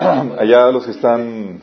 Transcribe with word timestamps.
allá 0.38 0.70
los 0.70 0.86
que 0.86 0.92
están... 0.92 1.60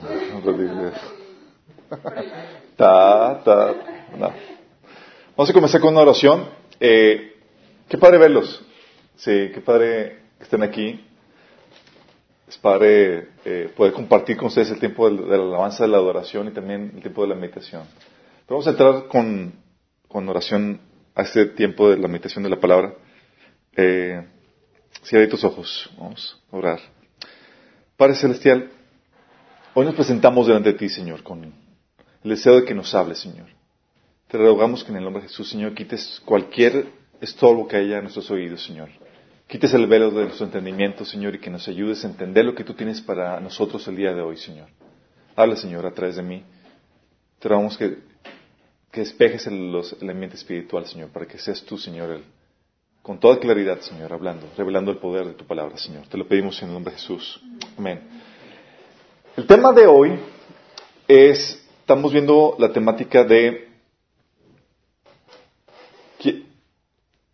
no. 4.15 4.31
Vamos 5.35 5.49
a 5.49 5.53
comenzar 5.53 5.81
con 5.81 5.93
una 5.93 6.03
oración. 6.03 6.47
Eh, 6.79 7.35
qué 7.89 7.97
padre 7.97 8.19
verlos. 8.19 8.63
Sí, 9.15 9.49
qué 9.53 9.61
padre 9.61 10.19
que 10.37 10.43
estén 10.43 10.61
aquí. 10.61 11.03
Es 12.47 12.57
padre 12.59 13.29
eh, 13.43 13.73
poder 13.75 13.93
compartir 13.93 14.37
con 14.37 14.47
ustedes 14.47 14.69
el 14.69 14.79
tiempo 14.79 15.09
de, 15.09 15.37
la 15.37 15.43
alabanza, 15.43 15.83
de 15.85 15.89
la 15.89 15.97
adoración 15.97 16.47
y 16.47 16.51
también 16.51 16.91
el 16.95 17.01
tiempo 17.01 17.23
de 17.23 17.29
la 17.29 17.35
meditación. 17.35 17.83
Pero 18.45 18.59
vamos 18.59 18.67
a 18.67 18.69
entrar 18.69 19.07
con, 19.07 19.53
con 20.07 20.29
oración 20.29 20.79
a 21.15 21.23
este 21.23 21.47
tiempo 21.47 21.89
de 21.89 21.97
la 21.97 22.07
meditación 22.07 22.43
de 22.43 22.51
la 22.51 22.59
palabra. 22.59 22.93
Eh, 23.75 24.23
cierra 25.01 25.27
tus 25.27 25.43
ojos. 25.43 25.89
Vamos 25.97 26.39
a 26.51 26.55
orar. 26.55 26.96
Padre 27.97 28.13
Celestial, 28.13 28.69
hoy 29.73 29.83
nos 29.87 29.95
presentamos 29.95 30.45
delante 30.45 30.71
de 30.71 30.77
ti, 30.77 30.87
Señor, 30.87 31.23
con 31.23 31.43
el 31.43 32.29
deseo 32.29 32.57
de 32.57 32.63
que 32.63 32.75
nos 32.75 32.93
hables, 32.93 33.17
Señor. 33.17 33.47
Te 34.27 34.37
rogamos 34.37 34.83
que 34.83 34.91
en 34.91 34.97
el 34.97 35.03
nombre 35.03 35.23
de 35.23 35.29
Jesús, 35.29 35.49
Señor, 35.49 35.73
quites 35.73 36.21
cualquier 36.23 36.91
estorbo 37.21 37.67
que 37.67 37.77
haya 37.77 37.95
en 37.95 38.03
nuestros 38.03 38.29
oídos, 38.29 38.63
Señor. 38.63 38.89
Quites 39.47 39.73
el 39.73 39.87
velo 39.87 40.11
de 40.11 40.25
nuestro 40.25 40.45
entendimiento, 40.45 41.05
Señor, 41.05 41.33
y 41.33 41.39
que 41.39 41.49
nos 41.49 41.67
ayudes 41.67 42.05
a 42.05 42.07
entender 42.07 42.45
lo 42.45 42.53
que 42.53 42.63
tú 42.63 42.75
tienes 42.75 43.01
para 43.01 43.39
nosotros 43.39 43.87
el 43.87 43.95
día 43.95 44.13
de 44.13 44.21
hoy, 44.21 44.37
Señor. 44.37 44.67
Habla, 45.35 45.55
Señor, 45.55 45.83
a 45.87 45.91
través 45.91 46.17
de 46.17 46.21
mí. 46.21 46.43
Te 47.39 47.49
rogamos 47.49 47.79
que, 47.79 47.97
que 48.91 48.99
despejes 48.99 49.47
el, 49.47 49.71
los, 49.71 49.97
el 49.99 50.07
ambiente 50.07 50.35
espiritual, 50.35 50.85
Señor, 50.85 51.09
para 51.09 51.25
que 51.25 51.39
seas 51.39 51.63
tú, 51.63 51.79
Señor, 51.79 52.11
el, 52.11 52.23
con 53.07 53.21
toda 53.21 53.39
claridad, 53.39 53.79
Señor, 53.79 54.11
hablando, 54.11 54.47
revelando 54.57 54.91
el 54.91 54.97
poder 54.97 55.27
de 55.27 55.33
tu 55.33 55.45
palabra, 55.45 55.77
Señor. 55.77 56.05
Te 56.07 56.17
lo 56.17 56.27
pedimos 56.27 56.61
en 56.61 56.67
el 56.67 56.73
nombre 56.73 56.91
de 56.91 56.99
Jesús. 56.99 57.41
Amén. 57.77 58.01
El 59.37 59.47
tema 59.47 59.71
de 59.71 59.87
hoy 59.87 60.19
es, 61.07 61.65
estamos 61.79 62.11
viendo 62.11 62.57
la 62.59 62.73
temática 62.73 63.23
de, 63.23 63.69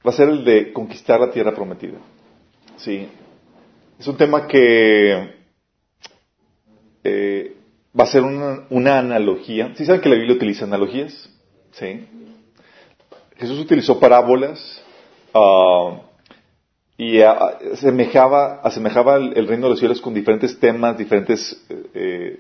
va 0.05 0.11
a 0.11 0.15
ser 0.15 0.29
el 0.29 0.45
de 0.45 0.71
conquistar 0.71 1.19
la 1.19 1.31
tierra 1.31 1.55
prometida. 1.55 1.97
Sí. 2.77 3.09
Es 3.97 4.05
un 4.05 4.15
tema 4.15 4.45
que 4.45 5.33
eh, 7.03 7.55
va 7.99 8.03
a 8.03 8.07
ser 8.11 8.21
una, 8.21 8.67
una 8.69 8.99
analogía. 8.99 9.73
¿Sí 9.75 9.87
saben 9.87 10.01
que 10.01 10.09
la 10.09 10.17
Biblia 10.17 10.35
utiliza 10.35 10.65
analogías? 10.65 11.27
Sí. 11.71 12.07
Jesús 13.37 13.57
utilizó 13.57 13.99
parábolas 13.99 14.82
Ah, 15.33 16.01
y 16.97 17.21
asemejaba, 17.21 18.61
asemejaba 18.61 19.15
el, 19.15 19.47
reino 19.47 19.65
de 19.65 19.71
los 19.71 19.79
cielos 19.79 19.99
con 19.99 20.13
diferentes 20.13 20.59
temas, 20.59 20.97
diferentes 20.97 21.65
eh, 21.93 22.39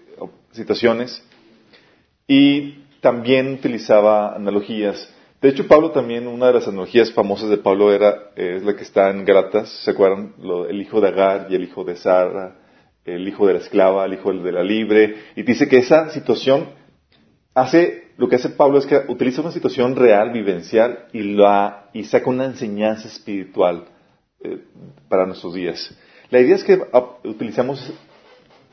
situaciones, 0.51 1.23
y 2.27 2.83
también 3.01 3.53
utilizaba 3.53 4.35
analogías. 4.35 5.11
De 5.41 5.49
hecho, 5.49 5.67
Pablo 5.67 5.91
también, 5.91 6.27
una 6.27 6.47
de 6.47 6.53
las 6.53 6.67
analogías 6.67 7.11
famosas 7.11 7.49
de 7.49 7.57
Pablo 7.57 7.91
era, 7.91 8.31
es 8.35 8.63
la 8.63 8.75
que 8.75 8.83
está 8.83 9.09
en 9.09 9.25
Gratas, 9.25 9.69
¿se 9.83 9.91
acuerdan? 9.91 10.33
el 10.69 10.79
hijo 10.79 11.01
de 11.01 11.09
Agar 11.09 11.47
y 11.49 11.55
el 11.55 11.63
hijo 11.63 11.83
de 11.83 11.97
Sara, 11.97 12.55
el 13.03 13.27
hijo 13.27 13.45
de 13.45 13.53
la 13.53 13.59
esclava, 13.59 14.05
el 14.05 14.13
hijo 14.13 14.31
de 14.31 14.51
la 14.51 14.63
libre, 14.63 15.15
y 15.35 15.43
dice 15.43 15.67
que 15.67 15.79
esa 15.79 16.11
situación 16.11 16.69
hace 17.53 18.02
lo 18.17 18.29
que 18.29 18.35
hace 18.35 18.49
Pablo 18.49 18.77
es 18.77 18.85
que 18.85 19.01
utiliza 19.07 19.41
una 19.41 19.51
situación 19.51 19.95
real, 19.95 20.31
vivencial, 20.31 21.07
y, 21.13 21.35
la, 21.35 21.89
y 21.93 22.03
saca 22.03 22.29
una 22.29 22.45
enseñanza 22.45 23.07
espiritual 23.07 23.85
eh, 24.39 24.63
para 25.09 25.25
nuestros 25.25 25.53
días. 25.53 25.95
La 26.29 26.39
idea 26.39 26.55
es 26.55 26.63
que 26.63 26.81
utilizamos 27.23 27.91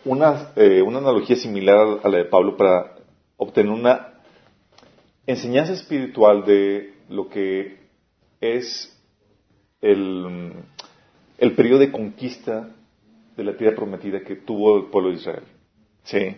una, 0.04 0.52
eh, 0.56 0.82
una 0.82 0.98
analogía 0.98 1.36
similar 1.36 2.00
a 2.02 2.08
la 2.08 2.18
de 2.18 2.24
Pablo 2.24 2.56
para 2.56 2.96
obtener 3.36 3.72
una 3.72 4.14
enseñanza 5.26 5.72
espiritual 5.72 6.44
de 6.44 6.94
lo 7.08 7.28
que 7.28 7.78
es 8.40 8.96
el, 9.80 10.52
el 11.38 11.52
periodo 11.54 11.80
de 11.80 11.92
conquista 11.92 12.70
de 13.36 13.44
la 13.44 13.56
tierra 13.56 13.76
prometida 13.76 14.20
que 14.20 14.36
tuvo 14.36 14.76
el 14.76 14.84
pueblo 14.86 15.10
de 15.10 15.16
Israel. 15.16 15.44
¿Sí? 16.04 16.36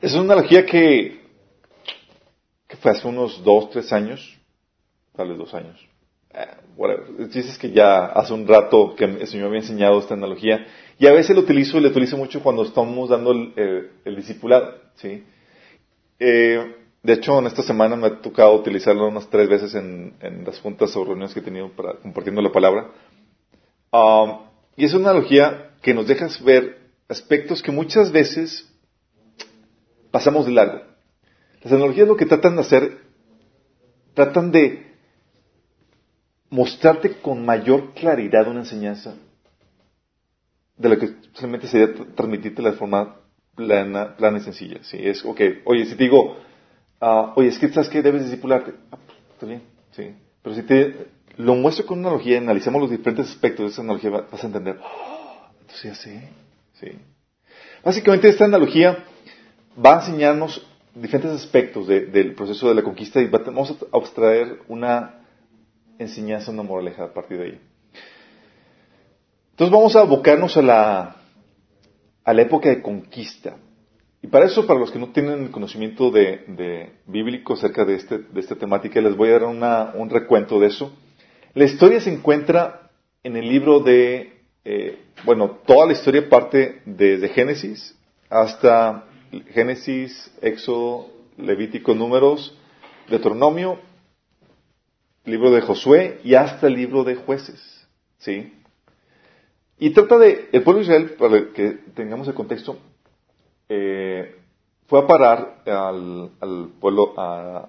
Es 0.00 0.14
una 0.14 0.34
analogía 0.34 0.64
que, 0.64 1.20
que 2.66 2.76
fue 2.76 2.90
hace 2.90 3.06
unos 3.06 3.42
dos, 3.44 3.70
tres 3.70 3.92
años, 3.92 4.38
tal 5.14 5.28
vez 5.28 5.38
dos 5.38 5.54
años. 5.54 5.78
Eh, 6.32 6.46
Dices 7.28 7.58
que 7.58 7.70
ya 7.72 8.06
hace 8.06 8.32
un 8.32 8.48
rato 8.48 8.94
que 8.96 9.04
el 9.04 9.26
Señor 9.26 9.48
había 9.48 9.60
enseñado 9.60 9.98
esta 9.98 10.14
analogía 10.14 10.66
y 10.98 11.06
a 11.06 11.12
veces 11.12 11.36
lo 11.36 11.42
utilizo 11.42 11.76
y 11.76 11.82
lo 11.82 11.88
utilizo 11.88 12.16
mucho 12.16 12.42
cuando 12.42 12.62
estamos 12.62 13.10
dando 13.10 13.32
el, 13.32 13.90
el, 14.04 14.16
discipulado. 14.16 14.76
¿sí? 14.94 15.22
Eh, 16.18 16.76
de 17.02 17.12
hecho, 17.12 17.38
en 17.38 17.46
esta 17.46 17.62
semana 17.62 17.96
me 17.96 18.06
ha 18.06 18.20
tocado 18.22 18.54
utilizarlo 18.54 19.08
unas 19.08 19.28
tres 19.28 19.48
veces 19.48 19.74
en, 19.74 20.14
en 20.20 20.44
las 20.44 20.58
juntas 20.60 20.96
o 20.96 21.04
reuniones 21.04 21.34
que 21.34 21.40
he 21.40 21.42
tenido 21.42 21.70
para 21.70 21.94
compartiendo 21.94 22.40
la 22.40 22.52
palabra. 22.52 22.90
Um, 23.92 24.38
y 24.76 24.86
es 24.86 24.94
una 24.94 25.10
analogía 25.10 25.72
que 25.82 25.92
nos 25.92 26.06
deja 26.06 26.28
ver 26.42 26.78
aspectos 27.08 27.62
que 27.62 27.72
muchas 27.72 28.10
veces 28.10 28.69
pasamos 30.10 30.46
de 30.46 30.52
largo. 30.52 30.82
Las 31.62 31.72
analogías 31.72 32.08
lo 32.08 32.16
que 32.16 32.26
tratan 32.26 32.56
de 32.56 32.62
hacer, 32.62 32.98
tratan 34.14 34.50
de 34.50 34.90
mostrarte 36.48 37.20
con 37.20 37.44
mayor 37.44 37.94
claridad 37.94 38.48
una 38.48 38.60
enseñanza 38.60 39.14
de 40.76 40.88
la 40.88 40.98
que 40.98 41.14
solamente 41.34 41.68
sería 41.68 41.94
transmitirte 42.14 42.62
de 42.62 42.72
forma 42.72 43.16
plana, 43.54 44.16
plana 44.16 44.38
y 44.38 44.40
sencilla. 44.40 44.78
¿sí? 44.82 44.96
Es, 45.00 45.24
ok, 45.24 45.40
oye, 45.64 45.84
si 45.84 45.94
te 45.94 46.04
digo, 46.04 46.38
uh, 47.00 47.32
oye, 47.36 47.48
es 47.48 47.58
que 47.58 47.68
sabes 47.68 47.88
que 47.88 48.02
debes 48.02 48.24
discipularte, 48.24 48.72
ah, 48.90 48.98
está 49.34 49.46
bien, 49.46 49.62
sí. 49.92 50.14
Pero 50.42 50.56
si 50.56 50.62
te 50.62 51.08
lo 51.36 51.54
muestro 51.54 51.84
con 51.86 51.98
una 51.98 52.08
analogía, 52.08 52.38
analizamos 52.38 52.80
los 52.80 52.90
diferentes 52.90 53.28
aspectos 53.28 53.66
de 53.66 53.72
esa 53.72 53.82
analogía, 53.82 54.10
vas 54.10 54.42
a 54.42 54.46
entender, 54.46 54.78
oh, 54.82 55.50
entonces 55.60 55.98
sí. 55.98 56.88
Básicamente 57.84 58.28
esta 58.28 58.46
analogía 58.46 59.04
va 59.74 59.96
a 59.96 60.00
enseñarnos 60.00 60.66
diferentes 60.94 61.30
aspectos 61.32 61.86
del 61.86 62.34
proceso 62.34 62.68
de 62.68 62.74
la 62.74 62.82
conquista 62.82 63.20
y 63.20 63.26
vamos 63.26 63.70
a 63.70 63.96
abstraer 63.96 64.60
una 64.68 65.20
enseñanza, 65.98 66.50
una 66.50 66.62
moraleja 66.62 67.04
a 67.04 67.12
partir 67.12 67.38
de 67.38 67.44
ahí. 67.44 67.60
Entonces 69.52 69.72
vamos 69.72 69.94
a 69.94 70.00
abocarnos 70.00 70.56
a 70.56 70.62
la, 70.62 71.16
a 72.24 72.32
la 72.32 72.42
época 72.42 72.68
de 72.68 72.82
conquista. 72.82 73.56
Y 74.22 74.26
para 74.26 74.46
eso, 74.46 74.66
para 74.66 74.80
los 74.80 74.90
que 74.90 74.98
no 74.98 75.08
tienen 75.12 75.48
conocimiento 75.48 76.10
de, 76.10 76.92
bíblico 77.06 77.54
acerca 77.54 77.84
de, 77.84 77.94
este, 77.94 78.18
de 78.18 78.40
esta 78.40 78.56
temática, 78.56 79.00
les 79.00 79.16
voy 79.16 79.30
a 79.30 79.38
dar 79.38 79.94
un 79.94 80.10
recuento 80.10 80.60
de 80.60 80.66
eso. 80.66 80.92
La 81.54 81.64
historia 81.64 82.00
se 82.00 82.12
encuentra 82.12 82.90
en 83.22 83.36
el 83.36 83.48
libro 83.48 83.80
de, 83.80 84.40
eh, 84.64 84.98
bueno, 85.24 85.58
toda 85.66 85.86
la 85.86 85.92
historia 85.92 86.28
parte 86.28 86.82
desde 86.84 87.28
Génesis 87.28 87.98
hasta 88.28 89.04
Génesis, 89.52 90.32
Éxodo, 90.42 91.08
Levítico, 91.36 91.94
Números, 91.94 92.56
Deuteronomio, 93.08 93.78
libro 95.24 95.50
de 95.50 95.60
Josué 95.60 96.20
y 96.24 96.34
hasta 96.34 96.66
el 96.66 96.74
libro 96.74 97.04
de 97.04 97.16
jueces. 97.16 97.88
¿Sí? 98.18 98.52
Y 99.78 99.90
trata 99.90 100.18
de, 100.18 100.50
el 100.52 100.62
pueblo 100.62 100.80
de 100.80 100.84
Israel, 100.84 101.10
para 101.18 101.52
que 101.52 101.70
tengamos 101.94 102.28
el 102.28 102.34
contexto, 102.34 102.76
eh, 103.68 104.36
fue 104.86 105.00
a 105.00 105.06
parar 105.06 105.62
al, 105.64 106.68
pueblo, 106.80 107.14
a, 107.16 107.68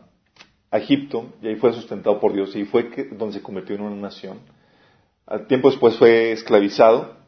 Egipto, 0.73 1.33
y 1.41 1.47
ahí 1.49 1.55
fue 1.55 1.73
sustentado 1.73 2.19
por 2.19 2.33
Dios, 2.33 2.55
y 2.55 2.65
fue 2.65 2.89
donde 3.11 3.35
se 3.35 3.41
convirtió 3.41 3.75
en 3.75 3.81
una 3.81 3.95
nación. 3.95 4.39
Al 5.25 5.47
tiempo 5.47 5.69
después 5.69 5.97
fue 5.97 6.31
esclavizado, 6.31 7.20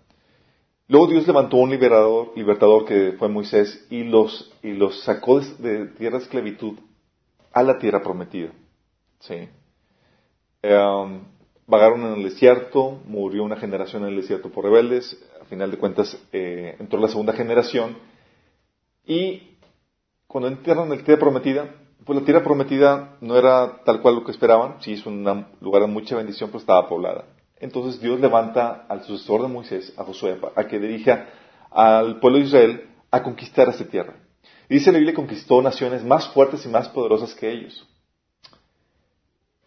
Luego 0.88 1.08
Dios 1.08 1.26
levantó 1.26 1.58
un 1.58 1.70
liberador, 1.70 2.34
libertador 2.36 2.86
que 2.86 3.14
fue 3.14 3.30
Moisés 3.30 3.86
y 3.90 4.04
los, 4.04 4.52
y 4.62 4.74
los 4.74 5.02
sacó 5.04 5.40
de, 5.40 5.88
tierra 5.88 6.18
de 6.18 6.24
esclavitud 6.24 6.78
a 7.54 7.64
la 7.64 7.80
tierra 7.80 8.02
prometida. 8.02 8.52
¿Sí? 9.20 9.48
Um, 10.64 11.22
vagaron 11.68 12.02
en 12.06 12.14
el 12.16 12.24
desierto, 12.24 13.00
murió 13.06 13.44
una 13.44 13.56
generación 13.56 14.04
en 14.04 14.10
el 14.10 14.18
desierto 14.18 14.50
por 14.50 14.66
rebeldes, 14.66 15.18
a 15.42 15.46
final 15.46 15.72
de 15.72 15.78
cuentas 15.78 16.18
eh, 16.32 16.76
entró 16.80 17.00
la 17.00 17.08
segunda 17.08 17.34
generación 17.34 17.98
y 19.06 19.58
cuando 20.28 20.50
entraron 20.50 20.92
en 20.92 20.98
la 20.98 21.04
tierra 21.04 21.20
prometida, 21.20 21.76
pues 22.06 22.20
la 22.20 22.26
tierra 22.26 22.44
prometida 22.44 23.18
no 23.22 23.38
era 23.38 23.84
tal 23.86 24.02
cual 24.02 24.16
lo 24.16 24.24
que 24.26 24.32
esperaban, 24.32 24.82
sí 24.82 24.94
es 24.94 25.06
un 25.06 25.24
lugar 25.62 25.84
de 25.84 25.88
mucha 25.88 26.16
bendición, 26.18 26.50
pero 26.50 26.60
estaba 26.60 26.90
poblada. 26.90 27.26
Entonces 27.64 28.02
Dios 28.02 28.20
levanta 28.20 28.86
al 28.90 29.04
sucesor 29.06 29.42
de 29.42 29.48
Moisés, 29.48 29.94
a 29.98 30.04
Josué, 30.04 30.38
a 30.54 30.68
que 30.68 30.80
dirija 30.80 31.30
al 31.72 32.20
pueblo 32.20 32.40
de 32.40 32.44
Israel 32.44 32.90
a 33.10 33.24
conquistar 33.24 33.70
esta 33.70 33.86
tierra. 33.86 34.16
Y 34.68 34.74
dice 34.74 34.92
la 34.92 34.98
Biblia 34.98 35.16
conquistó 35.16 35.62
naciones 35.62 36.04
más 36.04 36.28
fuertes 36.28 36.66
y 36.66 36.68
más 36.68 36.90
poderosas 36.90 37.34
que 37.34 37.50
ellos. 37.50 37.88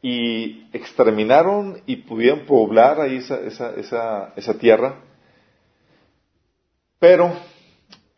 Y 0.03 0.69
exterminaron 0.75 1.81
y 1.87 1.97
pudieron 1.97 2.45
poblar 2.45 3.01
ahí 3.01 3.17
esa, 3.17 3.41
esa, 3.41 3.75
esa, 3.77 4.35
esa 4.37 4.59
tierra. 4.59 5.01
Pero 6.99 7.33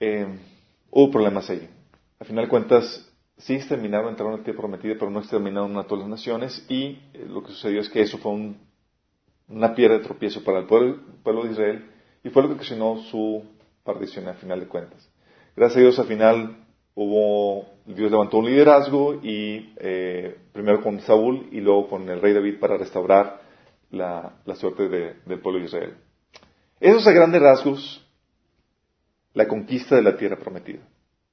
eh, 0.00 0.26
hubo 0.90 1.08
problemas 1.12 1.48
ahí. 1.50 1.70
Al 2.18 2.26
final 2.26 2.46
de 2.46 2.50
cuentas, 2.50 3.08
sí 3.36 3.54
exterminaron, 3.54 4.08
entraron 4.08 4.32
en 4.32 4.40
la 4.40 4.44
tierra 4.44 4.58
prometida, 4.58 4.94
pero 4.98 5.12
no 5.12 5.20
exterminaron 5.20 5.78
a 5.78 5.84
todas 5.84 6.00
las 6.00 6.10
naciones. 6.10 6.66
Y 6.68 6.98
eh, 7.14 7.26
lo 7.28 7.44
que 7.44 7.52
sucedió 7.52 7.80
es 7.80 7.88
que 7.88 8.00
eso 8.00 8.18
fue 8.18 8.32
una 9.48 9.74
piedra 9.74 9.98
de 9.98 10.04
tropiezo 10.04 10.42
para 10.44 10.60
el 10.60 10.66
pueblo, 10.66 11.44
de 11.44 11.52
Israel 11.52 11.90
y 12.22 12.30
fue 12.30 12.42
lo 12.42 12.48
que 12.48 12.54
ocasionó 12.54 12.98
su 13.10 13.44
perdición 13.84 14.28
al 14.28 14.36
final 14.36 14.60
de 14.60 14.66
cuentas. 14.66 15.08
Gracias 15.56 15.78
a 15.78 15.80
Dios, 15.80 15.98
al 15.98 16.06
final 16.06 16.56
hubo, 16.94 17.66
Dios 17.86 18.10
levantó 18.10 18.38
un 18.38 18.46
liderazgo 18.46 19.14
y 19.22 19.72
eh, 19.78 20.36
primero 20.52 20.82
con 20.82 21.00
Saúl 21.00 21.48
y 21.52 21.60
luego 21.60 21.88
con 21.88 22.08
el 22.08 22.20
rey 22.20 22.32
David 22.32 22.58
para 22.58 22.76
restaurar 22.76 23.40
la, 23.90 24.34
suerte 24.56 24.88
del 24.88 25.40
pueblo 25.40 25.60
de 25.60 25.66
Israel. 25.66 25.94
Esos 26.80 27.06
a 27.06 27.12
grandes 27.12 27.40
rasgos, 27.40 28.06
la 29.34 29.48
conquista 29.48 29.96
de 29.96 30.02
la 30.02 30.16
tierra 30.16 30.36
prometida. 30.36 30.80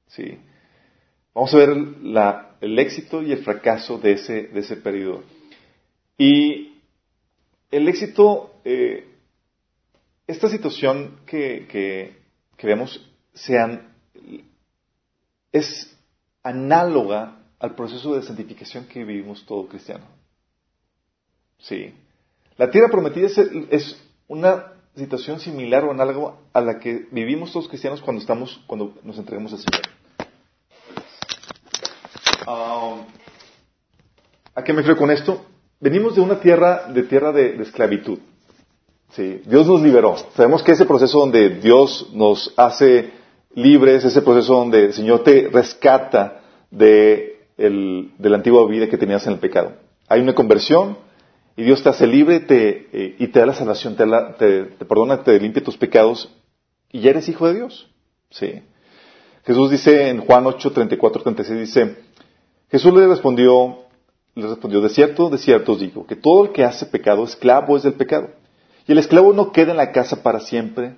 ¿sí? 0.07 0.39
Vamos 1.33 1.53
a 1.53 1.57
ver 1.57 1.77
el 2.61 2.79
éxito 2.79 3.21
y 3.21 3.31
el 3.31 3.39
fracaso 3.39 3.97
de 3.97 4.13
ese, 4.13 4.43
de 4.43 4.59
ese 4.59 4.77
periodo. 4.77 5.23
Y 6.17 6.74
el 7.75 7.89
éxito, 7.89 8.53
eh, 8.63 9.05
esta 10.27 10.47
situación 10.47 11.19
que, 11.25 11.67
que, 12.57 12.67
vemos, 12.67 13.05
sean, 13.33 13.93
es 15.51 15.93
análoga 16.41 17.37
al 17.59 17.75
proceso 17.75 18.15
de 18.15 18.23
santificación 18.23 18.87
que 18.87 19.03
vivimos 19.03 19.45
todo 19.45 19.67
cristiano. 19.67 20.05
Sí. 21.57 21.93
La 22.55 22.71
tierra 22.71 22.87
prometida 22.87 23.27
es, 23.27 24.01
una 24.29 24.71
situación 24.95 25.41
similar 25.41 25.83
o 25.83 25.91
análoga 25.91 26.35
a 26.53 26.61
la 26.61 26.79
que 26.79 27.07
vivimos 27.11 27.51
todos 27.51 27.67
cristianos 27.67 28.01
cuando 28.01 28.21
estamos, 28.21 28.63
cuando 28.67 28.95
nos 29.03 29.17
entregamos 29.17 29.51
al 29.51 29.59
Señor. 29.59 29.81
Um, 32.47 33.05
¿A 34.55 34.63
qué 34.63 34.71
me 34.71 34.77
refiero 34.77 34.97
con 34.97 35.11
esto? 35.11 35.45
Venimos 35.85 36.15
de 36.15 36.21
una 36.21 36.39
tierra, 36.39 36.87
de 36.91 37.03
tierra 37.03 37.31
de, 37.31 37.61
esclavitud. 37.61 38.17
Sí, 39.11 39.43
Dios 39.45 39.67
nos 39.67 39.83
liberó. 39.83 40.15
Sabemos 40.33 40.63
que 40.63 40.71
ese 40.71 40.83
proceso 40.83 41.19
donde 41.19 41.49
Dios 41.59 42.09
nos 42.11 42.51
hace 42.57 43.11
libres, 43.53 44.03
ese 44.03 44.23
proceso 44.23 44.55
donde 44.55 44.85
el 44.85 44.93
Señor 44.93 45.23
te 45.23 45.47
rescata 45.47 46.41
de, 46.71 47.37
la 47.59 48.35
antigua 48.35 48.67
vida 48.67 48.89
que 48.89 48.97
tenías 48.97 49.27
en 49.27 49.33
el 49.33 49.39
pecado. 49.39 49.73
Hay 50.07 50.21
una 50.21 50.33
conversión 50.33 50.97
y 51.55 51.61
Dios 51.61 51.83
te 51.83 51.89
hace 51.89 52.07
libre 52.07 52.39
te, 52.39 52.87
eh, 52.91 53.15
y 53.19 53.27
te 53.27 53.39
da 53.41 53.45
la 53.45 53.53
salvación, 53.53 53.95
te, 53.95 54.05
te, 54.39 54.85
perdona, 54.85 55.21
te 55.21 55.39
limpia 55.39 55.63
tus 55.63 55.77
pecados 55.77 56.35
y 56.91 57.01
ya 57.01 57.11
eres 57.11 57.29
hijo 57.29 57.47
de 57.47 57.53
Dios. 57.53 57.91
Sí. 58.31 58.59
Jesús 59.43 59.69
dice 59.69 60.09
en 60.09 60.21
Juan 60.21 60.47
8, 60.47 60.71
34, 60.71 61.21
36, 61.21 61.59
dice, 61.59 61.95
Jesús 62.71 62.91
le 62.91 63.05
respondió, 63.05 63.84
le 64.41 64.47
respondió, 64.47 64.81
de 64.81 64.89
cierto, 64.89 65.29
de 65.29 65.37
cierto 65.37 65.73
os 65.73 65.79
digo, 65.79 66.05
que 66.05 66.15
todo 66.15 66.45
el 66.45 66.51
que 66.51 66.63
hace 66.63 66.85
pecado, 66.85 67.23
esclavo 67.23 67.77
es 67.77 67.83
del 67.83 67.93
pecado. 67.93 68.29
Y 68.87 68.91
el 68.91 68.97
esclavo 68.97 69.33
no 69.33 69.51
queda 69.51 69.71
en 69.71 69.77
la 69.77 69.91
casa 69.91 70.21
para 70.21 70.41
siempre, 70.41 70.95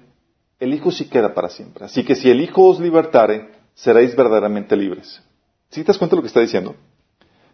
el 0.59 0.73
Hijo 0.73 0.91
sí 0.91 1.05
queda 1.05 1.33
para 1.33 1.49
siempre. 1.49 1.85
Así 1.85 2.03
que 2.03 2.15
si 2.15 2.29
el 2.29 2.41
Hijo 2.41 2.67
os 2.67 2.79
libertare, 2.79 3.51
seréis 3.75 4.15
verdaderamente 4.15 4.75
libres. 4.75 5.21
¿Sí 5.69 5.81
te 5.81 5.87
das 5.87 5.97
cuenta 5.97 6.15
de 6.15 6.17
lo 6.17 6.21
que 6.23 6.27
está 6.27 6.39
diciendo? 6.39 6.75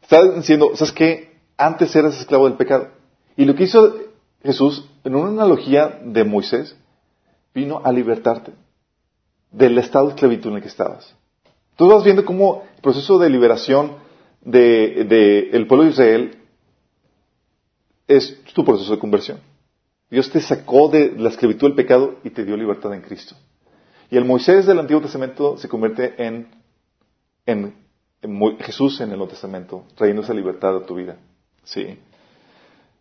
Está 0.02 0.24
diciendo, 0.24 0.72
¿sabes 0.76 0.94
qué? 0.94 1.38
Antes 1.58 1.96
eras 1.96 2.18
esclavo 2.20 2.46
del 2.46 2.58
pecado. 2.58 2.88
Y 3.36 3.46
lo 3.46 3.56
que 3.56 3.64
hizo 3.64 3.94
Jesús, 4.44 4.88
en 5.04 5.16
una 5.16 5.30
analogía 5.30 6.00
de 6.04 6.24
Moisés, 6.24 6.78
vino 7.54 7.82
a 7.84 7.92
libertarte 7.92 8.54
del 9.52 9.78
estado 9.78 10.08
de 10.08 10.14
esclavitud 10.14 10.50
en 10.50 10.56
el 10.58 10.62
que 10.62 10.68
estabas. 10.68 11.16
Tú 11.76 11.88
vas 11.88 12.04
viendo 12.04 12.26
cómo 12.26 12.64
el 12.76 12.82
proceso 12.82 13.18
de 13.20 13.30
liberación 13.30 13.98
del 14.44 15.08
de, 15.08 15.66
pueblo 15.68 15.86
de 15.86 15.92
Israel 15.92 16.38
es 18.08 18.44
tu 18.54 18.66
proceso 18.66 18.92
de 18.92 19.00
conversión. 19.00 19.40
Dios 20.10 20.30
te 20.30 20.42
sacó 20.42 20.90
de 20.90 21.14
la 21.18 21.30
esclavitud 21.30 21.68
del 21.68 21.76
pecado 21.76 22.20
y 22.24 22.30
te 22.30 22.44
dio 22.44 22.56
libertad 22.56 22.94
en 22.94 23.02
Cristo. 23.02 23.36
Y 24.12 24.18
el 24.18 24.26
Moisés 24.26 24.66
del 24.66 24.80
Antiguo 24.80 25.02
Testamento 25.02 25.58
se 25.58 25.68
convierte 25.68 26.14
en, 26.24 26.48
en, 27.46 27.74
Jesús 28.60 29.00
en 29.00 29.10
el 29.10 29.18
Nuevo 29.18 29.32
Testamento, 29.32 29.86
trayendo 29.96 30.22
esa 30.22 30.34
libertad 30.34 30.78
a 30.78 30.86
tu 30.86 30.96
vida. 30.96 31.18
Sí. 31.64 31.98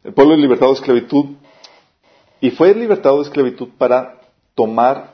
El 0.04 0.14
pueblo 0.14 0.34
es 0.34 0.40
libertado 0.40 0.72
de 0.72 0.78
esclavitud 0.78 1.26
y 2.40 2.50
fue 2.50 2.74
libertado 2.74 3.18
de 3.18 3.24
esclavitud 3.24 3.68
para 3.76 4.20
tomar 4.54 5.12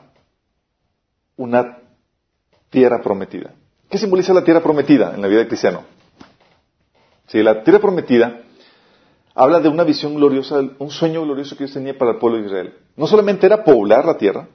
una 1.35 1.79
tierra 2.69 3.01
prometida. 3.01 3.53
¿Qué 3.89 3.97
simboliza 3.97 4.33
la 4.33 4.43
tierra 4.43 4.61
prometida 4.61 5.13
en 5.15 5.21
la 5.21 5.27
vida 5.27 5.39
del 5.39 5.47
cristiano? 5.47 5.98
Sí, 7.29 7.43
la 7.43 7.63
tierra 7.63 7.79
prometida 7.79 8.41
habla 9.35 9.59
de 9.59 9.69
una 9.69 9.83
visión 9.83 10.15
gloriosa, 10.15 10.61
un 10.79 10.89
sueño 10.89 11.21
glorioso 11.21 11.55
que 11.55 11.65
Dios 11.65 11.73
tenía 11.73 11.95
para 11.95 12.11
el 12.11 12.17
pueblo 12.17 12.39
de 12.39 12.47
Israel. 12.47 12.73
No 12.97 13.05
solamente 13.05 13.45
era 13.45 13.63
poblar 13.63 14.03
la 14.03 14.17
tierra, 14.17 14.47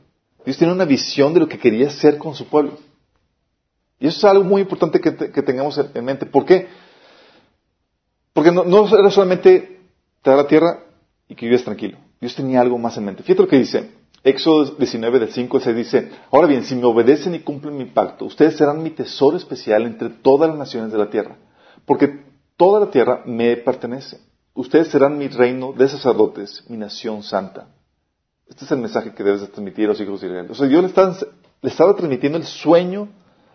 Dios 0.44 0.58
tenía 0.58 0.74
una 0.74 0.84
visión 0.84 1.32
de 1.32 1.40
lo 1.40 1.48
que 1.48 1.58
quería 1.58 1.86
hacer 1.86 2.18
con 2.18 2.34
su 2.34 2.46
pueblo. 2.46 2.72
Y 4.00 4.08
eso 4.08 4.18
es 4.18 4.24
algo 4.24 4.44
muy 4.44 4.60
importante 4.60 5.00
que, 5.00 5.12
tengamos 5.12 5.78
en 5.94 6.04
mente. 6.04 6.26
¿Por 6.26 6.44
qué? 6.44 6.66
Porque 8.32 8.50
no, 8.50 8.98
era 8.98 9.10
solamente 9.10 9.80
te 10.20 10.30
la 10.34 10.46
tierra 10.46 10.80
y 11.28 11.36
que 11.36 11.46
vives 11.46 11.64
tranquilo. 11.64 11.96
Dios 12.20 12.34
tenía 12.34 12.60
algo 12.60 12.76
más 12.76 12.96
en 12.96 13.04
mente. 13.04 13.22
Fíjate 13.22 13.42
lo 13.42 13.48
que 13.48 13.58
dice. 13.58 13.88
Éxodo 14.24 14.74
19 14.76 15.20
del 15.20 15.30
5 15.30 15.60
se 15.60 15.74
dice, 15.74 16.10
ahora 16.32 16.48
bien, 16.48 16.64
si 16.64 16.74
me 16.74 16.86
obedecen 16.86 17.34
y 17.34 17.40
cumplen 17.40 17.76
mi 17.76 17.84
pacto, 17.84 18.24
ustedes 18.24 18.56
serán 18.56 18.82
mi 18.82 18.90
tesoro 18.90 19.36
especial 19.36 19.84
entre 19.84 20.08
todas 20.08 20.48
las 20.48 20.58
naciones 20.58 20.90
de 20.90 20.98
la 20.98 21.10
tierra, 21.10 21.36
porque 21.84 22.24
toda 22.56 22.80
la 22.80 22.90
tierra 22.90 23.22
me 23.26 23.56
pertenece. 23.56 24.18
Ustedes 24.54 24.88
serán 24.88 25.18
mi 25.18 25.28
reino 25.28 25.72
de 25.72 25.88
sacerdotes, 25.88 26.64
mi 26.68 26.76
nación 26.76 27.22
santa. 27.22 27.68
Este 28.46 28.64
es 28.64 28.70
el 28.70 28.78
mensaje 28.78 29.14
que 29.14 29.24
debes 29.24 29.40
transmitir 29.50 29.86
a 29.86 29.88
los 29.88 30.00
hijos 30.00 30.20
de 30.20 30.28
Israel. 30.28 30.46
O 30.50 30.66
Dios 30.66 30.82
le, 30.82 31.68
estaba 31.68 31.96
transmitiendo 31.96 32.38
el 32.38 32.44
sueño 32.44 33.08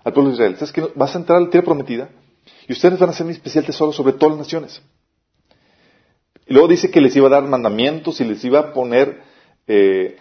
al 0.03 0.13
pueblo 0.13 0.29
de 0.29 0.35
Israel. 0.35 0.55
¿Sabes 0.55 0.71
que 0.71 0.81
vas 0.95 1.15
a 1.15 1.19
entrar 1.19 1.37
a 1.37 1.41
la 1.41 1.49
tierra 1.49 1.65
prometida 1.65 2.09
y 2.67 2.73
ustedes 2.73 2.99
van 2.99 3.09
a 3.09 3.13
ser 3.13 3.25
mi 3.25 3.31
especial 3.31 3.65
tesoro 3.65 3.93
sobre 3.93 4.13
todas 4.13 4.31
las 4.31 4.39
naciones? 4.39 4.81
Y 6.47 6.53
luego 6.53 6.67
dice 6.67 6.89
que 6.89 6.99
les 6.99 7.15
iba 7.15 7.27
a 7.27 7.31
dar 7.31 7.43
mandamientos 7.43 8.19
y 8.19 8.25
les 8.25 8.43
iba 8.43 8.59
a 8.59 8.73
poner, 8.73 9.21
eh, 9.67 10.17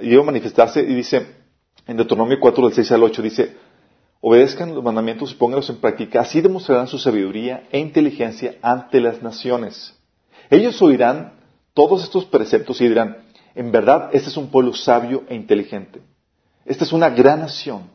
iba 0.00 0.22
a 0.22 0.26
manifestarse 0.26 0.82
y 0.82 0.94
dice, 0.94 1.26
en 1.86 1.96
Deuteronomio 1.96 2.38
4 2.40 2.64
del 2.64 2.74
6 2.74 2.92
al 2.92 3.02
8 3.04 3.22
dice, 3.22 3.56
obedezcan 4.20 4.74
los 4.74 4.82
mandamientos 4.82 5.32
y 5.32 5.34
pónganlos 5.34 5.70
en 5.70 5.76
práctica, 5.76 6.20
así 6.20 6.40
demostrarán 6.40 6.88
su 6.88 6.98
sabiduría 6.98 7.68
e 7.70 7.78
inteligencia 7.78 8.56
ante 8.62 9.00
las 9.00 9.22
naciones. 9.22 9.96
Ellos 10.50 10.80
oirán 10.82 11.34
todos 11.74 12.02
estos 12.02 12.24
preceptos 12.24 12.80
y 12.80 12.88
dirán, 12.88 13.18
en 13.54 13.70
verdad, 13.70 14.10
este 14.12 14.30
es 14.30 14.36
un 14.36 14.48
pueblo 14.48 14.74
sabio 14.74 15.24
e 15.28 15.34
inteligente. 15.34 16.00
Esta 16.64 16.84
es 16.84 16.92
una 16.92 17.10
gran 17.10 17.40
nación. 17.40 17.90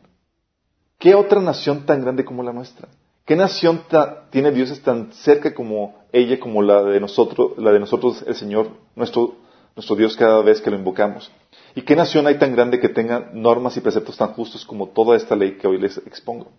¿Qué 0.98 1.15
otra 1.15 1.42
nación 1.42 1.86
tan 1.86 2.01
grande 2.01 2.24
como 2.25 2.44
la 2.44 2.53
nuestra? 2.53 2.88
¿Qué 3.25 3.36
nación 3.36 3.84
tiene 4.30 4.51
dioses 4.51 4.82
tan 4.82 5.13
cerca 5.13 5.53
como 5.53 5.96
ella, 6.12 6.39
como 6.39 6.62
la 6.62 6.84
de 6.84 7.00
nosotros, 7.00 7.58
la 7.58 7.72
de 7.72 7.80
nosotros, 7.80 8.24
el 8.27 8.36
Señor, 8.36 8.72
nuestro, 8.96 9.36
nuestro 9.75 9.96
Dios, 9.96 10.15
cada 10.18 10.42
vez 10.42 10.60
que 10.60 10.70
lo 10.70 10.77
invocamos? 10.77 11.32
¿Y 11.75 11.82
qué 11.82 11.96
nación 11.96 12.27
hay 12.27 12.38
tan 12.38 12.53
grande 12.53 12.80
que 12.80 12.89
tenga 12.89 13.32
normas 13.34 13.75
y 13.77 13.82
preceptos 13.82 14.18
tan 14.18 14.34
justos 14.34 14.65
como 14.65 14.89
toda 14.89 15.18
esta 15.18 15.36
ley 15.36 15.58
que 15.58 15.68
hoy 15.68 15.80
les 15.80 15.98
expongo? 15.98 16.51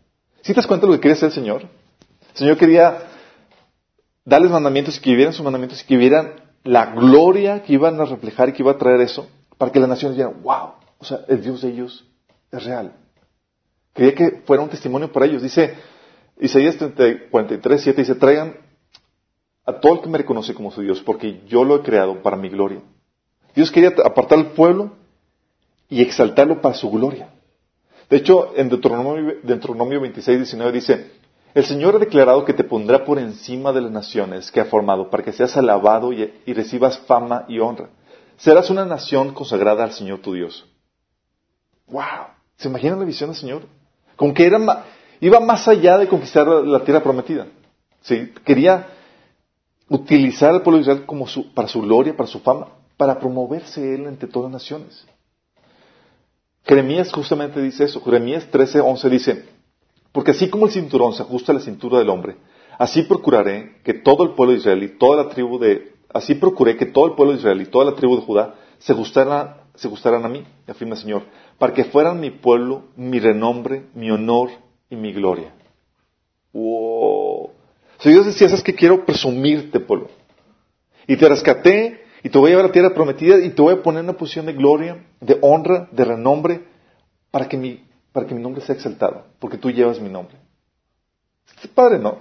¿Sí 0.43 0.53
te 0.53 0.57
das 0.57 0.67
cuenta 0.67 0.87
de 0.87 0.93
lo 0.93 0.99
que 0.99 1.03
quería 1.03 1.15
hacer 1.15 1.29
el 1.29 1.35
Señor? 1.35 1.63
El 1.63 2.37
Señor 2.37 2.57
quería 2.57 2.99
darles 4.25 4.51
mandamientos 4.51 4.97
y 4.97 5.01
que 5.01 5.11
vivieran 5.11 5.33
sus 5.33 5.45
mandamientos 5.45 5.83
y 5.83 5.87
que 5.87 5.95
vivieran 5.95 6.33
la 6.65 6.87
gloria 6.87 7.63
que 7.63 7.75
iban 7.75 8.01
a 8.01 8.05
reflejar 8.05 8.49
y 8.49 8.53
que 8.53 8.63
iba 8.63 8.73
a 8.73 8.79
traer 8.79 9.01
eso 9.01 9.29
para 9.57 9.71
que 9.71 9.79
las 9.79 9.89
naciones 9.89 10.17
dijeran, 10.17 10.43
wow, 10.43 10.73
o 10.99 11.05
sea, 11.05 11.21
el 11.29 11.43
Dios 11.43 11.63
de 11.63 11.69
ellos 11.69 12.05
es 12.51 12.65
real. 12.65 12.93
Quería 13.95 14.15
que 14.15 14.43
fuera 14.45 14.63
un 14.63 14.69
testimonio 14.69 15.13
para 15.13 15.27
ellos. 15.27 15.43
Dice 15.43 15.75
Isaías 16.41 16.77
43, 16.77 17.81
7, 17.81 18.01
dice, 18.01 18.15
traigan 18.17 18.57
a 19.65 19.75
todo 19.75 19.95
el 19.95 20.01
que 20.01 20.09
me 20.09 20.19
reconoce 20.19 20.55
como 20.55 20.73
su 20.73 20.83
Dios, 20.83 21.01
porque 21.03 21.43
yo 21.47 21.65
lo 21.65 21.77
he 21.77 21.83
creado 21.83 22.23
para 22.23 22.37
mi 22.37 22.49
gloria. 22.49 22.81
Dios 23.55 23.71
quería 23.71 23.95
apartar 24.05 24.39
al 24.39 24.51
pueblo 24.53 24.93
y 25.89 26.03
exaltarlo 26.03 26.61
para 26.61 26.75
su 26.75 26.91
gloria. 26.91 27.29
De 28.11 28.17
hecho, 28.19 28.53
en 28.57 28.69
Deuteronomio, 28.69 29.35
Deuteronomio 29.43 30.01
26, 30.01 30.39
19 30.39 30.73
dice, 30.73 31.11
el 31.55 31.65
Señor 31.65 31.95
ha 31.95 31.99
declarado 32.01 32.45
que 32.45 32.53
te 32.53 32.65
pondrá 32.65 33.05
por 33.05 33.19
encima 33.19 33.73
de 33.73 33.81
las 33.81 33.93
naciones 33.93 34.51
que 34.51 34.61
ha 34.61 34.65
formado 34.65 35.09
para 35.09 35.23
que 35.23 35.33
seas 35.33 35.57
alabado 35.57 36.13
y, 36.13 36.27
recibas 36.53 36.99
fama 36.99 37.45
y 37.49 37.61
honra. 37.61 37.91
Serás 38.37 38.71
una 38.71 38.85
nación 38.85 39.33
consagrada 39.33 39.85
al 39.85 39.93
Señor 39.93 40.19
tu 40.19 40.35
Dios. 40.35 40.67
¡Wow! 41.87 42.27
¿Se 42.57 42.69
imaginan 42.69 42.99
la 42.99 43.05
visión 43.05 43.31
del 43.31 43.39
Señor? 43.39 43.63
Con 44.17 44.35
que 44.35 44.47
era 44.47 44.59
iba 45.21 45.39
más 45.39 45.69
allá 45.69 45.97
de 45.97 46.09
conquistar 46.09 46.47
la, 46.49 46.83
tierra 46.83 47.03
prometida. 47.03 47.47
¿Sí? 48.01 48.33
Quería 48.45 48.89
utilizar 49.89 50.51
al 50.51 50.63
pueblo 50.63 50.79
de 50.79 50.83
Israel 50.83 51.07
como 51.07 51.27
para 51.55 51.69
su 51.69 51.83
gloria, 51.83 52.17
para 52.17 52.27
su 52.27 52.41
fama, 52.41 52.69
para 52.97 53.19
promoverse 53.21 53.95
él 53.95 54.07
entre 54.07 54.29
todas 54.29 54.51
las 54.51 54.63
naciones. 54.63 55.07
Jeremías 56.65 57.13
justamente 57.13 57.61
dice 57.61 57.85
eso. 57.85 58.01
Jeremías 58.03 58.49
13, 58.51 58.81
11 58.81 59.11
dice, 59.11 59.45
porque 60.13 60.31
así 60.31 60.49
como 60.49 60.67
el 60.67 60.73
cinturón 60.73 61.13
se 61.13 61.23
ajusta 61.23 61.53
a 61.53 61.57
la 61.57 61.61
cintura 61.61 61.99
del 61.99 62.09
hombre, 62.09 62.37
así 62.79 63.03
procuraré 63.03 63.81
que 63.85 63.95
todo 63.95 64.25
el 64.25 64.31
pueblo 64.31 64.53
de 64.53 64.61
Israel 64.61 64.83
y 64.83 64.99
toda 64.99 65.25
la 65.25 65.29
tribu 65.29 65.59
de, 65.59 65.93
así 66.13 66.35
procuré 66.35 66.77
que 66.77 66.87
todo 66.87 67.07
el 67.07 67.13
pueblo 67.15 67.33
de 67.33 67.39
Israel 67.39 67.61
y 67.61 67.67
toda 67.67 67.85
la 67.85 67.95
tribu 67.95 68.17
de 68.17 68.23
Judá 68.23 68.55
se 68.79 68.95
gustaran, 68.95 69.57
se 69.75 69.89
gustaran 69.89 70.25
a 70.25 70.29
mí, 70.29 70.45
afirma 70.67 70.95
el 70.95 71.01
Señor, 71.01 71.23
para 71.59 71.75
que 71.75 71.85
fueran 71.85 72.21
mi 72.21 72.31
pueblo, 72.31 72.85
mi 72.97 73.21
renombre, 73.21 73.87
mi 73.95 74.11
honor 74.11 74.51
y 74.89 74.97
mi 74.97 75.13
gloria. 75.13 75.53
Wow. 76.53 77.51
Si 77.99 78.11
Dios 78.11 78.27
decía, 78.27 78.47
es 78.47 78.63
que 78.63 78.75
quiero 78.75 79.05
presumirte, 79.05 79.81
pueblo. 79.81 80.09
Y 81.07 81.17
te 81.17 81.29
rescaté 81.29 82.04
y 82.25 82.31
te 82.31 82.39
voy 82.39 82.49
a 82.49 82.51
llevar 82.53 82.65
a 82.65 82.69
la 82.69 82.73
tierra 82.73 82.95
prometida 82.95 83.39
y 83.39 83.51
te 83.51 83.61
voy 83.61 83.75
a 83.75 83.83
poner 83.83 84.01
en 84.01 84.07
una 84.07 84.19
posición 84.19 84.47
de 84.47 84.55
gloria, 84.55 85.05
de 85.21 85.37
honra, 85.43 85.89
de 85.93 86.05
renombre, 86.07 86.65
para 87.31 87.47
que 87.51 87.59
mi, 87.59 87.85
para 88.13 88.27
que 88.27 88.35
mi 88.35 88.41
nombre 88.41 88.63
sea 88.63 88.75
exaltado, 88.75 89.27
porque 89.39 89.59
tú 89.59 89.71
llevas 89.71 90.01
mi 90.01 90.09
nombre. 90.09 90.35
Padre, 91.75 91.99
¿no? 91.99 92.21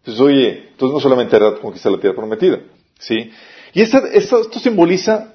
Entonces, 0.00 0.20
oye, 0.20 0.68
entonces 0.68 0.92
no 0.92 1.00
solamente 1.00 1.34
era 1.34 1.58
conquistar 1.60 1.90
la 1.90 1.98
tierra 1.98 2.14
prometida, 2.14 2.60
¿sí? 2.98 3.30
Y 3.72 3.80
esto 3.80 4.42
simboliza 4.60 5.34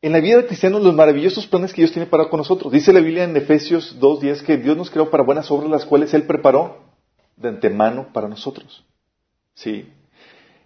en 0.00 0.12
la 0.12 0.20
vida 0.20 0.38
de 0.38 0.46
cristianos 0.46 0.82
los 0.82 0.94
maravillosos 0.94 1.46
planes 1.46 1.74
que 1.74 1.82
Dios 1.82 1.92
tiene 1.92 2.06
para 2.06 2.30
con 2.30 2.38
nosotros. 2.38 2.72
Dice 2.72 2.94
la 2.94 3.00
Biblia 3.00 3.24
en 3.24 3.36
Efesios 3.36 4.00
2.10 4.00 4.42
que 4.42 4.56
Dios 4.56 4.74
nos 4.74 4.90
creó 4.90 5.10
para 5.10 5.22
buenas 5.22 5.50
obras, 5.50 5.70
las 5.70 5.84
cuales 5.84 6.14
Él 6.14 6.22
preparó 6.22 6.78
de 7.36 7.50
antemano 7.50 8.08
para 8.10 8.26
nosotros. 8.26 8.84
¿Sí? 9.54 9.86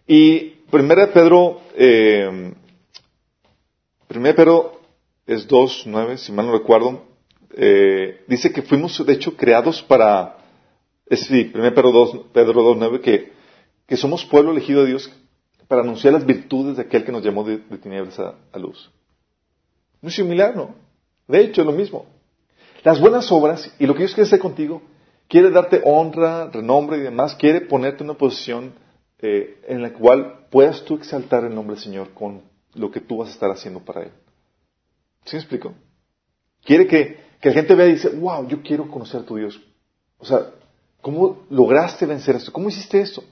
Y 0.06 0.55
Primera 0.70 1.12
Pedro, 1.12 1.60
eh, 1.76 2.52
Primera 4.08 4.34
Pedro 4.34 4.80
es 5.24 5.48
2.9, 5.48 6.16
si 6.16 6.32
mal 6.32 6.46
no 6.46 6.52
recuerdo, 6.52 7.04
eh, 7.54 8.24
dice 8.26 8.52
que 8.52 8.62
fuimos 8.62 9.04
de 9.04 9.12
hecho 9.12 9.36
creados 9.36 9.82
para, 9.82 10.38
es, 11.06 11.20
sí, 11.20 11.44
Primera 11.44 11.72
Pedro 11.72 11.92
2, 11.92 12.16
Pedro 12.32 12.74
2.9, 12.74 13.00
que, 13.00 13.32
que 13.86 13.96
somos 13.96 14.24
pueblo 14.24 14.50
elegido 14.50 14.82
de 14.82 14.88
Dios 14.88 15.12
para 15.68 15.82
anunciar 15.82 16.14
las 16.14 16.26
virtudes 16.26 16.76
de 16.76 16.82
aquel 16.82 17.04
que 17.04 17.12
nos 17.12 17.24
llamó 17.24 17.44
de, 17.44 17.58
tinieblas 17.58 18.18
a, 18.18 18.34
a 18.52 18.58
luz. 18.58 18.90
Muy 20.00 20.10
similar, 20.10 20.56
¿no? 20.56 20.74
De 21.28 21.40
hecho, 21.40 21.60
es 21.60 21.66
lo 21.66 21.72
mismo. 21.72 22.06
Las 22.82 23.00
buenas 23.00 23.30
obras 23.30 23.72
y 23.78 23.86
lo 23.86 23.94
que 23.94 24.00
Dios 24.00 24.14
quiere 24.14 24.26
hacer 24.26 24.40
contigo, 24.40 24.82
quiere 25.28 25.50
darte 25.50 25.80
honra, 25.84 26.50
renombre 26.50 26.98
y 26.98 27.02
demás, 27.02 27.36
quiere 27.36 27.60
ponerte 27.60 28.02
en 28.02 28.10
una 28.10 28.18
posición 28.18 28.72
eh, 29.20 29.60
en 29.66 29.82
la 29.82 29.92
cual 29.92 30.46
puedas 30.50 30.84
tú 30.84 30.96
exaltar 30.96 31.44
el 31.44 31.54
nombre 31.54 31.74
del 31.74 31.84
Señor 31.84 32.10
con 32.12 32.42
lo 32.74 32.90
que 32.90 33.00
tú 33.00 33.18
vas 33.18 33.28
a 33.28 33.32
estar 33.32 33.50
haciendo 33.50 33.80
para 33.80 34.02
Él. 34.02 34.12
¿Sí 35.24 35.36
me 35.36 35.40
explico? 35.40 35.74
Quiere 36.62 36.86
que, 36.86 37.20
que 37.40 37.48
la 37.48 37.54
gente 37.54 37.74
vea 37.74 37.86
y 37.86 37.92
dice, 37.94 38.10
wow, 38.10 38.46
yo 38.46 38.62
quiero 38.62 38.88
conocer 38.90 39.20
a 39.20 39.24
tu 39.24 39.36
Dios. 39.36 39.60
O 40.18 40.24
sea, 40.24 40.50
¿cómo 41.00 41.46
lograste 41.50 42.06
vencer 42.06 42.36
esto? 42.36 42.52
¿Cómo 42.52 42.68
hiciste 42.68 43.00
esto? 43.00 43.24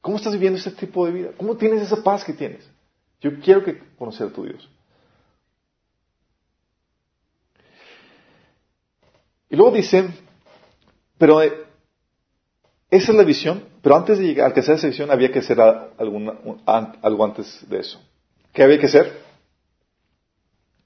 ¿Cómo 0.00 0.16
estás 0.16 0.34
viviendo 0.34 0.58
este 0.58 0.72
tipo 0.72 1.06
de 1.06 1.12
vida? 1.12 1.30
¿Cómo 1.36 1.56
tienes 1.56 1.82
esa 1.82 2.02
paz 2.02 2.24
que 2.24 2.32
tienes? 2.32 2.68
Yo 3.20 3.40
quiero 3.40 3.64
que 3.64 3.78
conocer 3.96 4.26
a 4.26 4.32
tu 4.32 4.44
Dios. 4.44 4.68
Y 9.48 9.56
luego 9.56 9.70
dice, 9.70 10.08
pero 11.16 11.40
eh, 11.40 11.52
esa 12.90 13.12
es 13.12 13.16
la 13.16 13.24
visión, 13.24 13.64
pero 13.84 13.96
antes 13.96 14.18
de 14.18 14.24
llegar, 14.24 14.46
alcanzar 14.46 14.76
esa 14.76 14.86
visión 14.86 15.10
había 15.10 15.30
que 15.30 15.40
hacer 15.40 15.60
algo 15.60 17.24
antes 17.24 17.68
de 17.68 17.80
eso. 17.80 18.00
¿Qué 18.50 18.62
había 18.62 18.78
que 18.78 18.86
hacer? 18.86 19.12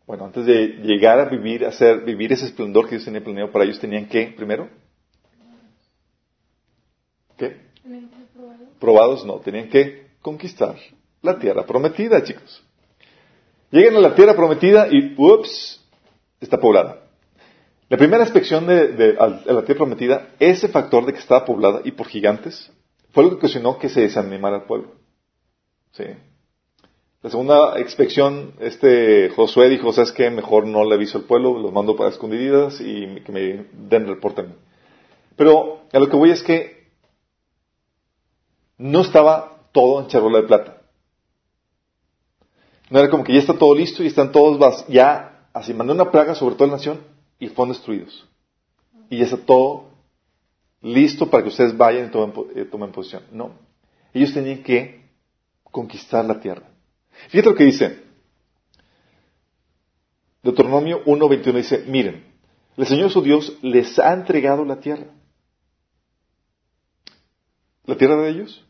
Bueno, 0.05 0.25
antes 0.25 0.45
de 0.45 0.67
llegar 0.83 1.21
a 1.21 1.27
vivir, 1.27 1.65
a 1.65 1.69
hacer, 1.69 2.01
vivir 2.01 2.33
ese 2.33 2.47
esplendor 2.47 2.87
que 2.87 2.97
Dios 2.97 3.05
tenía 3.05 3.23
planeado 3.23 3.53
para 3.53 3.65
ellos, 3.65 3.79
tenían 3.79 4.09
que, 4.09 4.35
primero, 4.37 4.69
¿qué? 7.37 7.59
Probados 8.81 9.25
no, 9.25 9.39
tenían 9.39 9.69
que 9.69 10.09
conquistar 10.21 10.75
la 11.23 11.39
tierra 11.39 11.65
prometida, 11.65 12.25
chicos. 12.25 12.65
Llegan 13.71 13.95
a 13.95 14.01
la 14.01 14.17
tierra 14.17 14.35
prometida 14.35 14.89
y, 14.91 15.15
ups, 15.17 15.87
está 16.41 16.59
poblada. 16.59 17.05
La 17.89 17.97
primera 17.97 18.25
inspección 18.25 18.67
de, 18.67 19.15
la 19.47 19.63
tierra 19.63 19.79
prometida, 19.79 20.31
ese 20.41 20.67
factor 20.67 21.07
de 21.07 21.13
que 21.13 21.21
estaba 21.21 21.45
poblada 21.45 21.83
y 21.85 21.93
por 21.93 22.09
gigantes, 22.09 22.73
fue 23.13 23.25
lo 23.25 23.31
que 23.31 23.37
ocasionó 23.37 23.79
que 23.79 23.89
se 23.89 24.03
desanimara 24.03 24.57
el 24.57 24.63
pueblo. 24.63 24.93
¿Sí? 25.93 26.05
La 27.21 27.31
segunda 27.31 27.81
inspección, 27.81 28.55
este 28.61 29.31
Josué 29.31 29.69
dijo, 29.69 29.93
¿sabes 29.93 30.13
qué? 30.13 30.31
Mejor 30.31 30.67
no 30.67 30.85
le 30.85 30.95
aviso 30.95 31.19
al 31.19 31.25
pueblo, 31.25 31.59
los 31.59 31.73
mando 31.73 31.97
para 31.97 32.11
escondidas 32.11 32.81
y 32.81 33.21
que 33.23 33.33
me 33.33 33.67
den 33.73 34.07
reporte 34.07 34.43
a 34.43 34.45
mí. 34.45 34.55
Pero 35.35 35.81
a 35.93 35.99
lo 35.99 36.09
que 36.09 36.17
voy 36.17 36.31
es 36.31 36.43
que 36.43 36.93
no 38.77 39.01
estaba 39.01 39.63
todo 39.73 40.01
en 40.01 40.07
charola 40.07 40.43
de 40.43 40.47
plata. 40.47 40.83
No 42.91 43.01
era 43.01 43.11
como 43.11 43.25
que 43.25 43.33
ya 43.33 43.41
está 43.41 43.59
todo 43.59 43.75
listo 43.75 44.05
y 44.05 44.07
están 44.07 44.31
todos 44.31 44.87
ya, 44.87 45.49
así 45.53 45.75
mandó 45.75 45.93
una 45.93 46.11
plaga 46.11 46.37
sobre 46.37 46.55
toda 46.55 46.69
la 46.69 46.77
nación 46.77 47.01
y 47.41 47.49
fueron 47.49 47.73
destruidos. 47.73 48.27
Y 49.11 49.19
ya 49.19 49.25
está 49.25 49.39
todo 49.39 49.88
listo 50.93 51.31
para 51.31 51.43
que 51.43 51.51
ustedes 51.51 51.77
vayan 51.77 52.07
y 52.07 52.11
tomen, 52.11 52.33
eh, 52.55 52.65
tomen 52.65 52.93
posición. 52.93 53.23
No. 53.33 53.53
Ellos 54.13 54.33
tenían 54.33 54.63
que 54.63 55.03
conquistar 55.65 56.25
la 56.25 56.41
tierra. 56.41 56.69
Fíjate 57.29 57.51
lo 57.51 57.55
que 57.55 57.65
dice. 57.65 58.03
Deuteronomio 60.43 61.05
1.21 61.05 61.55
dice, 61.55 61.85
miren, 61.87 62.25
el 62.77 62.87
Señor 62.87 63.11
su 63.11 63.23
Dios 63.23 63.59
les 63.61 63.99
ha 63.99 64.13
entregado 64.15 64.65
la 64.65 64.81
tierra. 64.81 65.07
¿La 67.85 67.97
tierra 67.97 68.17
de 68.23 68.31
ellos? 68.31 68.65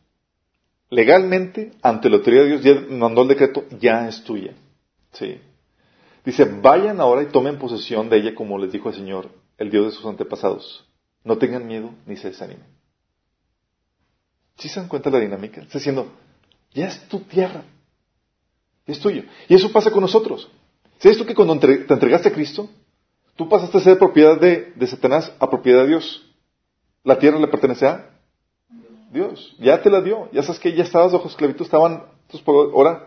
Legalmente, 0.91 1.73
ante 1.83 2.09
la 2.09 2.17
autoridad 2.17 2.45
de 2.45 2.49
Dios, 2.49 2.63
ya 2.63 2.97
mandó 2.97 3.23
el 3.23 3.29
decreto, 3.29 3.65
ya 3.79 4.09
es 4.09 4.25
tuya. 4.25 4.55
Sí. 5.13 5.39
Dice, 6.25 6.45
vayan 6.45 7.01
ahora 7.01 7.23
y 7.23 7.27
tomen 7.27 7.59
posesión 7.59 8.09
de 8.09 8.17
ella 8.17 8.35
como 8.35 8.59
les 8.59 8.73
dijo 8.73 8.89
el 8.89 8.95
Señor, 8.95 9.29
el 9.59 9.71
Dios 9.71 9.87
de 9.87 9.91
sus 9.93 10.07
antepasados. 10.07 10.88
No 11.25 11.39
tengan 11.39 11.67
miedo 11.67 11.91
ni 12.07 12.17
se 12.17 12.29
desanimen. 12.29 12.67
¿Sí 14.57 14.69
se 14.69 14.81
dan 14.81 14.89
cuenta 14.89 15.11
de 15.11 15.19
la 15.19 15.25
dinámica? 15.25 15.61
Está 15.61 15.79
diciendo, 15.79 16.13
ya 16.73 16.89
es 16.89 17.09
tu 17.09 17.21
tierra, 17.21 17.63
es 18.87 18.99
tuyo. 18.99 19.23
Y 19.49 19.55
eso 19.55 19.71
pasa 19.71 19.91
con 19.91 20.01
nosotros. 20.01 20.51
¿Sabes 20.99 21.17
tú 21.17 21.25
que 21.25 21.35
cuando 21.35 21.59
te 21.59 21.93
entregaste 21.93 22.29
a 22.29 22.33
Cristo, 22.33 22.69
tú 23.37 23.49
pasaste 23.49 23.79
a 23.79 23.81
ser 23.81 23.99
propiedad 23.99 24.39
de, 24.41 24.75
Satanás 24.87 25.33
a 25.39 25.49
propiedad 25.49 25.83
de 25.83 25.89
Dios? 25.89 26.25
La 27.05 27.19
tierra 27.19 27.39
le 27.39 27.47
pertenece 27.47 27.87
a 27.87 28.11
Dios. 29.13 29.55
Ya 29.61 29.81
te 29.81 29.91
la 29.91 30.01
dio. 30.01 30.29
Ya 30.33 30.43
sabes 30.43 30.59
que 30.59 30.75
ya 30.75 30.83
estabas 30.83 31.13
bajo 31.13 31.29
esclavitud, 31.29 31.65
estaban. 31.65 32.05
Ahora, 32.47 33.07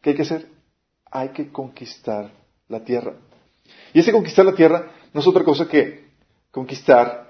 ¿qué 0.00 0.10
hay 0.10 0.16
que 0.16 0.22
hacer? 0.22 0.48
Hay 1.10 1.28
que 1.30 1.52
conquistar 1.52 2.32
la 2.68 2.82
tierra. 2.82 3.14
Y 3.92 4.00
ese 4.00 4.12
conquistar 4.12 4.46
la 4.46 4.54
tierra 4.54 4.90
no 5.12 5.20
es 5.20 5.26
otra 5.26 5.44
cosa 5.44 5.68
que 5.68 6.08
conquistar 6.50 7.27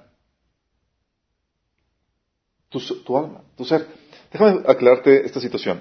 tu, 2.69 3.17
alma, 3.17 3.43
tu 3.57 3.65
ser. 3.65 3.87
Déjame 4.33 4.63
aclararte 4.67 5.25
esta 5.25 5.41
situación. 5.41 5.81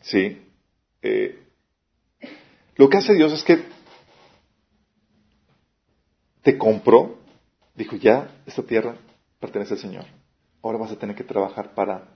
Sí. 0.00 0.42
Eh, 1.02 1.42
lo 2.76 2.88
que 2.88 2.98
hace 2.98 3.14
Dios 3.14 3.32
es 3.32 3.42
que 3.42 3.64
te 6.42 6.56
compró, 6.56 7.18
dijo, 7.74 7.96
ya, 7.96 8.30
esta 8.46 8.62
tierra 8.62 8.96
pertenece 9.40 9.74
al 9.74 9.80
Señor. 9.80 10.04
Ahora 10.62 10.78
vas 10.78 10.92
a 10.92 10.98
tener 10.98 11.16
que 11.16 11.24
trabajar 11.24 11.74
para 11.74 12.08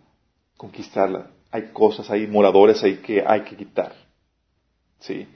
conquistarla. 0.56 1.30
Hay 1.50 1.70
cosas, 1.72 2.10
hay 2.10 2.26
moradores 2.26 2.80
que 3.04 3.24
hay 3.26 3.42
que 3.42 3.56
quitar. 3.56 3.92
¿Sí? 5.00 5.26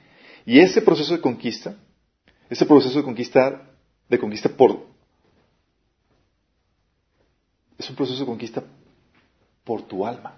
Y 0.45 0.59
ese 0.59 0.81
proceso 0.81 1.13
de 1.13 1.21
conquista, 1.21 1.75
ese 2.49 2.65
proceso 2.65 2.99
de 2.99 3.03
conquista, 3.03 3.67
de 4.07 4.19
conquista 4.19 4.49
por, 4.49 4.94
es 7.77 7.89
un 7.89 7.95
proceso 7.95 8.19
de 8.19 8.25
conquista 8.25 8.63
por 9.63 9.81
tu 9.83 10.05
alma. 10.05 10.37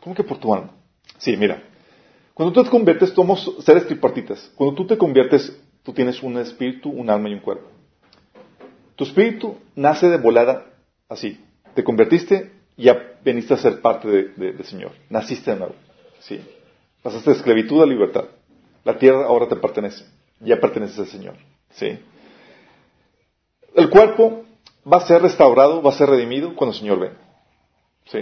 ¿Cómo 0.00 0.14
que 0.14 0.24
por 0.24 0.38
tu 0.38 0.54
alma? 0.54 0.72
Sí, 1.18 1.36
mira, 1.36 1.62
cuando 2.34 2.54
tú 2.54 2.64
te 2.64 2.70
conviertes, 2.70 3.10
somos 3.10 3.54
seres 3.60 3.86
tripartitas. 3.86 4.50
Cuando 4.54 4.74
tú 4.74 4.86
te 4.86 4.96
conviertes, 4.96 5.60
tú 5.82 5.92
tienes 5.92 6.22
un 6.22 6.38
espíritu, 6.38 6.88
un 6.88 7.10
alma 7.10 7.28
y 7.28 7.34
un 7.34 7.40
cuerpo. 7.40 7.68
Tu 8.96 9.04
espíritu 9.04 9.58
nace 9.74 10.08
de 10.08 10.16
volada 10.16 10.66
así. 11.08 11.38
Te 11.74 11.84
convertiste 11.84 12.52
y 12.76 12.84
ya 12.84 13.18
veniste 13.22 13.54
a 13.54 13.58
ser 13.58 13.80
parte 13.80 14.08
del 14.08 14.64
Señor. 14.64 14.92
Naciste 15.10 15.50
de 15.50 15.58
nuevo. 15.58 15.74
Sí. 16.20 16.40
Pasaste 17.02 17.30
de 17.30 17.36
esclavitud 17.36 17.82
a 17.82 17.86
libertad. 17.86 18.24
La 18.84 18.98
tierra 18.98 19.26
ahora 19.26 19.48
te 19.48 19.56
pertenece. 19.56 20.04
Ya 20.40 20.58
perteneces 20.58 20.98
al 20.98 21.06
Señor. 21.06 21.34
¿Sí? 21.72 21.98
El 23.74 23.90
cuerpo 23.90 24.44
va 24.86 24.98
a 24.98 25.06
ser 25.06 25.22
restaurado, 25.22 25.82
va 25.82 25.90
a 25.90 25.94
ser 25.94 26.08
redimido 26.08 26.54
cuando 26.54 26.74
el 26.74 26.80
Señor 26.80 27.00
venga. 27.00 27.18
¿Sí? 28.06 28.18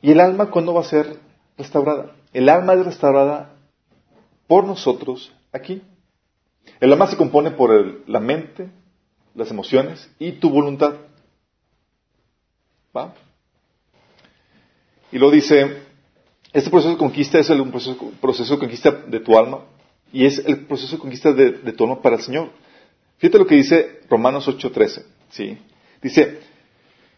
¿Y 0.00 0.12
el 0.12 0.20
alma 0.20 0.50
cuándo 0.50 0.74
va 0.74 0.80
a 0.80 0.84
ser 0.84 1.18
restaurada? 1.56 2.14
El 2.32 2.48
alma 2.48 2.74
es 2.74 2.84
restaurada 2.84 3.54
por 4.46 4.64
nosotros 4.64 5.32
aquí. 5.52 5.82
El 6.80 6.92
alma 6.92 7.06
se 7.08 7.16
compone 7.16 7.50
por 7.50 8.08
la 8.08 8.20
mente, 8.20 8.70
las 9.34 9.50
emociones 9.50 10.10
y 10.18 10.32
tu 10.32 10.50
voluntad. 10.50 10.94
¿Va? 12.96 13.14
Y 15.10 15.18
lo 15.18 15.30
dice, 15.30 15.82
este 16.52 16.70
proceso 16.70 16.92
de 16.92 16.98
conquista 16.98 17.38
es 17.38 17.48
el, 17.50 17.62
proceso, 18.20 18.54
de 18.54 18.58
conquista 18.58 18.90
de 18.90 19.20
tu 19.20 19.38
alma 19.38 19.60
y 20.12 20.26
es 20.26 20.38
el 20.38 20.66
proceso 20.66 20.96
de 20.96 21.00
conquista 21.00 21.32
de, 21.32 21.72
tu 21.72 21.84
alma 21.84 22.02
para 22.02 22.16
el 22.16 22.22
Señor. 22.22 22.50
Fíjate 23.18 23.38
lo 23.38 23.46
que 23.46 23.56
dice 23.56 24.00
Romanos 24.08 24.48
8:13. 24.48 25.04
¿sí? 25.30 25.58
Dice, 26.00 26.40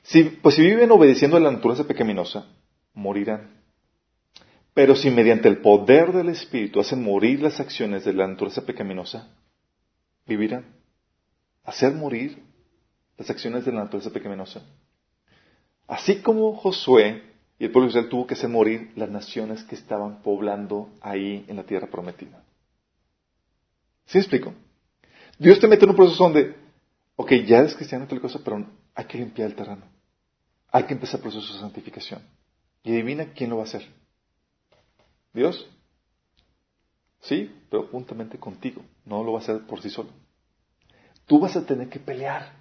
si, 0.02 0.24
pues 0.24 0.54
si 0.54 0.62
viven 0.62 0.90
obedeciendo 0.90 1.36
a 1.36 1.40
la 1.40 1.50
naturaleza 1.50 1.86
pecaminosa, 1.86 2.46
morirán. 2.94 3.60
Pero 4.72 4.96
si 4.96 5.10
mediante 5.10 5.48
el 5.48 5.58
poder 5.58 6.12
del 6.12 6.30
Espíritu 6.30 6.80
hacen 6.80 7.02
morir 7.02 7.42
las 7.42 7.60
acciones 7.60 8.04
de 8.04 8.12
la 8.12 8.26
naturaleza 8.26 8.64
pecaminosa, 8.64 9.28
vivirán. 10.26 10.64
Hacer 11.64 11.92
morir 11.92 12.42
las 13.18 13.28
acciones 13.28 13.64
de 13.64 13.72
la 13.72 13.80
naturaleza 13.80 14.10
pecaminosa. 14.10 14.62
Así 15.86 16.22
como 16.22 16.54
Josué 16.54 17.22
y 17.58 17.64
el 17.64 17.72
pueblo 17.72 17.88
de 17.88 17.90
Israel 17.90 18.08
tuvo 18.08 18.26
que 18.26 18.34
hacer 18.34 18.48
morir 18.48 18.92
las 18.96 19.10
naciones 19.10 19.64
que 19.64 19.74
estaban 19.74 20.22
poblando 20.22 20.88
ahí 21.02 21.44
en 21.46 21.56
la 21.56 21.64
tierra 21.64 21.88
prometida. 21.88 22.42
¿Sí 24.06 24.16
me 24.16 24.20
explico? 24.20 24.54
Dios 25.40 25.58
te 25.58 25.66
mete 25.66 25.84
en 25.84 25.90
un 25.90 25.96
proceso 25.96 26.22
donde, 26.22 26.54
ok, 27.16 27.32
ya 27.46 27.60
eres 27.60 27.74
cristiano 27.74 28.06
tal 28.06 28.20
cosa, 28.20 28.38
pero 28.44 28.62
hay 28.94 29.04
que 29.06 29.16
limpiar 29.16 29.48
el 29.48 29.56
terreno. 29.56 29.86
Hay 30.70 30.84
que 30.84 30.92
empezar 30.92 31.16
el 31.16 31.22
proceso 31.22 31.54
de 31.54 31.60
santificación. 31.60 32.20
Y 32.84 32.92
adivina 32.92 33.32
quién 33.32 33.48
lo 33.48 33.56
va 33.56 33.62
a 33.62 33.64
hacer. 33.64 33.88
Dios. 35.32 35.66
Sí, 37.22 37.50
pero 37.70 37.86
juntamente 37.86 38.36
contigo. 38.36 38.82
No 39.06 39.24
lo 39.24 39.32
va 39.32 39.38
a 39.38 39.42
hacer 39.42 39.60
por 39.62 39.80
sí 39.80 39.88
solo. 39.88 40.10
Tú 41.24 41.40
vas 41.40 41.56
a 41.56 41.64
tener 41.64 41.88
que 41.88 41.98
pelear. 41.98 42.52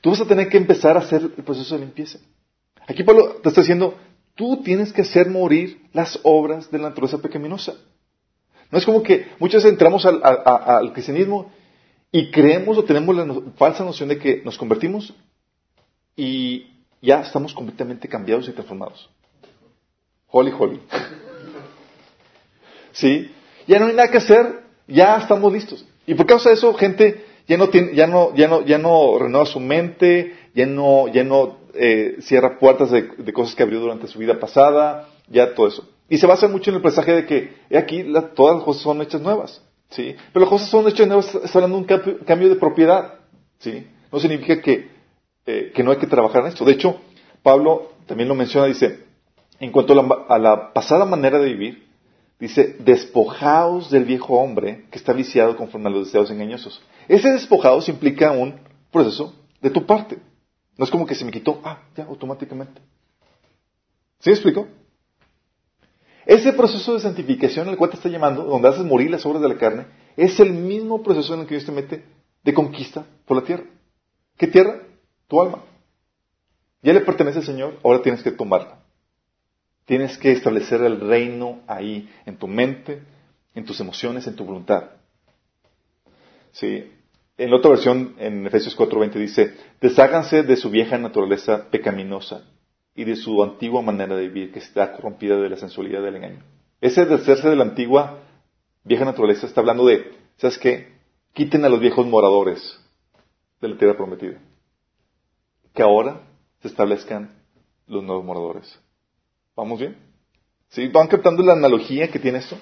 Tú 0.00 0.10
vas 0.10 0.22
a 0.22 0.26
tener 0.26 0.48
que 0.48 0.56
empezar 0.56 0.96
a 0.96 1.00
hacer 1.00 1.22
el 1.22 1.44
proceso 1.44 1.76
de 1.76 1.82
limpieza. 1.82 2.18
Aquí 2.88 3.04
Pablo 3.04 3.36
te 3.36 3.48
está 3.48 3.60
diciendo, 3.60 3.96
tú 4.34 4.60
tienes 4.64 4.92
que 4.92 5.02
hacer 5.02 5.30
morir 5.30 5.88
las 5.92 6.18
obras 6.24 6.68
de 6.72 6.78
la 6.78 6.88
naturaleza 6.88 7.18
pecaminosa. 7.18 7.76
No 8.74 8.78
es 8.78 8.86
como 8.86 9.04
que 9.04 9.28
muchas 9.38 9.62
veces 9.62 9.70
entramos 9.70 10.04
al, 10.04 10.92
cristianismo 10.92 11.52
y 12.10 12.32
creemos 12.32 12.76
o 12.76 12.82
tenemos 12.82 13.14
la 13.14 13.24
falsa 13.56 13.84
noción 13.84 14.08
de 14.08 14.18
que 14.18 14.42
nos 14.44 14.58
convertimos 14.58 15.14
y 16.16 16.66
ya 17.00 17.20
estamos 17.20 17.54
completamente 17.54 18.08
cambiados 18.08 18.48
y 18.48 18.50
transformados. 18.50 19.08
Holy, 20.26 20.52
holy. 20.58 20.80
¿Sí? 22.90 23.30
Ya 23.68 23.78
no 23.78 23.86
hay 23.86 23.94
nada 23.94 24.10
que 24.10 24.18
hacer, 24.18 24.64
ya 24.88 25.18
estamos 25.18 25.52
listos. 25.52 25.86
Y 26.04 26.14
por 26.14 26.26
causa 26.26 26.48
de 26.48 26.56
eso, 26.56 26.74
gente 26.74 27.24
ya 27.46 27.56
no 27.56 27.68
tiene, 27.68 27.94
ya 27.94 28.08
no, 28.08 28.34
ya 28.34 28.78
no 28.78 29.18
renueva 29.20 29.46
su 29.46 29.60
mente, 29.60 30.34
ya 30.52 30.66
no, 30.66 31.06
ya 31.06 31.22
no 31.22 31.58
eh, 31.74 32.16
cierra 32.22 32.58
puertas 32.58 32.90
de, 32.90 33.32
cosas 33.32 33.54
que 33.54 33.62
abrió 33.62 33.78
durante 33.78 34.08
su 34.08 34.18
vida 34.18 34.40
pasada, 34.40 35.10
ya 35.28 35.54
todo 35.54 35.68
eso. 35.68 35.88
Y 36.08 36.18
se 36.18 36.26
basa 36.26 36.48
mucho 36.48 36.70
en 36.70 36.76
el 36.76 36.82
mensaje 36.82 37.12
de 37.12 37.26
que 37.26 37.76
aquí 37.76 38.04
todas 38.34 38.56
las 38.56 38.64
cosas 38.64 38.82
son 38.82 39.00
hechas 39.00 39.20
nuevas, 39.20 39.62
¿sí? 39.90 40.14
Pero 40.32 40.44
las 40.44 40.50
cosas 40.50 40.68
son 40.68 40.86
hechas 40.86 41.06
nuevas, 41.06 41.34
está 41.34 41.58
hablando 41.58 41.76
de 41.78 41.82
un 41.82 42.24
cambio, 42.24 42.48
de 42.48 42.56
propiedad, 42.56 43.14
¿sí? 43.58 43.86
No 44.12 44.20
significa 44.20 44.60
que, 44.60 44.90
eh, 45.46 45.72
que 45.74 45.82
no 45.82 45.92
hay 45.92 45.96
que 45.96 46.06
trabajar 46.06 46.42
en 46.42 46.48
esto. 46.48 46.64
De 46.64 46.72
hecho, 46.72 47.00
Pablo 47.42 47.92
también 48.06 48.28
lo 48.28 48.34
menciona, 48.34 48.66
dice, 48.66 49.04
en 49.60 49.72
cuanto 49.72 49.92
a 50.28 50.38
la, 50.38 50.72
pasada 50.72 51.06
manera 51.06 51.38
de 51.38 51.46
vivir, 51.46 51.88
dice, 52.38 52.76
despojaos 52.80 53.90
del 53.90 54.04
viejo 54.04 54.34
hombre 54.34 54.84
que 54.90 54.98
está 54.98 55.12
viciado 55.12 55.56
conforme 55.56 55.88
a 55.88 55.92
los 55.92 56.06
deseos 56.06 56.30
engañosos. 56.30 56.82
Ese 57.08 57.32
despojaos 57.32 57.88
implica 57.88 58.30
un 58.32 58.60
proceso 58.90 59.34
de 59.62 59.70
tu 59.70 59.86
parte. 59.86 60.18
No 60.76 60.84
es 60.84 60.90
como 60.90 61.06
que 61.06 61.14
se 61.14 61.24
me 61.24 61.30
quitó, 61.30 61.60
ah, 61.64 61.82
ya, 61.96 62.04
automáticamente. 62.04 62.82
¿Sí 64.18 64.30
me 64.30 64.34
explico? 64.34 64.66
Ese 66.26 66.52
proceso 66.52 66.94
de 66.94 67.00
santificación 67.00 67.68
al 67.68 67.76
cual 67.76 67.90
te 67.90 67.96
está 67.96 68.08
llamando, 68.08 68.44
donde 68.44 68.68
haces 68.68 68.84
morir 68.84 69.10
las 69.10 69.26
obras 69.26 69.42
de 69.42 69.48
la 69.48 69.58
carne, 69.58 69.86
es 70.16 70.40
el 70.40 70.52
mismo 70.52 71.02
proceso 71.02 71.34
en 71.34 71.40
el 71.40 71.46
que 71.46 71.54
Dios 71.54 71.66
te 71.66 71.72
mete 71.72 72.04
de 72.42 72.54
conquista 72.54 73.04
por 73.26 73.36
la 73.36 73.44
tierra. 73.44 73.64
¿Qué 74.36 74.46
tierra? 74.46 74.80
Tu 75.28 75.40
alma. 75.40 75.62
Ya 76.82 76.92
le 76.92 77.00
pertenece 77.00 77.38
al 77.38 77.44
Señor, 77.44 77.78
ahora 77.82 78.02
tienes 78.02 78.22
que 78.22 78.30
tomarla. 78.30 78.78
Tienes 79.84 80.16
que 80.16 80.32
establecer 80.32 80.82
el 80.82 81.00
reino 81.00 81.60
ahí, 81.66 82.10
en 82.24 82.36
tu 82.36 82.46
mente, 82.46 83.02
en 83.54 83.64
tus 83.64 83.80
emociones, 83.80 84.26
en 84.26 84.36
tu 84.36 84.44
voluntad. 84.44 84.90
Sí. 86.52 86.90
En 87.36 87.50
la 87.50 87.56
otra 87.56 87.70
versión, 87.70 88.14
en 88.18 88.46
Efesios 88.46 88.76
4:20 88.76 89.12
dice, 89.14 89.54
desháganse 89.80 90.42
de 90.42 90.56
su 90.56 90.70
vieja 90.70 90.96
naturaleza 90.96 91.68
pecaminosa 91.70 92.44
y 92.94 93.04
de 93.04 93.16
su 93.16 93.42
antigua 93.42 93.82
manera 93.82 94.14
de 94.16 94.28
vivir 94.28 94.52
que 94.52 94.60
está 94.60 94.92
corrompida 94.92 95.36
de 95.36 95.48
la 95.48 95.56
sensualidad 95.56 96.02
del 96.02 96.16
engaño. 96.16 96.42
Ese 96.80 97.04
deshacerse 97.04 97.48
de 97.48 97.56
la 97.56 97.64
antigua 97.64 98.20
vieja 98.84 99.04
naturaleza 99.04 99.46
está 99.46 99.60
hablando 99.60 99.86
de, 99.86 100.12
¿sabes 100.36 100.58
qué? 100.58 100.94
Quiten 101.32 101.64
a 101.64 101.68
los 101.68 101.80
viejos 101.80 102.06
moradores 102.06 102.80
de 103.60 103.68
la 103.68 103.76
tierra 103.76 103.96
prometida. 103.96 104.38
Que 105.72 105.82
ahora 105.82 106.20
se 106.60 106.68
establezcan 106.68 107.34
los 107.86 108.04
nuevos 108.04 108.24
moradores. 108.24 108.78
¿Vamos 109.56 109.80
bien? 109.80 109.96
¿Sí? 110.68 110.88
¿Van 110.88 111.08
captando 111.08 111.42
la 111.42 111.54
analogía 111.54 112.08
que 112.10 112.18
tiene 112.18 112.38
esto? 112.38 112.56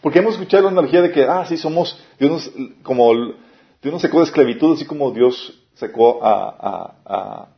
Porque 0.00 0.20
hemos 0.20 0.34
escuchado 0.34 0.64
la 0.64 0.70
analogía 0.70 1.02
de 1.02 1.10
que, 1.10 1.24
ah, 1.24 1.44
sí, 1.46 1.56
somos, 1.56 2.02
Dios 2.18 2.30
nos, 2.30 2.52
como, 2.82 3.12
Dios 3.14 3.92
nos 3.92 4.02
sacó 4.02 4.18
de 4.18 4.24
esclavitud, 4.24 4.74
así 4.74 4.84
como 4.84 5.10
Dios 5.10 5.66
sacó 5.74 6.20
a, 6.22 7.55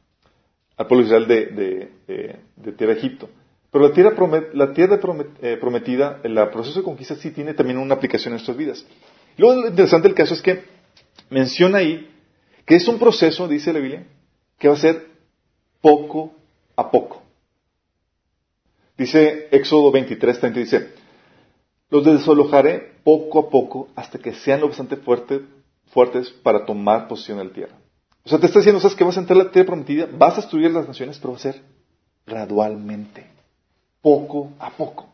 al 0.78 0.86
pueblo 0.86 1.04
de 1.04 1.08
Israel 1.08 1.28
de, 1.28 1.90
de, 2.06 2.72
tierra 2.72 2.94
de 2.94 2.98
Egipto. 2.98 3.28
Pero 3.70 3.88
la 3.88 3.92
tierra, 3.92 4.14
la 4.54 4.72
tierra 4.72 4.98
eh, 5.42 5.58
prometida, 5.60 6.20
el 6.22 6.34
proceso 6.50 6.78
de 6.78 6.84
conquista 6.84 7.16
sí 7.16 7.32
tiene 7.32 7.52
también 7.52 7.78
una 7.78 7.96
aplicación 7.96 8.32
en 8.32 8.36
nuestras 8.36 8.56
vidas. 8.56 8.86
Luego 9.36 9.62
lo 9.62 9.68
interesante 9.68 10.08
del 10.08 10.16
caso 10.16 10.34
es 10.34 10.40
que 10.40 10.62
menciona 11.28 11.78
ahí 11.78 12.10
que 12.64 12.76
es 12.76 12.86
un 12.86 12.98
proceso, 12.98 13.48
dice 13.48 13.72
la 13.72 13.80
Biblia, 13.80 14.06
que 14.58 14.68
va 14.68 14.74
a 14.74 14.78
ser 14.78 15.06
poco 15.80 16.34
a 16.76 16.90
poco. 16.90 17.22
Dice 18.96 19.48
Éxodo 19.50 19.90
23, 19.90 20.40
30, 20.40 20.60
dice, 20.60 20.88
los 21.90 22.04
desalojaré 22.04 22.92
poco 23.04 23.38
a 23.38 23.50
poco 23.50 23.88
hasta 23.94 24.18
que 24.18 24.32
sean 24.32 24.60
lo 24.60 24.68
bastante 24.68 24.96
fuertes 24.96 26.30
para 26.42 26.64
tomar 26.64 27.08
posición 27.08 27.40
en 27.40 27.48
la 27.48 27.52
tierra. 27.52 27.78
O 28.24 28.28
sea, 28.28 28.38
te 28.38 28.46
está 28.46 28.58
diciendo, 28.58 28.80
¿sabes 28.80 28.96
que 28.96 29.04
vas 29.04 29.16
a 29.16 29.20
entrar 29.20 29.40
a 29.40 29.44
la 29.44 29.50
tierra 29.50 29.66
prometida? 29.66 30.08
Vas 30.12 30.36
a 30.36 30.40
estudiar 30.40 30.70
las 30.70 30.86
naciones, 30.86 31.18
pero 31.18 31.32
va 31.32 31.38
a 31.38 31.42
ser 31.42 31.62
gradualmente, 32.26 33.26
poco 34.02 34.52
a 34.58 34.70
poco. 34.70 35.08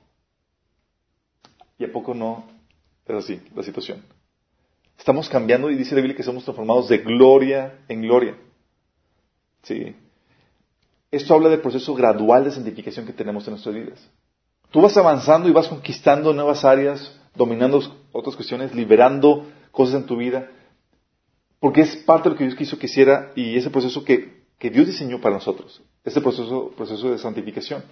Y 1.79 1.85
a 1.85 1.93
poco 1.93 2.15
no, 2.15 2.45
pero 3.07 3.23
sí, 3.23 3.41
la 3.55 3.63
situación. 3.63 4.03
Estamos 4.99 5.29
cambiando 5.29 5.71
y 5.71 5.77
dice 5.77 5.95
la 5.95 6.01
Biblia 6.01 6.17
que 6.17 6.23
somos 6.23 6.45
transformados 6.45 6.89
de 6.89 6.99
gloria 6.99 7.79
en 7.89 8.03
gloria. 8.03 8.37
Sí. 9.63 9.95
Esto 11.11 11.35
habla 11.35 11.49
del 11.49 11.61
proceso 11.61 11.95
gradual 11.95 12.45
de 12.45 12.51
santificación 12.51 13.07
que 13.07 13.13
tenemos 13.13 13.47
en 13.47 13.53
nuestras 13.53 13.75
vidas. 13.75 14.11
Tú 14.71 14.81
vas 14.81 14.97
avanzando 14.97 15.49
y 15.49 15.53
vas 15.53 15.69
conquistando 15.69 16.33
nuevas 16.33 16.65
áreas, 16.65 17.15
dominando 17.35 17.81
otras 18.13 18.35
cuestiones, 18.35 18.75
liberando 18.75 19.47
cosas 19.71 19.97
en 19.97 20.07
tu 20.07 20.17
vida, 20.17 20.51
porque 21.65 21.81
es 21.81 21.97
parte 21.97 22.25
de 22.25 22.35
lo 22.35 22.37
que 22.37 22.45
Dios 22.45 22.59
quiso 22.59 22.79
que 22.79 22.85
hiciera 22.85 23.33
y 23.35 23.57
ese 23.57 23.71
proceso 23.71 24.05
que, 24.05 24.45
Dios 24.61 24.87
diseñó 24.87 25.19
para 25.19 25.37
nosotros, 25.37 25.81
ese 26.05 26.21
proceso, 26.21 26.75
proceso 26.77 27.11
de 27.11 27.17
santificación. 27.17 27.83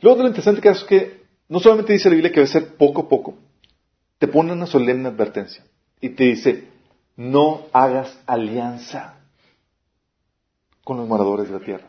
Luego 0.00 0.22
lo 0.22 0.28
interesante 0.28 0.62
caso 0.62 0.80
es 0.80 0.86
que 0.86 1.24
no 1.46 1.60
solamente 1.60 1.92
dice 1.92 2.08
la 2.08 2.14
Biblia 2.14 2.32
que 2.32 2.40
va 2.40 2.44
a 2.44 2.48
ser 2.48 2.76
poco 2.76 3.02
a 3.02 3.08
poco, 3.10 3.36
te 4.16 4.28
pone 4.28 4.54
una 4.54 4.64
solemne 4.64 5.10
advertencia 5.10 5.62
y 6.00 6.08
te 6.08 6.24
dice, 6.24 6.66
no 7.16 7.66
hagas 7.74 8.18
alianza 8.24 9.18
con 10.84 10.96
los 10.96 11.06
moradores 11.06 11.48
de 11.48 11.58
la 11.58 11.60
tierra. 11.60 11.86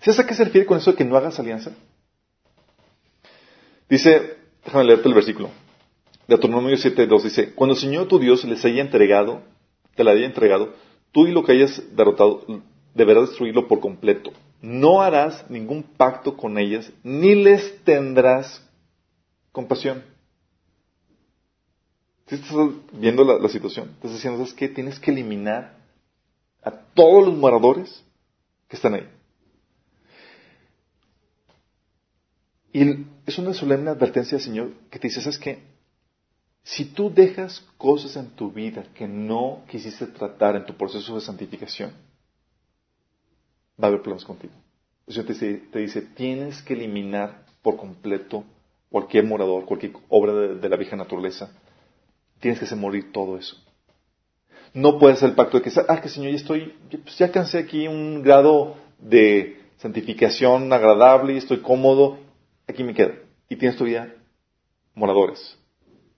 ¿Sabes 0.00 0.20
a 0.20 0.26
qué 0.26 0.34
se 0.34 0.44
refiere 0.44 0.66
con 0.66 0.76
eso 0.76 0.90
de 0.90 0.98
que 0.98 1.06
no 1.06 1.16
hagas 1.16 1.40
alianza? 1.40 1.70
Dice, 3.88 4.36
déjame 4.62 4.84
leerte 4.84 5.08
el 5.08 5.14
versículo. 5.14 5.48
De 6.28 6.36
Deuteronomio 6.36 6.76
7.2 6.76 7.22
dice, 7.22 7.54
cuando 7.54 7.72
el 7.72 7.80
Señor 7.80 8.08
tu 8.08 8.18
Dios 8.18 8.44
les 8.44 8.62
haya 8.66 8.82
entregado, 8.82 9.53
te 9.94 10.04
la 10.04 10.12
haya 10.12 10.26
entregado, 10.26 10.74
tú 11.12 11.26
y 11.26 11.32
lo 11.32 11.44
que 11.44 11.52
hayas 11.52 11.82
derrotado, 11.96 12.44
deberás 12.94 13.28
destruirlo 13.28 13.68
por 13.68 13.80
completo. 13.80 14.32
No 14.60 15.02
harás 15.02 15.48
ningún 15.50 15.82
pacto 15.82 16.36
con 16.36 16.58
ellas, 16.58 16.90
ni 17.02 17.34
les 17.34 17.82
tendrás 17.84 18.66
compasión. 19.52 20.02
Si 22.26 22.36
estás 22.36 22.54
viendo 22.92 23.24
la, 23.24 23.48
situación, 23.48 23.90
estás 23.96 24.12
diciendo, 24.12 24.38
¿sabes 24.38 24.54
qué? 24.54 24.68
Tienes 24.68 24.98
que 24.98 25.10
eliminar 25.10 25.76
a 26.62 26.70
todos 26.70 27.26
los 27.26 27.36
moradores 27.36 28.02
que 28.68 28.76
están 28.76 28.94
ahí. 28.94 29.08
Y 32.72 33.06
es 33.26 33.38
una 33.38 33.52
solemne 33.52 33.90
advertencia, 33.90 34.38
Señor, 34.40 34.72
que 34.90 34.98
te 34.98 35.08
dice, 35.08 35.20
¿sabes 35.20 35.38
qué? 35.38 35.73
Si 36.64 36.86
tú 36.86 37.12
dejas 37.12 37.60
cosas 37.76 38.16
en 38.16 38.30
tu 38.30 38.50
vida 38.50 38.84
que 38.94 39.06
no 39.06 39.62
quisiste 39.68 40.06
tratar 40.06 40.56
en 40.56 40.64
tu 40.64 40.74
proceso 40.74 41.14
de 41.14 41.20
santificación, 41.20 41.92
va 43.80 43.86
a 43.86 43.86
haber 43.88 44.00
problemas 44.00 44.24
contigo. 44.24 44.54
El 45.06 45.14
Señor 45.14 45.60
te, 45.70 45.78
dice, 45.78 46.00
tienes 46.00 46.62
que 46.62 46.72
eliminar 46.72 47.44
por 47.60 47.76
completo 47.76 48.44
cualquier 48.90 49.24
morador, 49.24 49.66
cualquier 49.66 49.92
obra 50.08 50.32
de, 50.32 50.68
la 50.70 50.76
vieja 50.76 50.96
naturaleza. 50.96 51.52
Tienes 52.40 52.58
que 52.58 52.64
hacer 52.64 52.78
morir 52.78 53.12
todo 53.12 53.36
eso. 53.36 53.62
No 54.72 54.98
puedes 54.98 55.18
hacer 55.18 55.30
el 55.30 55.34
pacto 55.34 55.58
de 55.58 55.64
que, 55.64 55.80
ah, 55.86 56.00
que 56.00 56.08
Señor, 56.08 56.30
ya 56.30 56.36
estoy, 56.36 56.74
pues 56.90 57.18
ya 57.18 57.26
alcancé 57.26 57.58
aquí 57.58 57.86
un 57.86 58.22
grado 58.22 58.76
de 58.98 59.60
santificación 59.76 60.72
agradable 60.72 61.34
y 61.34 61.38
estoy 61.38 61.60
cómodo, 61.60 62.18
aquí 62.66 62.82
me 62.82 62.94
quedo. 62.94 63.12
Y 63.50 63.56
tienes 63.56 63.76
todavía 63.76 64.16
moradores 64.94 65.58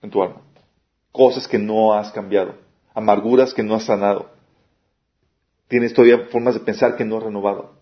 en 0.01 0.09
tu 0.09 0.21
alma. 0.21 0.41
Cosas 1.11 1.47
que 1.47 1.57
no 1.57 1.93
has 1.93 2.11
cambiado, 2.11 2.55
amarguras 2.93 3.53
que 3.53 3.63
no 3.63 3.75
has 3.75 3.83
sanado. 3.83 4.29
Tienes 5.67 5.93
todavía 5.93 6.27
formas 6.31 6.53
de 6.53 6.61
pensar 6.61 6.95
que 6.95 7.03
no 7.03 7.17
has 7.17 7.23
renovado. 7.23 7.75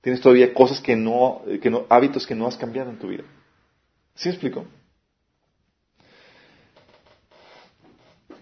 Tienes 0.00 0.20
todavía 0.20 0.54
cosas 0.54 0.80
que 0.80 0.96
no, 0.96 1.42
que 1.60 1.70
no, 1.70 1.86
hábitos 1.88 2.26
que 2.26 2.34
no 2.34 2.46
has 2.46 2.56
cambiado 2.56 2.90
en 2.90 2.98
tu 2.98 3.08
vida. 3.08 3.24
¿Sí 4.14 4.28
explico? 4.28 4.64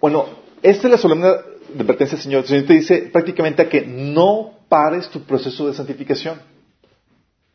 Bueno, 0.00 0.26
esta 0.62 0.86
es 0.86 0.90
la 0.90 0.98
solemnidad 0.98 1.44
de 1.68 1.84
pertenencia 1.84 2.18
Señor. 2.18 2.42
El 2.42 2.48
Señor 2.48 2.66
te 2.66 2.74
dice 2.74 2.98
prácticamente 3.12 3.62
a 3.62 3.68
que 3.68 3.82
no 3.82 4.52
pares 4.68 5.08
tu 5.10 5.22
proceso 5.22 5.66
de 5.66 5.74
santificación. 5.74 6.40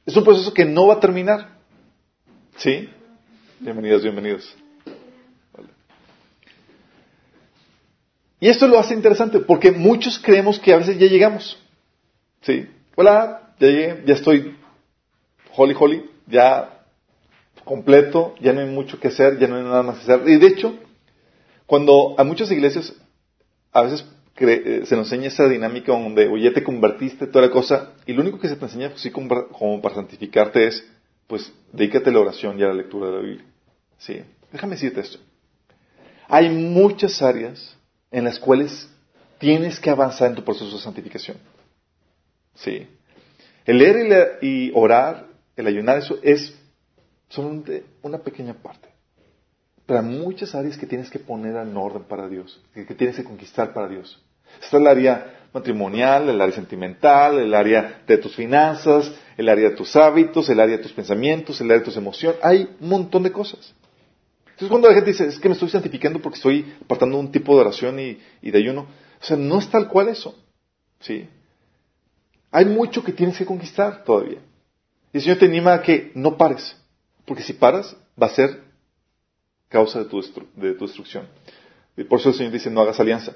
Es 0.06 0.16
un 0.18 0.24
proceso 0.24 0.54
que 0.54 0.66
no 0.66 0.88
va 0.88 0.96
a 0.96 1.00
terminar. 1.00 1.58
¿Sí? 2.58 2.90
Bienvenidos, 3.60 4.02
bienvenidos. 4.02 4.56
Y 8.42 8.50
esto 8.50 8.68
lo 8.68 8.80
hace 8.80 8.96
interesante 8.96 9.40
porque 9.40 9.72
muchos 9.72 10.18
creemos 10.18 10.60
que 10.60 10.74
a 10.74 10.78
veces 10.78 10.98
ya 10.98 11.06
llegamos. 11.06 11.60
¿Sí? 12.42 12.68
Hola, 12.96 13.54
ya 13.60 13.68
llegué, 13.68 14.04
ya 14.04 14.16
estoy 14.16 14.56
holy, 15.56 15.76
holy, 15.80 16.10
ya 16.26 16.84
completo, 17.64 18.34
ya 18.42 18.52
no 18.52 18.62
hay 18.62 18.68
mucho 18.68 19.00
que 19.00 19.10
hacer, 19.10 19.38
ya 19.38 19.48
no 19.48 19.58
hay 19.58 19.64
nada 19.64 19.84
más 19.84 20.00
que 20.00 20.12
hacer. 20.12 20.28
Y 20.28 20.38
de 20.38 20.48
hecho, 20.48 20.76
cuando 21.68 22.16
a 22.18 22.24
muchas 22.24 22.50
iglesias 22.52 22.96
a 23.72 23.84
veces 23.84 24.06
eh, 24.38 24.82
se 24.86 24.96
nos 24.96 25.06
enseña 25.12 25.28
esa 25.28 25.48
dinámica 25.48 25.92
donde, 25.92 26.28
oye, 26.28 26.46
ya 26.46 26.54
te 26.54 26.64
convertiste, 26.64 27.28
toda 27.28 27.46
la 27.46 27.52
cosa, 27.52 27.94
y 28.08 28.14
lo 28.14 28.24
único 28.24 28.40
que 28.40 28.48
se 28.48 28.56
te 28.56 28.66
enseña, 28.66 28.88
así 28.88 29.12
como 29.12 29.82
para, 29.82 29.94
santificarte, 29.94 30.66
es, 30.66 30.84
pues, 31.28 31.54
dedícate 31.72 32.10
a 32.10 32.14
la 32.14 32.22
oración 32.22 32.60
y 32.60 32.64
a 32.64 32.70
la 32.70 32.74
lectura 32.74 33.12
de 33.12 33.14
la 33.14 33.22
Biblia. 33.22 33.46
Sí. 34.00 34.20
Déjame 34.52 34.76
decirte 34.76 35.02
esto. 35.02 35.20
Hay 36.28 36.50
muchas 36.50 37.22
áreas 37.22 37.78
en 38.12 38.26
las 38.26 38.38
cuales 38.38 38.90
tienes 39.40 39.80
que 39.80 39.90
avanzar 39.90 40.30
en 40.30 40.36
tu 40.36 40.44
proceso 40.44 40.76
de 40.76 40.82
santificación. 40.84 41.38
Sí. 42.56 42.88
El 43.66 43.78
leer 43.78 44.40
y, 44.42 44.72
orar, 44.76 45.28
el 45.56 45.68
ayunar, 45.68 45.98
eso 45.98 46.20
es 46.22 46.54
solamente 47.30 47.86
una 48.02 48.20
pequeña 48.20 48.54
parte. 48.54 48.90
Pero 49.86 50.00
hay 50.00 50.06
muchas 50.06 50.54
áreas 50.54 50.78
que 50.78 50.86
tienes 50.86 51.10
que 51.10 51.20
poner 51.20 51.56
en 51.56 51.76
orden 51.76 52.04
para 52.04 52.28
Dios, 52.28 52.62
que 52.74 52.86
tienes 52.96 53.16
que 53.16 53.24
conquistar 53.24 53.74
para 53.74 53.88
Dios. 53.88 54.22
Está 54.62 54.78
el 54.78 54.88
área 54.88 55.48
matrimonial, 55.54 56.30
el 56.30 56.40
área 56.40 56.56
sentimental, 56.56 57.40
el 57.40 57.54
área 57.54 58.02
de 58.08 58.18
tus 58.18 58.36
finanzas, 58.36 59.12
el 59.38 59.50
área 59.50 59.70
de 59.70 59.76
tus 59.76 59.96
hábitos, 59.96 60.50
el 60.50 60.60
área 60.60 60.78
de 60.78 60.84
tus 60.84 60.94
pensamientos, 60.94 61.60
el 61.62 61.68
área 61.68 61.80
de 61.80 61.86
tus 61.86 61.98
emociones. 61.98 62.40
Hay 62.44 62.70
un 62.80 62.90
montón 62.90 63.24
de 63.24 63.32
cosas. 63.32 63.74
Entonces 64.62 64.74
cuando 64.74 64.90
la 64.90 64.94
gente 64.94 65.10
dice, 65.10 65.26
es 65.26 65.40
que 65.40 65.50
me 65.50 65.56
estoy 65.56 65.70
santificando 65.70 66.22
porque 66.22 66.36
estoy 66.36 66.72
apartando 66.86 67.18
un 67.18 67.32
tipo 67.32 67.56
de 67.56 67.62
oración 67.62 68.00
y, 68.00 68.52
de 68.52 68.58
ayuno, 68.60 68.82
o 69.20 69.24
sea, 69.24 69.36
no 69.36 69.58
es 69.58 69.68
tal 69.72 69.88
cual 69.88 70.10
eso. 70.10 70.38
¿Sí? 71.00 71.28
Hay 72.52 72.66
mucho 72.66 73.04
que 73.04 73.12
tienes 73.12 73.40
que 73.40 73.46
conquistar 73.48 74.04
todavía. 74.04 74.38
Y 75.12 75.18
el 75.18 75.24
Señor 75.24 75.40
te 75.40 75.48
anima 75.48 75.74
a 75.74 75.82
que 75.82 76.12
no 76.14 76.38
pares, 76.38 76.78
porque 77.26 77.42
si 77.42 77.54
paras, 77.54 77.98
va 78.22 78.28
a 78.28 78.36
ser 78.36 78.62
causa 79.68 79.98
de 79.98 80.06
tu, 80.06 80.22
de 80.22 80.76
tu 80.76 80.86
destrucción. 80.86 81.28
Y 81.98 82.04
por 82.04 82.20
eso 82.20 82.30
el 82.30 82.36
Señor 82.36 82.52
dice, 82.52 82.70
no 82.70 82.82
hagas 82.82 83.00
alianza. 83.00 83.34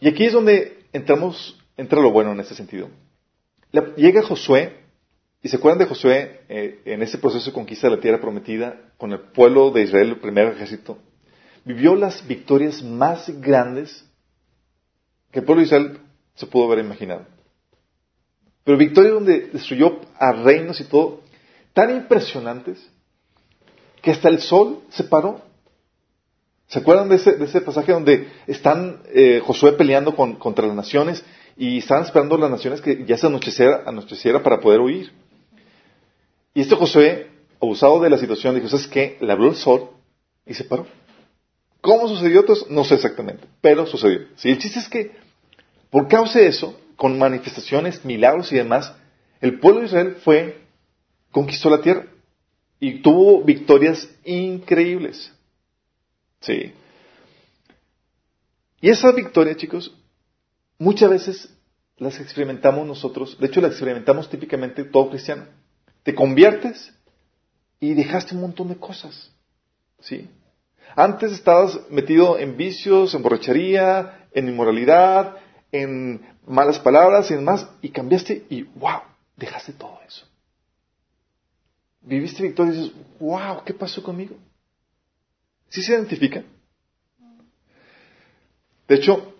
Y 0.00 0.08
aquí 0.08 0.24
es 0.24 0.32
donde 0.32 0.86
entramos, 0.92 1.56
entra 1.76 2.00
lo 2.00 2.10
bueno 2.10 2.32
en 2.32 2.40
este 2.40 2.56
sentido. 2.56 2.90
llega 3.96 4.22
Josué, 4.22 4.85
y 5.42 5.48
se 5.48 5.56
acuerdan 5.56 5.78
de 5.78 5.86
Josué 5.86 6.40
eh, 6.48 6.80
en 6.84 7.02
ese 7.02 7.18
proceso 7.18 7.46
de 7.46 7.54
conquista 7.54 7.88
de 7.88 7.96
la 7.96 8.02
tierra 8.02 8.20
prometida 8.20 8.80
con 8.96 9.12
el 9.12 9.20
pueblo 9.20 9.70
de 9.70 9.82
Israel, 9.82 10.10
el 10.10 10.20
primer 10.20 10.48
ejército. 10.48 10.98
Vivió 11.64 11.94
las 11.94 12.26
victorias 12.26 12.82
más 12.82 13.28
grandes 13.40 14.04
que 15.30 15.40
el 15.40 15.44
pueblo 15.44 15.60
de 15.60 15.66
Israel 15.66 16.00
se 16.34 16.46
pudo 16.46 16.64
haber 16.64 16.84
imaginado. 16.84 17.26
Pero 18.64 18.78
victorias 18.78 19.14
donde 19.14 19.48
destruyó 19.52 20.00
a 20.18 20.32
reinos 20.32 20.80
y 20.80 20.84
todo, 20.84 21.22
tan 21.72 21.90
impresionantes, 21.90 22.84
que 24.02 24.10
hasta 24.10 24.28
el 24.28 24.40
sol 24.40 24.82
se 24.90 25.04
paró 25.04 25.42
¿Se 26.68 26.80
acuerdan 26.80 27.08
de 27.08 27.16
ese, 27.16 27.60
pasaje 27.60 27.92
donde 27.92 28.28
están 28.46 29.00
eh, 29.14 29.40
Josué 29.44 29.72
peleando 29.72 30.16
contra 30.16 30.66
las 30.66 30.74
naciones 30.74 31.24
y 31.56 31.78
están 31.78 32.02
esperando 32.02 32.36
las 32.36 32.50
naciones 32.50 32.80
que 32.80 33.04
ya 33.06 33.16
se 33.16 33.28
anocheciera, 33.28 33.84
anocheciera 33.86 34.42
para 34.42 34.58
poder 34.60 34.80
huir? 34.80 35.12
Y 36.56 36.62
este 36.62 36.74
Josué, 36.74 37.26
abusado 37.60 38.00
de 38.00 38.08
la 38.08 38.16
situación, 38.16 38.54
dijo, 38.54 38.66
¿sabes 38.66 38.86
qué? 38.86 39.18
Le 39.20 39.30
habló 39.30 39.50
el 39.50 39.56
sol 39.56 39.90
y 40.46 40.54
se 40.54 40.64
paró. 40.64 40.86
¿Cómo 41.82 42.08
sucedió? 42.08 42.40
Entonces, 42.40 42.70
no 42.70 42.82
sé 42.82 42.94
exactamente, 42.94 43.46
pero 43.60 43.84
sucedió. 43.84 44.20
¿Sí? 44.36 44.48
El 44.48 44.58
chiste 44.58 44.78
es 44.78 44.88
que, 44.88 45.12
por 45.90 46.08
causa 46.08 46.38
de 46.38 46.46
eso, 46.46 46.80
con 46.96 47.18
manifestaciones, 47.18 48.06
milagros 48.06 48.50
y 48.52 48.56
demás, 48.56 48.94
el 49.42 49.60
pueblo 49.60 49.80
de 49.80 49.86
Israel 49.88 50.16
fue, 50.24 50.62
conquistó 51.30 51.68
la 51.68 51.82
tierra 51.82 52.06
y 52.80 53.02
tuvo 53.02 53.44
victorias 53.44 54.08
increíbles. 54.24 55.30
Sí. 56.40 56.72
Y 58.80 58.88
esa 58.88 59.12
victoria, 59.12 59.54
chicos, 59.58 59.94
muchas 60.78 61.10
veces 61.10 61.54
las 61.98 62.18
experimentamos 62.18 62.86
nosotros, 62.86 63.38
de 63.38 63.46
hecho 63.46 63.60
las 63.60 63.72
experimentamos 63.72 64.30
típicamente 64.30 64.84
todo 64.84 65.10
cristiano. 65.10 65.44
Te 66.06 66.14
conviertes 66.14 66.94
y 67.80 67.92
dejaste 67.94 68.36
un 68.36 68.42
montón 68.42 68.68
de 68.68 68.76
cosas. 68.76 69.32
¿Sí? 69.98 70.30
Antes 70.94 71.32
estabas 71.32 71.80
metido 71.90 72.38
en 72.38 72.56
vicios, 72.56 73.12
en 73.12 73.22
borrachería, 73.22 74.28
en 74.30 74.48
inmoralidad, 74.48 75.34
en 75.72 76.24
malas 76.46 76.78
palabras 76.78 77.28
y 77.32 77.34
demás, 77.34 77.68
y 77.82 77.88
cambiaste 77.88 78.46
y 78.48 78.62
wow, 78.62 79.00
dejaste 79.36 79.72
todo 79.72 79.98
eso. 80.06 80.24
Viviste 82.02 82.44
victoria 82.44 82.72
y 82.72 82.76
dices, 82.76 82.92
wow, 83.18 83.64
¿qué 83.64 83.74
pasó 83.74 84.00
conmigo? 84.00 84.36
¿Sí 85.70 85.82
se 85.82 85.90
identifica? 85.90 86.44
De 88.86 88.94
hecho, 88.94 89.34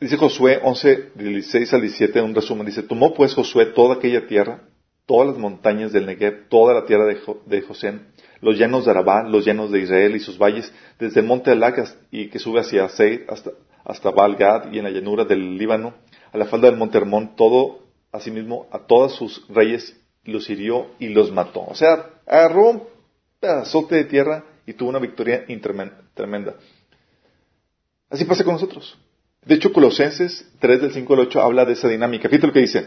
dice 0.00 0.16
Josué 0.16 0.60
11, 0.62 1.10
16 1.14 1.74
al 1.74 1.82
17, 1.82 2.18
en 2.20 2.24
un 2.24 2.34
resumen, 2.34 2.64
dice, 2.64 2.82
tomó 2.82 3.12
pues 3.12 3.34
Josué 3.34 3.66
toda 3.66 3.96
aquella 3.96 4.26
tierra, 4.26 4.62
todas 5.10 5.30
las 5.30 5.38
montañas 5.38 5.90
del 5.90 6.06
Negev, 6.06 6.48
toda 6.48 6.72
la 6.72 6.86
tierra 6.86 7.04
de, 7.04 7.62
José, 7.62 7.98
los 8.40 8.56
llanos 8.56 8.84
de 8.84 8.92
Arabá, 8.92 9.24
los 9.24 9.44
llanos 9.44 9.72
de 9.72 9.80
Israel 9.80 10.14
y 10.14 10.20
sus 10.20 10.38
valles, 10.38 10.72
desde 11.00 11.18
el 11.18 11.26
monte 11.26 11.50
Alac 11.50 11.84
y 12.12 12.28
que 12.28 12.38
sube 12.38 12.60
hacia 12.60 12.88
Seir 12.90 13.26
hasta, 13.28 13.50
hasta 13.84 14.12
Balgad 14.12 14.70
y 14.70 14.78
en 14.78 14.84
la 14.84 14.90
llanura 14.90 15.24
del 15.24 15.58
Líbano, 15.58 15.94
a 16.32 16.38
la 16.38 16.44
falda 16.44 16.70
del 16.70 16.78
monte 16.78 16.96
Hermón, 16.96 17.34
todo, 17.34 17.88
asimismo, 18.12 18.68
a 18.70 18.86
todos 18.86 19.16
sus 19.16 19.44
reyes 19.48 20.00
los 20.22 20.48
hirió 20.48 20.92
y 21.00 21.08
los 21.08 21.32
mató. 21.32 21.64
O 21.66 21.74
sea, 21.74 22.06
agarró 22.24 22.70
un 22.70 22.82
pedazote 23.40 23.96
de 23.96 24.04
tierra 24.04 24.44
y 24.64 24.74
tuvo 24.74 24.90
una 24.90 25.00
victoria 25.00 25.44
tremenda. 26.14 26.54
Así 28.08 28.24
pasa 28.26 28.44
con 28.44 28.54
nosotros. 28.54 28.96
De 29.44 29.56
hecho, 29.56 29.72
Colosenses 29.72 30.48
3 30.60 30.82
del 30.82 30.92
5 30.92 31.14
al 31.14 31.20
8 31.20 31.42
habla 31.42 31.64
de 31.64 31.72
esa 31.72 31.88
dinámica. 31.88 32.28
Fíjate 32.28 32.46
lo 32.46 32.52
que 32.52 32.60
dice. 32.60 32.86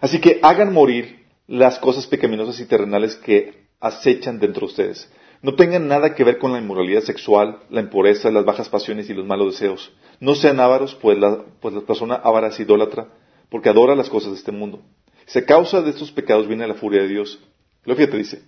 Así 0.00 0.22
que 0.22 0.40
hagan 0.42 0.72
morir 0.72 1.19
las 1.50 1.80
cosas 1.80 2.06
pecaminosas 2.06 2.60
y 2.60 2.66
terrenales 2.66 3.16
que 3.16 3.66
acechan 3.80 4.38
dentro 4.38 4.60
de 4.60 4.66
ustedes. 4.66 5.10
No 5.42 5.56
tengan 5.56 5.88
nada 5.88 6.14
que 6.14 6.22
ver 6.22 6.38
con 6.38 6.52
la 6.52 6.60
inmoralidad 6.60 7.02
sexual, 7.02 7.58
la 7.70 7.80
impureza, 7.80 8.30
las 8.30 8.44
bajas 8.44 8.68
pasiones 8.68 9.10
y 9.10 9.14
los 9.14 9.26
malos 9.26 9.54
deseos. 9.54 9.92
No 10.20 10.36
sean 10.36 10.60
ávaros, 10.60 10.94
pues 10.94 11.18
la, 11.18 11.42
pues 11.60 11.74
la 11.74 11.80
persona 11.80 12.14
ávara 12.14 12.48
es 12.48 12.60
idólatra, 12.60 13.08
porque 13.48 13.68
adora 13.68 13.96
las 13.96 14.08
cosas 14.08 14.30
de 14.30 14.36
este 14.36 14.52
mundo. 14.52 14.80
Si 15.26 15.40
a 15.40 15.44
causa 15.44 15.82
de 15.82 15.90
estos 15.90 16.12
pecados 16.12 16.46
viene 16.46 16.68
la 16.68 16.74
furia 16.74 17.02
de 17.02 17.08
Dios. 17.08 17.40
Lo 17.84 17.96
que 17.96 18.06
te 18.06 18.16
dice, 18.16 18.42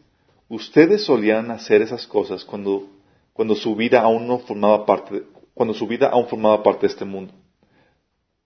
Ustedes 0.48 1.04
solían 1.04 1.50
hacer 1.50 1.82
esas 1.82 2.06
cosas 2.06 2.44
cuando, 2.44 2.86
cuando 3.32 3.56
su 3.56 3.74
vida 3.74 4.02
aún 4.02 4.28
no 4.28 4.38
formaba 4.38 4.86
parte, 4.86 5.24
cuando 5.54 5.74
su 5.74 5.88
vida 5.88 6.10
aún 6.10 6.28
formaba 6.28 6.62
parte 6.62 6.86
de 6.86 6.92
este 6.92 7.04
mundo. 7.04 7.32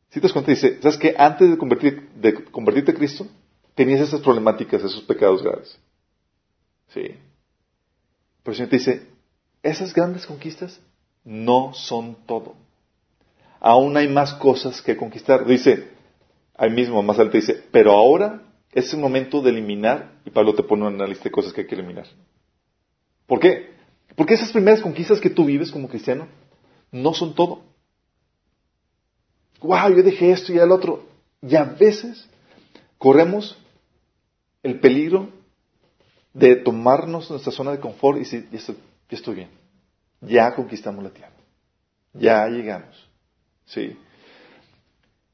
Si 0.08 0.20
te 0.20 0.28
das 0.28 0.32
cuenta, 0.32 0.52
dice, 0.52 0.80
¿sabes 0.80 0.96
que 0.96 1.14
Antes 1.18 1.50
de, 1.50 1.58
convertir, 1.58 2.08
de 2.14 2.32
convertirte 2.44 2.92
a 2.92 2.94
Cristo, 2.94 3.26
tenías 3.76 4.00
esas 4.00 4.22
problemáticas, 4.22 4.82
esos 4.82 5.02
pecados 5.02 5.42
graves. 5.42 5.78
Sí. 6.88 7.14
Pero 8.42 8.52
el 8.52 8.54
Señor 8.54 8.70
te 8.70 8.78
dice, 8.78 9.06
esas 9.62 9.94
grandes 9.94 10.26
conquistas 10.26 10.80
no 11.22 11.72
son 11.74 12.16
todo. 12.26 12.54
Aún 13.60 13.96
hay 13.96 14.08
más 14.08 14.34
cosas 14.34 14.80
que 14.80 14.96
conquistar. 14.96 15.46
Dice, 15.46 15.90
ahí 16.56 16.70
mismo, 16.70 17.02
más 17.02 17.18
alto 17.18 17.36
dice, 17.36 17.62
pero 17.70 17.92
ahora 17.92 18.42
es 18.72 18.92
el 18.92 19.00
momento 19.00 19.42
de 19.42 19.50
eliminar, 19.50 20.20
y 20.24 20.30
Pablo 20.30 20.54
te 20.54 20.62
pone 20.62 20.86
una 20.86 21.06
lista 21.06 21.24
de 21.24 21.30
cosas 21.30 21.52
que 21.52 21.62
hay 21.62 21.66
que 21.66 21.74
eliminar. 21.74 22.06
¿Por 23.26 23.40
qué? 23.40 23.74
Porque 24.14 24.34
esas 24.34 24.52
primeras 24.52 24.80
conquistas 24.80 25.20
que 25.20 25.30
tú 25.30 25.44
vives 25.44 25.70
como 25.70 25.88
cristiano 25.88 26.28
no 26.90 27.12
son 27.12 27.34
todo. 27.34 27.62
Wow, 29.60 29.94
yo 29.94 30.02
dejé 30.02 30.30
esto 30.30 30.52
y 30.52 30.58
el 30.58 30.70
otro. 30.70 31.04
Y 31.42 31.56
a 31.56 31.64
veces 31.64 32.26
corremos 32.98 33.58
el 34.66 34.80
peligro 34.80 35.28
de 36.34 36.56
tomarnos 36.56 37.30
nuestra 37.30 37.52
zona 37.52 37.72
de 37.72 37.80
confort 37.80 38.18
y 38.18 38.20
decir, 38.20 38.48
ya 38.50 39.16
estoy, 39.16 39.34
bien, 39.34 39.48
ya 40.20 40.54
conquistamos 40.54 41.02
la 41.02 41.10
tierra, 41.10 41.32
ya 42.12 42.46
llegamos. 42.48 43.08
¿Sí? 43.64 43.96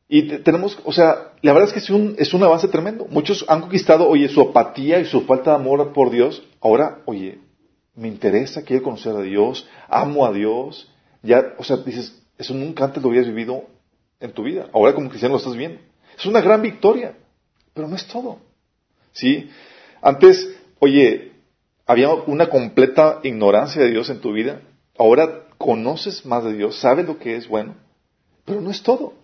Y 0.09 0.39
tenemos, 0.39 0.79
o 0.85 0.93
sea, 0.93 1.33
la 1.41 1.53
verdad 1.53 1.69
es 1.69 1.73
que 1.73 1.81
es 1.81 1.91
un, 1.91 2.15
es 2.19 2.35
un 2.35 2.43
avance 2.43 2.69
tremendo. 2.69 3.07
Muchos 3.09 3.45
han 3.49 3.63
conquistado, 3.63 4.07
oye, 4.07 4.29
su 4.29 4.43
apatía 4.43 5.01
y 5.01 5.07
su 5.07 5.23
falta 5.23 5.51
de 5.51 5.57
amor 5.57 5.93
por 5.93 6.11
Dios. 6.11 6.43
Ahora, 6.61 7.01
oye, 7.07 7.39
me 7.95 8.09
interesa, 8.09 8.63
quiero 8.63 8.83
conocer 8.83 9.17
a 9.17 9.23
Dios, 9.23 9.67
amo 9.89 10.27
a 10.27 10.33
Dios. 10.33 10.91
Ya, 11.23 11.55
o 11.59 11.65
sea, 11.65 11.79
dices, 11.79 12.23
eso 12.37 12.53
nunca 12.53 12.85
antes 12.85 13.03
lo 13.03 13.09
habías 13.09 13.27
vivido 13.27 13.65
en 14.21 14.33
tu 14.33 14.43
vida. 14.43 14.69
Ahora 14.73 14.95
como 14.95 15.09
cristiano 15.09 15.33
lo 15.33 15.39
estás 15.39 15.57
viendo. 15.57 15.81
Es 16.19 16.27
una 16.27 16.41
gran 16.41 16.61
victoria, 16.61 17.17
pero 17.73 17.89
no 17.89 17.97
es 17.97 18.07
todo. 18.07 18.39
¿Sí? 19.13 19.51
Antes, 20.01 20.55
oye, 20.79 21.33
había 21.87 22.13
una 22.13 22.49
completa 22.49 23.21
ignorancia 23.23 23.83
de 23.83 23.91
Dios 23.91 24.11
en 24.11 24.21
tu 24.21 24.33
vida. 24.33 24.63
Ahora 24.99 25.47
conoces 25.59 26.27
más 26.27 26.45
de 26.45 26.55
Dios, 26.55 26.79
sabes 26.79 27.07
lo 27.07 27.19
que 27.19 27.37
es 27.37 27.49
bueno, 27.49 27.77
pero 28.45 28.61
no 28.61 28.71
es 28.71 28.83
todo. 28.83 29.15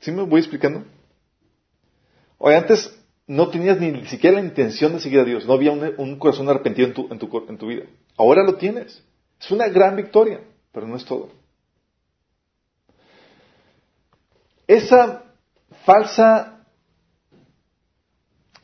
¿Sí 0.00 0.12
me 0.12 0.22
voy 0.22 0.40
explicando? 0.40 0.84
Oye, 2.38 2.56
antes 2.56 2.96
no 3.26 3.48
tenías 3.48 3.78
ni 3.78 4.06
siquiera 4.06 4.40
la 4.40 4.46
intención 4.46 4.92
de 4.92 5.00
seguir 5.00 5.20
a 5.20 5.24
Dios, 5.24 5.46
no 5.46 5.52
había 5.52 5.72
un, 5.72 6.18
corazón 6.18 6.48
arrepentido 6.48 6.88
en 6.88 7.18
tu, 7.18 7.66
vida. 7.66 7.84
Ahora 8.16 8.42
lo 8.42 8.56
tienes. 8.56 9.04
Es 9.40 9.50
una 9.50 9.68
gran 9.68 9.94
victoria, 9.96 10.40
pero 10.72 10.86
no 10.86 10.96
es 10.96 11.04
todo. 11.04 11.30
Esa 14.66 15.24
falsa, 15.84 16.59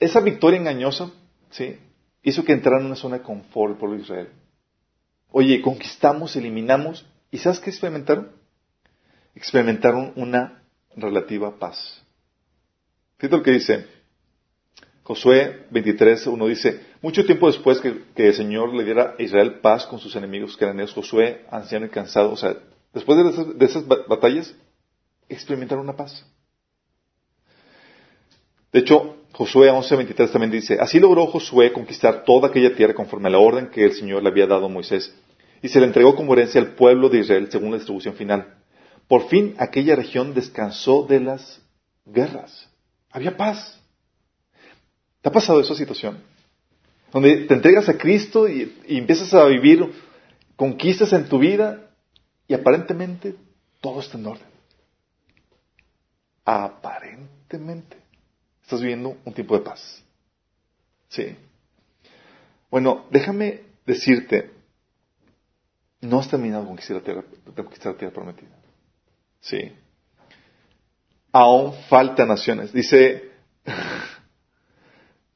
esa 0.00 0.20
victoria 0.20 0.58
engañosa, 0.58 1.10
¿sí? 1.50 1.78
Hizo 2.22 2.44
que 2.44 2.52
entrara 2.52 2.80
en 2.80 2.86
una 2.86 2.96
zona 2.96 3.18
de 3.18 3.24
confort 3.24 3.72
el 3.72 3.78
pueblo 3.78 3.96
de 3.96 4.02
Israel. 4.02 4.28
Oye, 5.30 5.60
conquistamos, 5.62 6.36
eliminamos, 6.36 7.06
¿y 7.30 7.38
sabes 7.38 7.60
qué 7.60 7.70
experimentaron? 7.70 8.30
Experimentaron 9.34 10.12
una 10.16 10.62
relativa 10.96 11.58
paz. 11.58 12.02
Fíjate 13.18 13.36
lo 13.36 13.42
que 13.42 13.52
dice 13.52 13.86
Josué 15.06 15.66
23, 15.70 16.26
uno 16.26 16.48
dice, 16.48 16.80
mucho 17.00 17.24
tiempo 17.24 17.46
después 17.46 17.78
que, 17.78 18.02
el 18.16 18.34
Señor 18.34 18.74
le 18.74 18.82
diera 18.82 19.14
a 19.16 19.22
Israel 19.22 19.60
paz 19.60 19.86
con 19.86 20.00
sus 20.00 20.16
enemigos 20.16 20.56
cananeos, 20.56 20.92
Josué, 20.92 21.44
anciano 21.48 21.86
y 21.86 21.90
cansado, 21.90 22.32
o 22.32 22.36
sea, 22.36 22.56
después 22.92 23.16
de 23.56 23.64
esas, 23.64 23.86
batallas, 23.86 24.52
experimentaron 25.28 25.84
una 25.84 25.96
paz. 25.96 26.26
De 28.76 28.80
hecho, 28.80 29.16
Josué 29.32 29.70
11:23 29.70 30.30
también 30.30 30.50
dice, 30.50 30.76
así 30.78 31.00
logró 31.00 31.26
Josué 31.28 31.72
conquistar 31.72 32.24
toda 32.24 32.48
aquella 32.48 32.76
tierra 32.76 32.92
conforme 32.92 33.28
a 33.28 33.30
la 33.30 33.38
orden 33.38 33.70
que 33.70 33.82
el 33.82 33.94
Señor 33.94 34.22
le 34.22 34.28
había 34.28 34.46
dado 34.46 34.66
a 34.66 34.68
Moisés, 34.68 35.14
y 35.62 35.68
se 35.68 35.80
le 35.80 35.86
entregó 35.86 36.14
como 36.14 36.34
herencia 36.34 36.60
al 36.60 36.74
pueblo 36.74 37.08
de 37.08 37.20
Israel 37.20 37.48
según 37.50 37.70
la 37.70 37.78
distribución 37.78 38.16
final. 38.16 38.54
Por 39.08 39.28
fin 39.28 39.54
aquella 39.56 39.96
región 39.96 40.34
descansó 40.34 41.06
de 41.08 41.20
las 41.20 41.62
guerras. 42.04 42.68
Había 43.10 43.34
paz. 43.34 43.80
¿Te 45.22 45.30
ha 45.30 45.32
pasado 45.32 45.58
esa 45.60 45.74
situación? 45.74 46.18
Donde 47.10 47.46
te 47.46 47.54
entregas 47.54 47.88
a 47.88 47.96
Cristo 47.96 48.46
y, 48.46 48.76
empiezas 48.88 49.32
a 49.32 49.46
vivir 49.46 49.90
conquistas 50.54 51.14
en 51.14 51.30
tu 51.30 51.38
vida 51.38 51.92
y 52.46 52.52
aparentemente 52.52 53.36
todo 53.80 54.00
está 54.00 54.18
en 54.18 54.26
orden. 54.26 54.48
Aparentemente 56.44 58.05
estás 58.66 58.80
viviendo 58.80 59.16
un 59.24 59.32
tiempo 59.32 59.56
de 59.56 59.64
paz. 59.64 60.02
Sí. 61.08 61.36
Bueno, 62.70 63.06
déjame 63.10 63.62
decirte, 63.86 64.50
no 66.00 66.18
has 66.18 66.28
terminado 66.28 66.62
de 66.62 66.68
conquistar 66.68 66.96
la 66.96 67.02
tierra, 67.02 67.24
conquistar 67.54 67.92
la 67.92 67.98
tierra 67.98 68.14
prometida. 68.14 68.56
Sí. 69.40 69.72
Aún 71.32 71.72
faltan 71.88 72.28
naciones. 72.28 72.72
Dice 72.72 73.30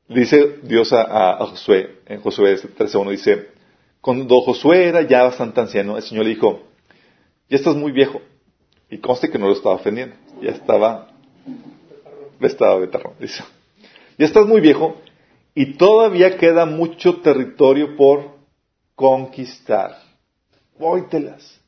Dice 0.08 0.58
Dios 0.64 0.92
a, 0.92 1.36
Josué, 1.46 2.00
en 2.06 2.20
Josué 2.20 2.56
13.1, 2.56 3.10
dice, 3.10 3.46
cuando 4.00 4.40
Josué 4.40 4.88
era 4.88 5.02
ya 5.02 5.22
bastante 5.22 5.60
anciano, 5.60 5.96
el 5.96 6.02
Señor 6.02 6.24
le 6.24 6.30
dijo, 6.30 6.64
ya 7.48 7.56
estás 7.56 7.76
muy 7.76 7.92
viejo. 7.92 8.20
Y 8.90 8.98
conste 8.98 9.30
que 9.30 9.38
no 9.38 9.46
lo 9.46 9.52
estaba 9.52 9.76
ofendiendo, 9.76 10.16
ya 10.42 10.50
estaba, 10.50 11.12
estaba 12.46 12.78
betarrón, 12.78 13.14
dice. 13.18 13.42
Ya 14.18 14.26
estás 14.26 14.46
muy 14.46 14.60
viejo 14.60 14.96
y 15.54 15.74
todavía 15.74 16.36
queda 16.36 16.66
mucho 16.66 17.20
territorio 17.20 17.96
por 17.96 18.38
conquistar. 18.94 19.98
Vóytelas. 20.78 21.60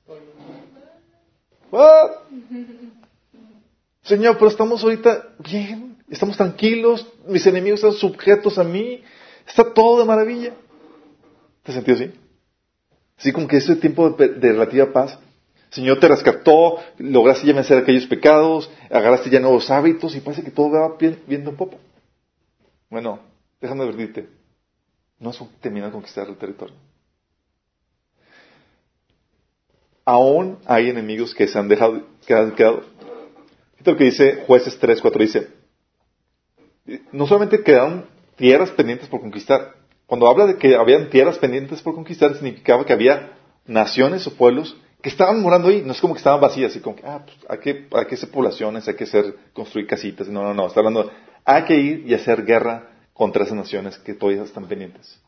Señor, 4.02 4.36
pero 4.36 4.50
estamos 4.50 4.82
ahorita 4.82 5.28
bien, 5.38 5.96
estamos 6.08 6.36
tranquilos, 6.36 7.06
mis 7.26 7.46
enemigos 7.46 7.78
están 7.78 7.92
sujetos 7.92 8.58
a 8.58 8.64
mí, 8.64 9.02
está 9.46 9.72
todo 9.72 10.00
de 10.00 10.04
maravilla. 10.04 10.52
¿Te 11.62 11.72
sentido 11.72 11.96
así? 11.96 12.10
Así 13.16 13.32
como 13.32 13.46
que 13.46 13.58
ese 13.58 13.76
tiempo 13.76 14.10
de, 14.10 14.28
relativa 14.52 14.92
paz, 14.92 15.18
Señor 15.72 16.00
te 16.00 16.08
rescató, 16.08 16.76
lograste 16.98 17.46
ya 17.46 17.54
vencer 17.54 17.78
aquellos 17.78 18.06
pecados, 18.06 18.70
agarraste 18.90 19.30
ya 19.30 19.40
nuevos 19.40 19.70
hábitos 19.70 20.14
y 20.14 20.20
parece 20.20 20.44
que 20.44 20.50
todo 20.50 20.70
va 20.70 20.96
bien, 20.98 21.22
viendo 21.26 21.56
poco. 21.56 21.78
Bueno, 22.90 23.20
déjame 23.58 23.84
advertirte, 23.84 24.28
no 25.18 25.30
has 25.30 25.42
terminado 25.62 25.90
de 25.90 25.94
conquistar 25.94 26.28
el 26.28 26.36
territorio. 26.36 26.74
Aún 30.04 30.58
hay 30.66 30.90
enemigos 30.90 31.34
que 31.34 31.48
se 31.48 31.58
han 31.58 31.68
dejado, 31.68 32.02
que 32.26 32.34
han 32.34 32.54
quedado. 32.54 32.82
Lo 33.82 33.96
que 33.96 34.04
dice 34.04 34.44
Jueces 34.46 34.78
3, 34.78 35.00
4, 35.00 35.22
dice, 35.22 35.48
no 37.12 37.26
solamente 37.26 37.62
quedaron 37.62 38.04
tierras 38.36 38.70
pendientes 38.72 39.08
por 39.08 39.22
conquistar. 39.22 39.74
Cuando 40.04 40.28
habla 40.28 40.46
de 40.46 40.58
que 40.58 40.76
habían 40.76 41.08
tierras 41.08 41.38
pendientes 41.38 41.80
por 41.80 41.94
conquistar, 41.94 42.34
significaba 42.34 42.84
que 42.84 42.92
había 42.92 43.38
naciones 43.64 44.26
o 44.26 44.34
pueblos 44.34 44.76
que 45.02 45.08
estaban 45.08 45.42
morando 45.42 45.68
ahí. 45.68 45.82
No 45.84 45.92
es 45.92 46.00
como 46.00 46.14
que 46.14 46.18
estaban 46.18 46.40
vacías, 46.40 46.74
y 46.76 46.80
como 46.80 46.96
que, 46.96 47.02
ah, 47.04 47.22
pues 47.24 47.36
hay 47.48 47.58
que, 47.58 47.88
hay 47.92 48.06
que 48.06 48.14
hacer 48.14 48.30
poblaciones, 48.30 48.86
hay 48.88 48.94
que 48.94 49.04
hacer, 49.04 49.34
construir 49.52 49.86
casitas. 49.86 50.28
No, 50.28 50.42
no, 50.42 50.54
no. 50.54 50.66
Está 50.68 50.80
hablando, 50.80 51.10
hay 51.44 51.64
que 51.64 51.76
ir 51.76 52.04
y 52.06 52.14
hacer 52.14 52.44
guerra 52.44 52.88
contra 53.12 53.44
esas 53.44 53.56
naciones 53.56 53.98
que 53.98 54.14
todavía 54.14 54.42
están 54.42 54.66
pendientes. 54.66 55.20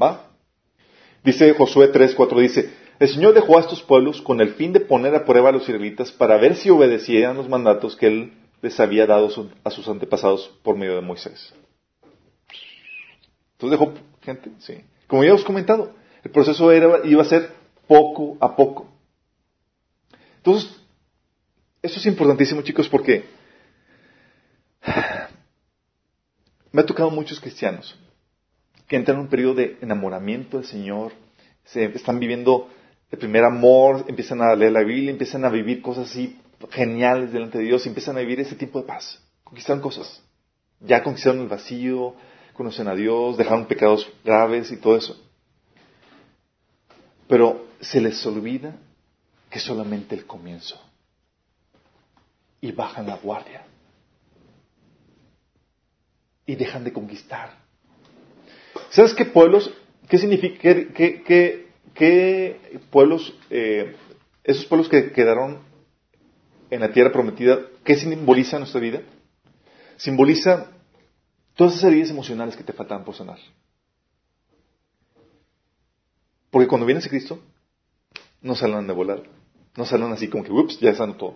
¿Va? 0.00 0.30
Dice 1.22 1.52
Josué 1.54 1.88
3, 1.88 2.14
4, 2.14 2.40
dice, 2.40 2.70
el 2.98 3.08
Señor 3.08 3.34
dejó 3.34 3.58
a 3.58 3.60
estos 3.60 3.82
pueblos 3.82 4.22
con 4.22 4.40
el 4.40 4.54
fin 4.54 4.72
de 4.72 4.80
poner 4.80 5.14
a 5.14 5.24
prueba 5.24 5.50
a 5.50 5.52
los 5.52 5.62
israelitas 5.62 6.10
para 6.10 6.36
ver 6.38 6.56
si 6.56 6.70
obedecían 6.70 7.36
los 7.36 7.48
mandatos 7.48 7.96
que 7.96 8.06
Él 8.06 8.32
les 8.62 8.80
había 8.80 9.06
dado 9.06 9.28
a 9.64 9.70
sus 9.70 9.88
antepasados 9.88 10.52
por 10.62 10.76
medio 10.76 10.96
de 10.96 11.00
Moisés. 11.00 11.54
Entonces 13.52 13.78
dejó 13.78 13.92
gente, 14.22 14.50
sí. 14.58 14.80
Como 15.06 15.24
ya 15.24 15.34
os 15.34 15.42
he 15.42 15.44
comentado, 15.44 15.92
el 16.22 16.30
proceso 16.30 16.70
era, 16.72 17.00
iba 17.04 17.22
a 17.22 17.26
ser 17.26 17.50
poco 17.88 18.36
a 18.40 18.54
poco. 18.54 18.86
Entonces, 20.36 20.70
eso 21.82 21.98
es 21.98 22.06
importantísimo, 22.06 22.62
chicos, 22.62 22.88
porque 22.88 23.24
me 26.72 26.82
ha 26.82 26.86
tocado 26.86 27.10
muchos 27.10 27.40
cristianos 27.40 27.98
que 28.86 28.96
entran 28.96 29.16
en 29.16 29.24
un 29.24 29.28
periodo 29.28 29.54
de 29.54 29.78
enamoramiento 29.80 30.58
del 30.58 30.66
Señor, 30.66 31.12
se 31.64 31.84
están 31.86 32.20
viviendo 32.20 32.68
el 33.10 33.18
primer 33.18 33.44
amor, 33.44 34.04
empiezan 34.06 34.40
a 34.40 34.54
leer 34.54 34.72
la 34.72 34.82
Biblia, 34.82 35.10
empiezan 35.10 35.44
a 35.44 35.50
vivir 35.50 35.82
cosas 35.82 36.10
así 36.10 36.38
geniales 36.70 37.32
delante 37.32 37.58
de 37.58 37.64
Dios 37.64 37.86
empiezan 37.86 38.16
a 38.16 38.20
vivir 38.20 38.40
ese 38.40 38.56
tiempo 38.56 38.80
de 38.80 38.86
paz. 38.86 39.22
Conquistaron 39.44 39.80
cosas. 39.80 40.22
Ya 40.80 41.02
conquistaron 41.02 41.40
el 41.40 41.48
vacío, 41.48 42.14
conocen 42.52 42.88
a 42.88 42.94
Dios, 42.94 43.36
dejaron 43.36 43.66
pecados 43.66 44.10
graves 44.24 44.70
y 44.72 44.76
todo 44.76 44.96
eso. 44.96 45.16
Pero 47.28 47.67
se 47.80 48.00
les 48.00 48.24
olvida 48.26 48.76
que 49.50 49.60
solamente 49.60 50.14
el 50.14 50.26
comienzo. 50.26 50.80
Y 52.60 52.72
bajan 52.72 53.06
la 53.06 53.16
guardia. 53.16 53.64
Y 56.46 56.56
dejan 56.56 56.84
de 56.84 56.92
conquistar. 56.92 57.56
¿Sabes 58.90 59.14
qué 59.14 59.24
pueblos 59.24 59.70
¿Qué 60.08 60.16
significa, 60.16 60.58
qué, 60.58 61.22
qué, 61.22 61.66
qué 61.94 62.80
pueblos, 62.90 63.34
eh, 63.50 63.94
esos 64.42 64.64
pueblos 64.64 64.88
que 64.88 65.12
quedaron 65.12 65.60
en 66.70 66.80
la 66.80 66.92
tierra 66.92 67.12
prometida, 67.12 67.60
qué 67.84 67.94
simboliza 67.94 68.58
nuestra 68.58 68.80
vida? 68.80 69.02
Simboliza 69.96 70.70
todas 71.54 71.74
esas 71.74 71.90
heridas 71.90 72.10
emocionales 72.10 72.56
que 72.56 72.64
te 72.64 72.72
faltan 72.72 73.04
por 73.04 73.14
sanar. 73.14 73.38
Porque 76.50 76.68
cuando 76.68 76.86
vienes 76.86 77.04
a 77.04 77.10
Cristo, 77.10 77.38
no 78.42 78.54
salen 78.54 78.86
de 78.86 78.92
volar. 78.92 79.22
No 79.76 79.84
salen 79.84 80.12
así 80.12 80.28
como 80.28 80.44
que, 80.44 80.52
ups, 80.52 80.80
ya 80.80 80.94
sano 80.94 81.14
todo. 81.14 81.34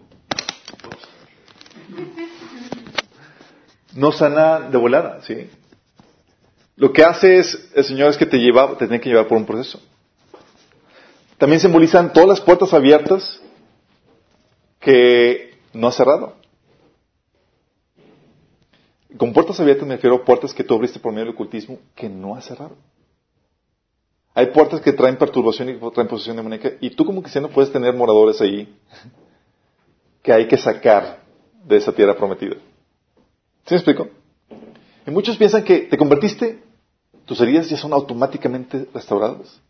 No 3.95 4.11
sana 4.11 4.61
de 4.61 4.79
volada, 4.79 5.23
¿sí? 5.23 5.51
Lo 6.77 6.93
que 6.93 7.05
hace 7.05 7.39
es, 7.39 7.71
el 7.75 7.85
Señor 7.85 8.11
es 8.11 8.17
que 8.17 8.27
te 8.27 8.39
lleva, 8.39 8.71
te 8.79 8.87
tiene 8.87 9.01
que 9.01 9.11
llevar 9.11 9.29
por 9.29 9.37
un 9.37 9.47
proceso. 9.47 9.81
También 11.37 11.61
simbolizan 11.61 12.13
todas 12.13 12.29
las 12.29 12.41
puertas 12.41 12.73
abiertas 12.73 13.41
que 14.81 15.55
no 15.73 15.89
ha 15.89 15.93
cerrado. 15.93 16.37
Con 19.17 19.33
puertas 19.33 19.61
abiertas 19.61 19.87
me 19.87 19.97
refiero 19.97 20.17
a 20.17 20.25
puertas 20.25 20.55
que 20.55 20.65
tú 20.65 20.75
abriste 20.75 20.99
por 20.99 21.13
medio 21.13 21.27
del 21.27 21.35
ocultismo 21.35 21.79
que 21.95 22.09
no 22.09 22.35
ha 22.35 22.41
cerrado. 22.41 22.77
Hay 24.35 24.47
puertas 24.47 24.81
que 24.81 24.93
traen 24.93 25.19
perturbación 25.19 25.69
y 25.69 25.91
traen 25.91 26.09
posesión 26.09 26.37
demoníaca 26.37 26.73
y 26.81 26.91
tú 26.91 27.05
como 27.05 27.21
cristiano 27.21 27.49
puedes 27.49 27.71
tener 27.71 27.95
moradores 27.95 28.41
ahí 28.41 28.75
que 30.23 30.33
hay 30.33 30.49
que 30.49 30.57
sacar 30.57 31.23
de 31.65 31.77
esa 31.77 31.93
tierra 31.93 32.17
prometida. 32.17 32.57
¿Sí 33.67 33.75
me 33.75 33.77
explico? 33.77 34.09
Y 35.07 35.11
muchos 35.11 35.37
piensan 35.37 35.65
que 35.65 35.81
te 35.81 35.99
convertiste, 35.99 36.63
tus 37.27 37.41
heridas 37.41 37.69
ya 37.69 37.77
son 37.77 37.93
automáticamente 37.93 38.89
restauradas. 38.95 39.61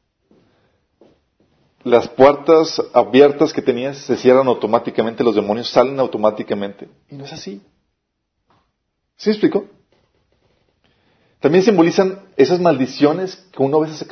Las 1.83 2.07
puertas 2.09 2.81
abiertas 2.93 3.53
que 3.53 3.63
tenías 3.63 3.99
se 3.99 4.17
cierran 4.17 4.47
automáticamente, 4.47 5.25
los 5.25 5.35
demonios 5.35 5.69
salen 5.69 5.99
automáticamente. 5.99 6.89
Y 7.11 7.17
no 7.17 7.25
es 7.25 7.33
así. 7.33 7.61
¿Sí 9.17 9.31
me 9.31 9.33
explico? 9.33 9.67
También 11.41 11.65
simbolizan 11.65 12.21
esas 12.37 12.61
maldiciones 12.61 13.35
que 13.51 13.63
uno 13.63 13.79
a 13.79 13.81
veces 13.81 13.97
se. 13.97 14.07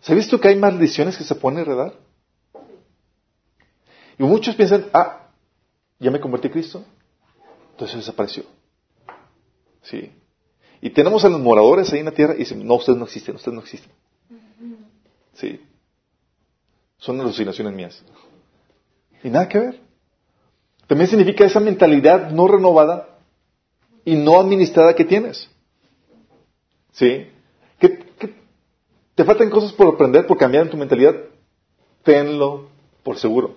¿Se 0.00 0.12
ha 0.12 0.16
visto 0.16 0.40
que 0.40 0.48
hay 0.48 0.56
maldiciones 0.56 1.16
que 1.16 1.24
se 1.24 1.34
pueden 1.34 1.60
heredar? 1.60 1.94
Y 4.18 4.22
muchos 4.22 4.54
piensan, 4.56 4.86
ah, 4.92 5.28
ya 5.98 6.10
me 6.10 6.20
convertí 6.20 6.48
a 6.48 6.50
Cristo, 6.50 6.84
entonces 7.72 7.98
desapareció. 7.98 8.44
Sí. 9.82 10.12
Y 10.80 10.90
tenemos 10.90 11.24
a 11.24 11.28
los 11.28 11.40
moradores 11.40 11.92
ahí 11.92 12.00
en 12.00 12.06
la 12.06 12.12
tierra 12.12 12.34
y 12.34 12.38
dicen, 12.38 12.66
no, 12.66 12.74
ustedes 12.74 12.98
no 12.98 13.04
existen, 13.04 13.36
ustedes 13.36 13.54
no 13.54 13.60
existen. 13.60 13.92
Sí. 15.34 15.60
Son 16.98 17.20
alucinaciones 17.20 17.72
mías. 17.72 18.02
Y 19.22 19.30
nada 19.30 19.48
que 19.48 19.58
ver. 19.58 19.80
También 20.86 21.08
significa 21.08 21.44
esa 21.44 21.60
mentalidad 21.60 22.30
no 22.30 22.48
renovada 22.48 23.18
y 24.04 24.16
no 24.16 24.40
administrada 24.40 24.94
que 24.94 25.04
tienes. 25.04 25.48
¿Sí? 26.92 27.28
Que, 27.78 28.06
te 29.18 29.24
faltan 29.24 29.50
cosas 29.50 29.72
por 29.72 29.92
aprender, 29.92 30.28
por 30.28 30.38
cambiar 30.38 30.62
en 30.62 30.70
tu 30.70 30.76
mentalidad. 30.76 31.16
Tenlo 32.04 32.68
por 33.02 33.18
seguro. 33.18 33.56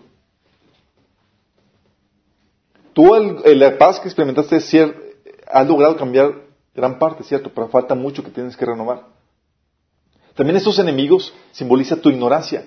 Tú, 2.93 3.13
la 3.45 3.77
paz 3.77 3.99
que 3.99 4.07
experimentaste, 4.07 4.55
has 5.45 5.67
logrado 5.67 5.95
cambiar 5.97 6.33
gran 6.73 6.97
parte, 6.97 7.23
¿cierto? 7.23 7.51
Pero 7.53 7.67
falta 7.67 7.93
mucho 7.93 8.23
que 8.23 8.31
tienes 8.31 8.57
que 8.57 8.65
renovar. 8.65 9.05
También 10.33 10.57
estos 10.57 10.79
enemigos 10.79 11.31
simbolizan 11.51 12.01
tu 12.01 12.09
ignorancia. 12.09 12.65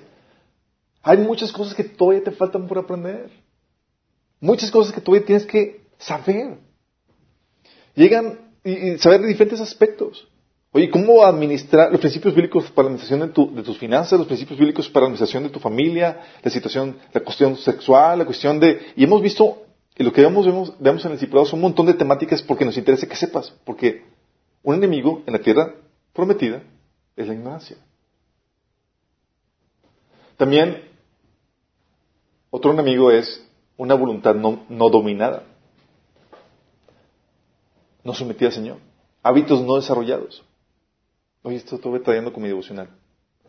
Hay 1.02 1.18
muchas 1.18 1.50
cosas 1.50 1.74
que 1.74 1.83
todavía 1.83 2.22
te 2.22 2.30
faltan 2.30 2.68
por 2.68 2.78
aprender. 2.78 3.28
Muchas 4.38 4.70
cosas 4.70 4.94
que 4.94 5.00
todavía 5.00 5.26
tienes 5.26 5.46
que 5.46 5.85
saber. 5.98 6.59
Llegan 7.96 8.52
y, 8.62 8.98
saber 8.98 9.22
de 9.22 9.26
diferentes 9.26 9.61
aspectos. 9.61 10.28
Oye, 10.76 10.90
¿cómo 10.90 11.24
administrar 11.24 11.90
los 11.90 12.00
principios 12.00 12.34
bíblicos 12.34 12.70
para 12.70 12.88
la 12.88 12.94
administración 12.94 13.20
de, 13.20 13.56
de, 13.56 13.62
tus 13.62 13.78
finanzas, 13.78 14.18
los 14.18 14.26
principios 14.26 14.58
bíblicos 14.58 14.88
para 14.90 15.04
la 15.04 15.06
administración 15.06 15.44
de 15.44 15.48
tu 15.48 15.60
familia, 15.60 16.20
la 16.42 16.50
situación, 16.50 16.98
la 17.12 17.20
cuestión 17.20 17.56
sexual, 17.56 18.18
la 18.18 18.24
cuestión 18.24 18.58
de... 18.58 18.92
Y 18.96 19.04
hemos 19.04 19.22
visto 19.22 19.64
y 19.96 20.02
lo 20.02 20.12
que 20.12 20.22
vemos, 20.22 20.44
vemos, 20.78 21.04
en 21.04 21.12
el 21.12 21.16
discipulado 21.16 21.46
son 21.46 21.58
un 21.58 21.62
montón 21.62 21.87
de 21.87 21.94
temáticas 21.94 22.42
porque 22.42 22.64
nos 22.64 22.76
interesa 22.76 23.06
que 23.06 23.14
sepas. 23.14 23.50
Porque 23.64 24.04
un 24.62 24.74
enemigo 24.74 25.22
en 25.26 25.32
la 25.32 25.38
tierra 25.38 25.74
prometida 26.12 26.62
es 27.16 27.28
la 27.28 27.34
ignorancia. 27.34 27.76
También, 30.37 30.82
otro 32.50 32.72
enemigo 32.72 33.12
es 33.12 33.46
una 33.76 33.94
voluntad 33.94 34.34
no, 34.34 34.90
dominada. 34.90 35.44
No 38.02 38.14
sometida 38.14 38.48
al 38.48 38.54
Señor. 38.54 38.78
Hábitos 39.22 39.62
no 39.62 39.76
desarrollados. 39.76 40.42
Oye, 41.44 41.57
esto 41.57 41.76
estoy 41.76 42.00
trayendo 42.00 42.33
con 42.33 42.42
mi 42.42 42.48
devocional. 42.48 42.88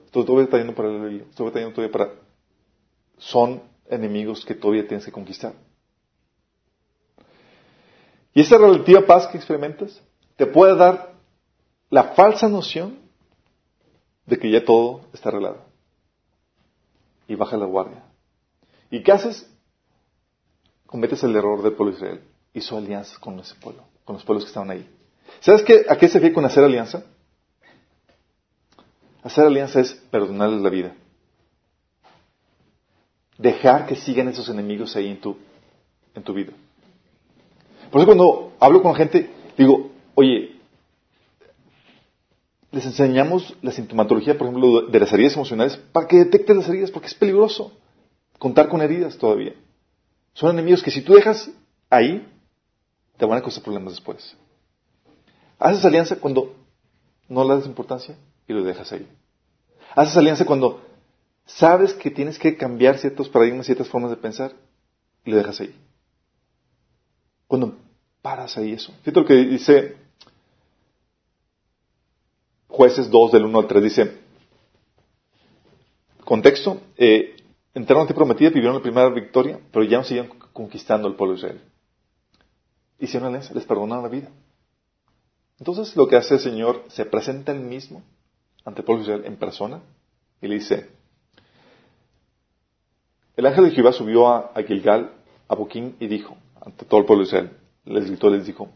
Esto 0.04 0.20
estoy 0.20 0.48
trayendo 0.48 0.76
para 0.76 0.90
la 0.90 1.06
Biblia. 1.06 1.26
Esto 1.30 1.50
trayendo 1.50 1.74
todavía 1.74 1.92
para... 1.94 2.12
Son 3.18 3.64
enemigos 3.90 4.46
que 4.46 4.54
todavía 4.54 4.86
tienes 4.86 5.06
que 5.06 5.14
conquistar. 5.14 5.54
Y 8.34 8.42
esa 8.42 8.58
relativa 8.58 9.06
paz 9.06 9.28
que 9.28 9.38
experimentas 9.38 10.04
te 10.36 10.46
puede 10.46 10.76
dar 10.76 11.14
la 11.90 12.04
falsa 12.16 12.50
noción 12.50 13.00
de 14.26 14.38
que 14.40 14.52
ya 14.52 14.66
todo 14.66 15.06
está 15.14 15.30
arreglado. 15.30 15.64
Y 17.30 17.36
baja 17.36 17.56
la 17.56 17.66
guardia. 17.66 18.04
¿Y 18.92 19.04
qué 19.04 19.14
haces? 19.14 19.50
Cometes 20.86 21.24
el 21.24 21.34
error 21.34 21.64
del 21.64 21.72
pueblo 21.72 21.94
de 21.94 21.98
Israel. 21.98 22.22
Hizo 22.54 22.76
alianzas 22.76 23.18
con 23.20 23.40
ese 23.40 23.56
pueblo, 23.56 23.86
con 24.04 24.16
los 24.16 24.26
pueblos 24.26 24.44
que 24.44 24.50
estaban 24.50 24.70
ahí. 24.70 24.86
¿Sabes 25.40 25.64
qué, 25.64 25.86
a 25.88 25.98
qué 25.98 26.10
se 26.10 26.16
refiere 26.16 26.36
con 26.36 26.44
hacer 26.44 26.62
alianza? 26.62 27.06
Hacer 29.26 29.44
alianza 29.44 29.80
es 29.80 29.92
perdonarles 30.12 30.62
la 30.62 30.70
vida. 30.70 30.94
Dejar 33.40 33.88
que 33.88 33.96
sigan 33.96 34.28
esos 34.28 34.48
enemigos 34.50 34.96
ahí 34.96 35.08
en 35.08 35.20
tu, 35.20 35.36
en 36.14 36.22
tu 36.22 36.32
vida. 36.32 36.54
Por 37.90 38.02
eso 38.02 38.06
cuando 38.06 38.54
hablo 38.60 38.84
con 38.84 38.94
gente, 38.94 39.32
digo, 39.58 39.90
oye, 40.14 40.60
les 42.70 42.86
enseñamos 42.86 43.56
la 43.64 43.72
sintomatología, 43.72 44.38
por 44.38 44.48
ejemplo, 44.48 44.82
de 44.84 45.00
las 45.00 45.12
heridas 45.12 45.34
emocionales 45.34 45.76
para 45.92 46.08
que 46.08 46.18
detecten 46.18 46.58
las 46.58 46.70
heridas, 46.70 46.92
porque 46.92 47.08
es 47.08 47.16
peligroso 47.16 47.72
contar 48.38 48.70
con 48.70 48.84
heridas 48.84 49.18
todavía. 49.18 49.54
Son 50.34 50.52
enemigos 50.52 50.84
que 50.84 50.92
si 50.92 51.02
tú 51.02 51.16
dejas 51.16 51.50
ahí, 51.90 52.28
te 53.18 53.26
van 53.26 53.40
a 53.40 53.42
causar 53.42 53.64
problemas 53.64 53.94
después. 53.94 54.38
Haces 55.58 55.84
alianza 55.84 56.16
cuando 56.16 56.54
no 57.28 57.44
le 57.44 57.56
das 57.56 57.66
importancia 57.66 58.16
y 58.48 58.54
lo 58.54 58.64
dejas 58.64 58.92
ahí. 58.92 59.08
Haces 59.96 60.18
alianza 60.18 60.46
cuando 60.46 60.82
sabes 61.46 61.94
que 61.94 62.12
tienes 62.12 62.40
que 62.40 62.58
cambiar 62.58 62.98
ciertos 62.98 63.30
paradigmas, 63.30 63.66
ciertas 63.66 63.88
formas 63.88 64.12
de 64.12 64.18
pensar 64.18 64.54
y 65.24 65.32
lo 65.32 65.38
dejas 65.38 65.62
ahí. 65.62 65.76
Cuando 67.48 67.78
paras 68.22 68.58
ahí 68.58 68.74
eso. 68.74 68.92
Fíjate 69.02 69.20
lo 69.20 69.26
que 69.26 69.36
dice 69.36 69.98
jueces 72.68 73.10
2 73.10 73.32
del 73.32 73.46
1 73.46 73.60
al 73.60 73.68
3, 73.68 73.84
dice, 73.84 74.18
contexto, 76.26 76.82
eh, 76.98 77.38
entraron 77.74 78.04
a 78.04 78.08
ti 78.08 78.14
prometida, 78.14 78.50
vivieron 78.50 78.76
la 78.76 78.82
primera 78.82 79.10
victoria, 79.10 79.60
pero 79.72 79.86
ya 79.86 80.00
no 80.00 80.04
siguen 80.04 80.28
conquistando 80.52 81.08
el 81.08 81.16
pueblo 81.16 81.36
de 81.36 81.40
Israel. 81.40 81.62
Hicieron 83.00 83.30
alianza, 83.30 83.54
les 83.54 83.66
perdonaron 83.66 84.04
la 84.04 84.10
vida. 84.10 84.30
Entonces 85.58 85.96
lo 85.96 86.08
que 86.08 86.18
hace 86.18 86.34
el 86.34 86.40
Señor, 86.42 86.84
se 86.90 87.06
presenta 87.06 87.54
él 87.54 87.62
mismo 87.62 88.04
ante 88.66 88.82
el 88.82 88.86
pueblo 88.86 89.04
de 89.04 89.12
Israel 89.12 89.26
en 89.26 89.38
persona 89.38 89.82
y 90.42 90.48
le 90.48 90.56
dice, 90.56 90.90
el 93.38 93.46
ángel 93.46 93.66
de 93.66 93.72
Jehová 93.72 93.92
subió 93.92 94.28
a, 94.28 94.52
Gilgal, 94.66 95.12
a 95.48 95.56
Boquín, 95.56 95.96
y 96.00 96.08
dijo, 96.08 96.38
ante 96.62 96.86
todo 96.86 97.02
el 97.02 97.06
pueblo 97.06 97.24
de 97.24 97.28
Israel. 97.28 97.52
Les 97.86 98.06
gritó, 98.08 98.30
les 98.30 98.46
dijo, 98.46 98.70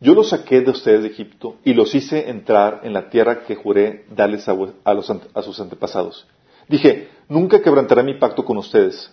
yo 0.00 0.14
los 0.14 0.28
saqué 0.28 0.60
de 0.60 0.70
ustedes 0.70 1.02
de 1.02 1.08
Egipto 1.08 1.56
y 1.64 1.74
los 1.74 1.94
hice 1.94 2.30
entrar 2.30 2.80
en 2.84 2.92
la 2.92 3.10
tierra 3.10 3.42
que 3.42 3.56
juré 3.56 4.06
darles 4.10 4.48
a, 4.48 4.56
a 4.84 5.42
sus 5.42 5.60
antepasados. 5.60 6.26
Dije, 6.68 7.08
nunca 7.28 7.60
quebrantaré 7.60 8.04
mi 8.04 8.14
pacto 8.14 8.44
con 8.44 8.56
ustedes. 8.58 9.10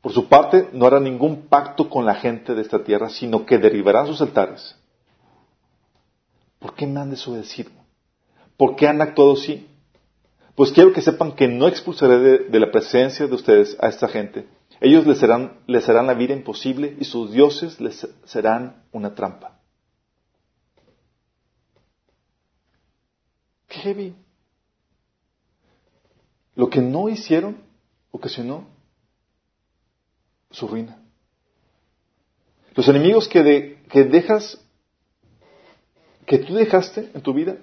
Por 0.00 0.12
su 0.12 0.28
parte, 0.28 0.68
no 0.72 0.86
hará 0.86 1.00
ningún 1.00 1.48
pacto 1.48 1.90
con 1.90 2.06
la 2.06 2.14
gente 2.14 2.54
de 2.54 2.62
esta 2.62 2.84
tierra, 2.84 3.08
sino 3.10 3.44
que 3.44 3.58
derribarán 3.58 4.06
sus 4.06 4.20
altares. 4.22 4.76
¿Por 6.58 6.74
qué 6.74 6.86
me 6.86 7.00
han 7.00 7.10
desobedecido? 7.10 7.70
¿Por 8.60 8.76
qué 8.76 8.88
han 8.88 9.00
actuado 9.00 9.32
así? 9.32 9.66
Pues 10.54 10.70
quiero 10.70 10.92
que 10.92 11.00
sepan 11.00 11.32
que 11.32 11.48
no 11.48 11.66
expulsaré 11.66 12.18
de 12.40 12.60
la 12.60 12.70
presencia 12.70 13.26
de 13.26 13.34
ustedes 13.34 13.74
a 13.80 13.88
esta 13.88 14.06
gente, 14.06 14.46
ellos 14.82 15.06
les 15.06 15.16
serán, 15.16 15.60
les 15.66 15.82
serán 15.82 16.06
la 16.06 16.12
vida 16.12 16.34
imposible 16.34 16.94
y 17.00 17.06
sus 17.06 17.32
dioses 17.32 17.80
les 17.80 18.06
serán 18.26 18.84
una 18.92 19.14
trampa. 19.14 19.58
Qué 23.66 23.78
heavy. 23.78 24.14
lo 26.54 26.68
que 26.68 26.82
no 26.82 27.08
hicieron 27.08 27.56
ocasionó 28.10 28.68
su 30.50 30.68
ruina. 30.68 30.98
Los 32.74 32.86
enemigos 32.88 33.26
que, 33.26 33.82
que 33.88 34.04
dejas, 34.04 34.60
que 36.26 36.36
tú 36.40 36.56
dejaste 36.56 37.10
en 37.14 37.22
tu 37.22 37.32
vida, 37.32 37.56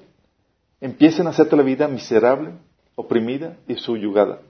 empiezan 0.80 1.28
a 1.28 1.32
hacerte 1.32 1.56
la 1.56 1.64
vida 1.64 1.88
miserable, 1.88 2.52
oprimida 2.96 3.58
y 3.68 3.76
subyugada. 3.76 4.42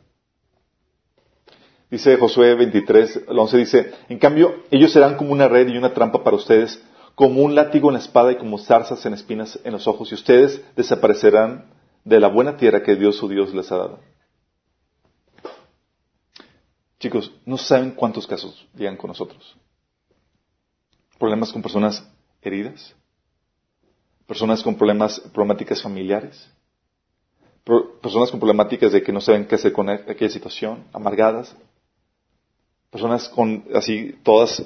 Dice 1.89 2.17
Josué 2.17 2.55
23, 2.55 3.23
el 3.29 3.39
11 3.39 3.57
dice, 3.57 3.93
en 4.09 4.19
cambio, 4.19 4.63
ellos 4.71 4.91
serán 4.91 5.15
como 5.15 5.31
una 5.31 5.47
red 5.47 5.69
y 5.69 5.77
una 5.77 5.93
trampa 5.93 6.23
para 6.23 6.35
ustedes, 6.35 6.83
como 7.15 7.41
un 7.41 7.55
látigo 7.55 7.89
en 7.89 7.93
la 7.93 7.99
espada 7.99 8.31
y 8.31 8.37
como 8.37 8.57
zarzas 8.57 9.05
en 9.05 9.13
espinas 9.13 9.57
en 9.63 9.71
los 9.71 9.87
ojos, 9.87 10.11
y 10.11 10.15
ustedes 10.15 10.61
desaparecerán 10.75 11.65
de 12.03 12.19
la 12.19 12.27
buena 12.27 12.57
tierra 12.57 12.83
que 12.83 12.95
Dios 12.95 13.15
su 13.15 13.29
Dios 13.29 13.53
les 13.53 13.71
ha 13.71 13.77
dado. 13.77 13.99
Chicos, 16.99 17.31
no 17.45 17.57
saben 17.57 17.91
cuántos 17.91 18.27
casos 18.27 18.67
llegan 18.75 18.97
con 18.97 19.09
nosotros. 19.09 19.55
Problemas 21.17 21.53
con 21.53 21.61
personas 21.61 22.05
heridas, 22.41 22.95
personas 24.27 24.61
con 24.61 24.75
problemas, 24.75 25.19
problemáticas 25.33 25.81
familiares, 25.81 26.47
personas 28.01 28.29
con 28.29 28.39
problemáticas 28.39 28.91
de 28.91 29.01
que 29.01 29.11
no 29.11 29.21
saben 29.21 29.47
qué 29.47 29.55
hacer 29.55 29.73
con 29.73 29.89
aquella 29.89 30.29
situación, 30.29 30.83
amargadas, 30.93 31.55
personas 32.91 33.27
con 33.29 33.65
así 33.73 34.15
todas 34.23 34.63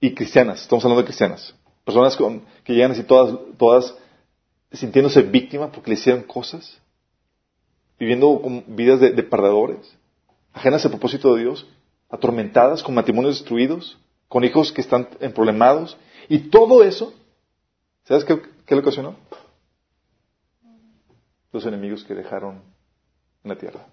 y 0.00 0.14
cristianas, 0.14 0.62
estamos 0.62 0.84
hablando 0.84 1.02
de 1.02 1.06
cristianas, 1.06 1.54
personas 1.84 2.16
con, 2.16 2.42
que 2.64 2.74
llegan 2.74 2.92
así 2.92 3.04
todas, 3.04 3.38
todas 3.58 3.94
sintiéndose 4.72 5.22
víctimas 5.22 5.70
porque 5.72 5.90
le 5.90 5.94
hicieron 5.94 6.22
cosas, 6.22 6.78
viviendo 7.98 8.40
vidas 8.66 9.00
de, 9.00 9.12
de 9.12 9.22
perdedores, 9.22 9.96
ajenas 10.52 10.84
al 10.84 10.90
propósito 10.90 11.34
de 11.34 11.42
Dios, 11.42 11.66
atormentadas, 12.10 12.82
con 12.82 12.94
matrimonios 12.94 13.38
destruidos, 13.38 13.98
con 14.28 14.44
hijos 14.44 14.72
que 14.72 14.80
están 14.80 15.08
en 15.20 15.32
problemados, 15.32 15.96
y 16.28 16.38
todo 16.50 16.82
eso, 16.82 17.12
¿sabes 18.04 18.24
qué, 18.24 18.40
qué 18.66 18.74
le 18.74 18.80
ocasionó? 18.80 19.16
Los 21.52 21.64
enemigos 21.66 22.04
que 22.04 22.14
dejaron 22.14 22.62
en 23.44 23.50
la 23.50 23.56
tierra 23.56 23.86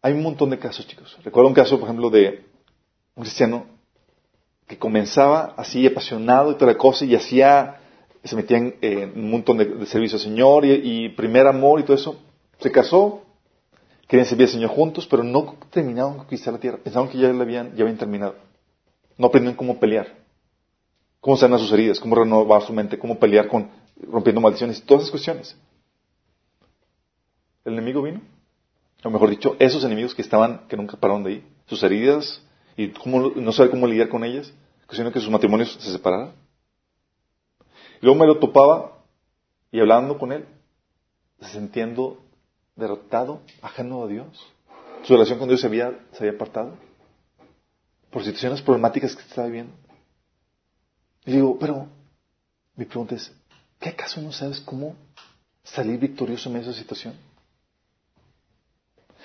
Hay 0.00 0.12
un 0.12 0.22
montón 0.22 0.50
de 0.50 0.58
casos, 0.58 0.86
chicos. 0.86 1.16
Recuerdo 1.24 1.48
un 1.48 1.54
caso, 1.54 1.78
por 1.78 1.88
ejemplo, 1.88 2.08
de 2.08 2.44
un 3.14 3.24
cristiano 3.24 3.66
que 4.66 4.78
comenzaba 4.78 5.54
así 5.56 5.86
apasionado 5.86 6.52
y 6.52 6.54
toda 6.54 6.72
la 6.72 6.78
cosa 6.78 7.04
y 7.04 7.14
hacía, 7.14 7.80
se 8.22 8.36
metía 8.36 8.58
en, 8.58 9.12
un 9.16 9.30
montón 9.30 9.58
de, 9.58 9.86
servicio 9.86 10.16
al 10.16 10.22
Señor 10.22 10.64
y, 10.64 11.08
primer 11.10 11.46
amor 11.46 11.80
y 11.80 11.82
todo 11.82 11.96
eso. 11.96 12.16
Se 12.60 12.70
casó, 12.70 13.22
querían 14.06 14.26
servir 14.26 14.46
al 14.46 14.52
Señor 14.52 14.70
juntos, 14.70 15.06
pero 15.06 15.24
no 15.24 15.56
terminaron 15.70 16.12
de 16.12 16.18
conquistar 16.18 16.52
la 16.54 16.60
tierra. 16.60 16.78
Pensaban 16.78 17.08
que 17.08 17.18
ya, 17.18 17.32
la 17.32 17.44
ya 17.44 17.60
habían 17.82 17.98
terminado. 17.98 18.47
No 19.18 19.26
aprendieron 19.26 19.56
cómo 19.56 19.78
pelear, 19.78 20.16
cómo 21.20 21.36
sanar 21.36 21.58
sus 21.58 21.72
heridas, 21.72 22.00
cómo 22.00 22.14
renovar 22.14 22.62
su 22.62 22.72
mente, 22.72 22.98
cómo 22.98 23.18
pelear 23.18 23.48
con 23.48 23.70
rompiendo 24.00 24.40
maldiciones, 24.40 24.82
todas 24.82 25.02
esas 25.02 25.10
cuestiones. 25.10 25.56
El 27.64 27.74
enemigo 27.74 28.00
vino 28.00 28.20
o 29.04 29.10
mejor 29.10 29.30
dicho, 29.30 29.56
esos 29.58 29.84
enemigos 29.84 30.14
que 30.14 30.22
estaban, 30.22 30.66
que 30.68 30.76
nunca 30.76 30.96
pararon 30.96 31.22
de 31.22 31.32
ir, 31.32 31.44
sus 31.66 31.82
heridas, 31.82 32.42
y 32.76 32.88
cómo, 32.88 33.30
no 33.30 33.52
sabe 33.52 33.70
cómo 33.70 33.86
lidiar 33.86 34.08
con 34.08 34.24
ellas, 34.24 34.52
sino 34.90 35.12
que 35.12 35.20
sus 35.20 35.30
matrimonios 35.30 35.72
se 35.74 35.92
separaran. 35.92 36.32
Y 38.00 38.06
luego 38.06 38.18
me 38.18 38.26
lo 38.26 38.38
topaba 38.38 38.98
y 39.70 39.80
hablando 39.80 40.18
con 40.18 40.32
él, 40.32 40.46
sintiendo 41.40 42.18
derrotado, 42.74 43.40
ajeno 43.62 44.04
a 44.04 44.08
Dios. 44.08 44.26
Su 45.04 45.12
relación 45.12 45.38
con 45.38 45.48
Dios 45.48 45.60
se 45.60 45.66
había, 45.66 45.98
se 46.12 46.24
había 46.24 46.32
apartado 46.32 46.74
por 48.10 48.24
situaciones 48.24 48.62
problemáticas 48.62 49.14
que 49.14 49.22
estaba 49.22 49.46
viviendo. 49.46 49.72
Y 51.26 51.32
digo, 51.32 51.58
pero 51.58 51.88
mi 52.76 52.84
pregunta 52.84 53.14
es, 53.14 53.32
¿qué 53.78 53.90
acaso 53.90 54.20
no 54.20 54.32
sabes 54.32 54.60
cómo 54.60 54.96
salir 55.62 55.98
victorioso 55.98 56.48
en 56.48 56.56
esa 56.56 56.72
situación? 56.72 57.14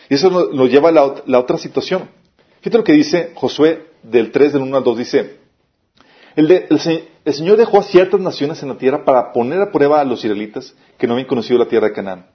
Y 0.09 0.15
eso 0.15 0.29
nos 0.29 0.69
lleva 0.69 0.89
a 0.89 1.23
la, 1.25 1.39
otra 1.39 1.57
situación. 1.57 2.09
Fíjate 2.59 2.77
lo 2.77 2.83
que 2.83 2.93
dice 2.93 3.31
Josué 3.35 3.87
del 4.03 4.31
3 4.31 4.53
del 4.53 4.63
1 4.63 4.77
al 4.77 4.83
2. 4.83 4.97
Dice, 4.97 5.39
el, 6.35 6.51
el, 6.51 7.33
Señor 7.33 7.57
dejó 7.57 7.79
a 7.79 7.83
ciertas 7.83 8.19
naciones 8.19 8.61
en 8.63 8.69
la 8.69 8.77
tierra 8.77 9.05
para 9.05 9.31
poner 9.31 9.61
a 9.61 9.71
prueba 9.71 10.01
a 10.01 10.03
los 10.03 10.23
israelitas 10.23 10.75
que 10.97 11.07
no 11.07 11.13
habían 11.13 11.27
conocido 11.27 11.59
la 11.59 11.67
tierra 11.67 11.87
de 11.87 11.93
Canaán. 11.93 12.25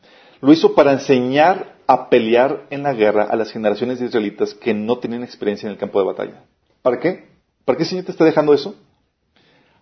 Lo 0.41 0.53
hizo 0.53 0.75
para 0.75 0.93
enseñar 0.93 1.77
a 1.87 2.09
pelear 2.11 2.67
en 2.71 2.83
la 2.83 2.93
guerra 2.93 3.25
a 3.25 3.37
las 3.37 3.51
generaciones 3.51 3.99
de 3.99 4.07
israelitas 4.07 4.55
que 4.55 4.75
no 4.75 4.99
tenían 4.99 5.23
experiencia 5.23 5.67
en 5.67 5.73
el 5.73 5.79
campo 5.79 5.99
de 5.99 6.07
batalla. 6.07 6.45
¿Para 6.83 7.01
qué? 7.01 7.29
¿Para 7.65 7.77
qué 7.77 7.85
el 7.85 7.89
Señor 7.89 8.05
te 8.05 8.13
está 8.13 8.25
dejando 8.25 8.55
eso? 8.55 8.75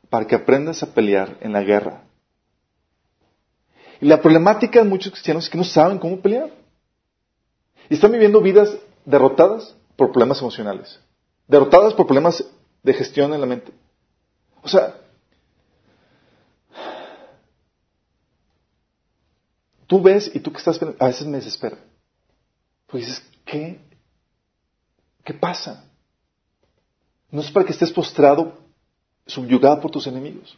Para 0.09 0.27
que 0.27 0.35
aprendas 0.35 0.83
a 0.83 0.95
pelear 0.95 1.37
en 1.41 1.53
la 1.53 1.63
guerra. 1.63 2.05
Y 4.01 4.07
la 4.07 4.21
problemática 4.21 4.83
de 4.83 4.89
muchos 4.89 5.13
cristianos 5.13 5.45
es 5.45 5.51
que 5.51 5.59
no 5.59 5.65
saben 5.65 5.99
cómo 5.99 6.21
pelear. 6.21 6.51
Y 7.89 7.95
están 7.95 8.13
viviendo 8.13 8.41
vidas 8.41 8.77
derrotadas 9.05 9.77
por 9.97 10.13
problemas 10.13 10.41
emocionales, 10.41 11.01
derrotadas 11.49 11.95
por 11.95 12.07
problemas 12.07 12.45
de 12.83 12.95
gestión 12.95 13.33
en 13.35 13.41
la 13.41 13.47
mente. 13.47 13.73
O 14.63 14.69
sea, 14.69 14.95
tú 19.87 20.01
ves 20.01 20.31
y 20.35 20.41
tú 20.41 20.53
que 20.53 20.59
estás, 20.59 20.81
a 20.83 21.07
veces 21.07 21.27
me 21.27 21.39
desespera. 21.39 21.79
Pues 22.87 23.07
dices, 23.07 23.23
¿qué? 23.45 23.81
¿Qué 25.25 25.35
pasa? 25.35 25.85
No 27.31 27.41
es 27.41 27.51
para 27.51 27.67
que 27.67 27.73
estés 27.73 27.91
postrado, 27.91 28.59
subyugado 29.27 29.81
por 29.81 29.91
tus 29.91 30.07
enemigos. 30.07 30.57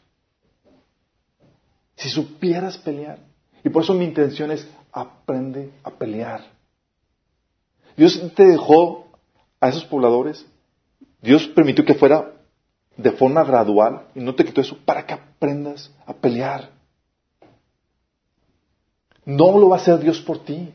Si 1.97 2.09
supieras 2.11 2.76
pelear. 2.79 3.18
Y 3.64 3.70
por 3.70 3.83
eso 3.83 3.95
mi 3.95 4.05
intención 4.05 4.51
es 4.51 4.68
aprende 4.93 5.72
a 5.83 5.91
pelear. 5.91 6.45
Dios 7.97 8.20
te 8.35 8.47
dejó 8.47 9.09
a 9.61 9.68
esos 9.68 9.85
pobladores, 9.85 10.47
Dios 11.20 11.49
permitió 11.49 11.85
que 11.85 11.95
fuera 11.95 12.33
de 12.97 13.11
forma 13.12 13.43
gradual 13.43 14.07
y 14.14 14.20
no 14.20 14.35
te 14.35 14.45
quitó 14.45 14.61
eso 14.61 14.79
para 14.85 15.05
que 15.05 15.14
aprendas 15.14 15.91
a 16.07 16.14
pelear. 16.14 16.70
No 19.29 19.59
lo 19.59 19.68
va 19.68 19.76
a 19.76 19.79
hacer 19.79 19.99
Dios 19.99 20.22
por 20.22 20.39
ti. 20.39 20.72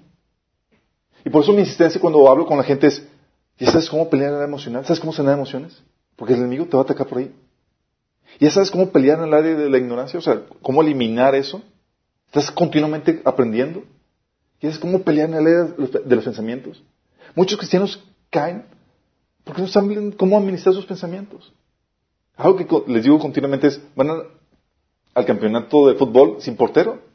Y 1.26 1.30
por 1.32 1.42
eso 1.42 1.54
mi 1.54 1.62
insistencia 1.62 2.00
cuando 2.00 2.30
hablo 2.30 2.46
con 2.46 2.56
la 2.56 2.64
gente 2.64 2.86
es, 2.86 3.04
¿ya 3.58 3.72
sabes 3.72 3.90
cómo 3.90 4.12
pelear 4.12 4.32
en 4.32 4.38
la 4.38 4.46
emocional? 4.46 4.86
¿Sabes 4.86 5.00
cómo 5.00 5.12
sanar 5.12 5.34
emociones? 5.34 5.82
Porque 6.16 6.34
el 6.36 6.40
enemigo 6.42 6.66
te 6.66 6.78
va 6.78 6.82
a 6.82 6.84
atacar 6.84 7.08
por 7.08 7.18
ahí. 7.18 7.34
¿Ya 8.40 8.52
sabes 8.52 8.70
cómo 8.70 8.92
pelear 8.92 9.18
en 9.18 9.26
el 9.26 9.34
área 9.34 9.56
de 9.56 9.70
la 9.72 9.80
ignorancia? 9.80 10.20
O 10.20 10.22
sea, 10.22 10.44
¿cómo 10.62 10.84
eliminar 10.84 11.34
eso? 11.34 11.64
¿Estás 12.28 12.52
continuamente 12.52 13.24
aprendiendo? 13.26 13.86
¿Ya 14.62 14.70
sabes 14.70 14.78
cómo 14.78 15.00
pelear 15.02 15.30
en 15.30 15.36
el 15.36 15.48
área 15.48 15.64
de 16.06 16.16
los 16.16 16.24
pensamientos? 16.24 16.84
Muchos 17.34 17.58
cristianos 17.58 18.04
caen 18.30 18.66
porque 19.44 19.64
no 19.64 19.68
saben 19.68 20.12
cómo 20.12 20.38
administrar 20.38 20.76
sus 20.76 20.86
pensamientos. 20.86 21.52
Algo 22.36 22.58
que 22.58 22.92
les 22.92 23.02
digo 23.02 23.18
continuamente 23.18 23.66
es, 23.66 23.82
van 23.96 24.12
al 25.16 25.26
campeonato 25.26 25.88
de 25.88 25.96
fútbol 25.96 26.38
sin 26.40 26.56
portero. 26.56 27.13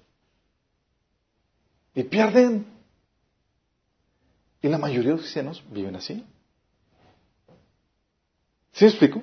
Y 1.98 2.04
pierden. 2.04 2.64
Y 4.62 4.68
la 4.68 4.78
mayoría 4.78 5.08
de 5.08 5.16
los 5.16 5.22
cristianos 5.22 5.64
viven 5.68 5.96
así. 5.96 6.24
¿Sí 8.70 8.84
me 8.84 8.90
explico? 8.90 9.20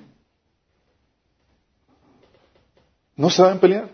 No 3.15 3.29
saben 3.29 3.61
pelear. 3.61 3.89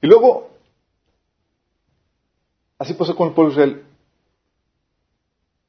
Y 0.00 0.08
luego, 0.08 0.50
así 2.78 2.94
pasó 2.94 3.14
con 3.14 3.28
el 3.28 3.34
pueblo 3.34 3.54
de 3.54 3.62
Israel 3.62 3.86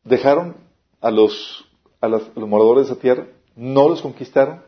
dejaron 0.04 0.58
a 1.00 1.12
los, 1.12 1.64
a, 2.02 2.08
los 2.08 2.36
moradores 2.36 2.88
de 2.88 2.94
esa 2.94 3.02
tierra, 3.02 3.28
no 3.56 3.88
los 3.88 4.02
conquistaron, 4.02 4.64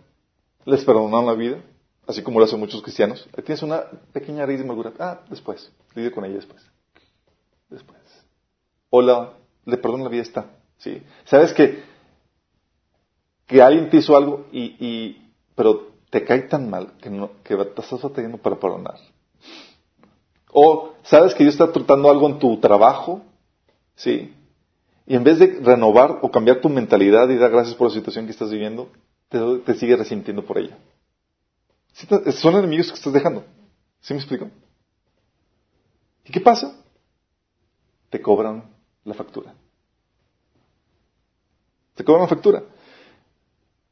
les 0.64 0.86
perdonaron 0.86 1.26
la 1.26 1.34
vida, 1.34 1.60
así 2.06 2.22
como 2.22 2.38
lo 2.38 2.46
hacen 2.46 2.60
muchos 2.60 2.84
cristianos. 2.84 3.28
tienes 3.44 3.64
una 3.64 3.82
pequeña 4.14 4.46
raíz 4.46 4.60
de 4.60 4.66
amargura. 4.66 4.94
Ah, 5.00 5.22
después, 5.28 5.72
lidia 5.96 6.12
con 6.12 6.24
ella. 6.24 6.36
Después. 6.36 6.75
O 8.98 9.02
le 9.02 9.78
perdonan 9.78 10.06
la 10.06 10.10
vida, 10.10 10.22
está. 10.22 10.46
¿sí? 10.78 11.02
Sabes 11.26 11.52
que, 11.52 11.84
que 13.46 13.62
alguien 13.62 13.90
te 13.90 13.98
hizo 13.98 14.16
algo 14.16 14.46
y, 14.54 14.76
y 14.80 15.32
pero 15.54 15.92
te 16.10 16.24
cae 16.24 16.44
tan 16.44 16.70
mal 16.70 16.94
que, 17.02 17.10
no, 17.10 17.32
que 17.44 17.58
te 17.58 17.82
estás 17.82 18.02
batallando 18.02 18.38
para 18.38 18.58
perdonar. 18.58 18.96
O 20.54 20.94
sabes 21.04 21.34
que 21.34 21.44
Dios 21.44 21.56
está 21.56 21.74
tratando 21.74 22.10
algo 22.10 22.30
en 22.30 22.40
tu 22.40 22.58
trabajo, 22.62 23.22
¿sí? 23.96 24.34
Y 25.06 25.16
en 25.16 25.26
vez 25.26 25.40
de 25.40 25.60
renovar 25.62 26.20
o 26.22 26.32
cambiar 26.32 26.62
tu 26.62 26.70
mentalidad 26.70 27.28
y 27.28 27.36
dar 27.36 27.52
gracias 27.52 27.76
por 27.76 27.90
la 27.90 27.94
situación 27.94 28.26
que 28.26 28.32
estás 28.32 28.50
viviendo, 28.50 28.90
te, 29.28 29.40
te 29.66 29.74
sigues 29.74 30.00
resintiendo 30.00 30.46
por 30.46 30.58
ella. 30.58 30.78
Son 32.32 32.56
enemigos 32.56 32.88
que 32.88 32.96
estás 32.96 33.12
dejando. 33.12 33.44
¿Sí 34.00 34.14
me 34.14 34.22
explico? 34.22 34.50
¿Y 36.24 36.32
qué 36.32 36.40
pasa? 36.40 36.82
Te 38.10 38.22
cobran 38.22 38.75
la 39.06 39.14
factura. 39.14 39.54
Te 41.94 42.04
cobran 42.04 42.24
la 42.24 42.28
factura. 42.28 42.64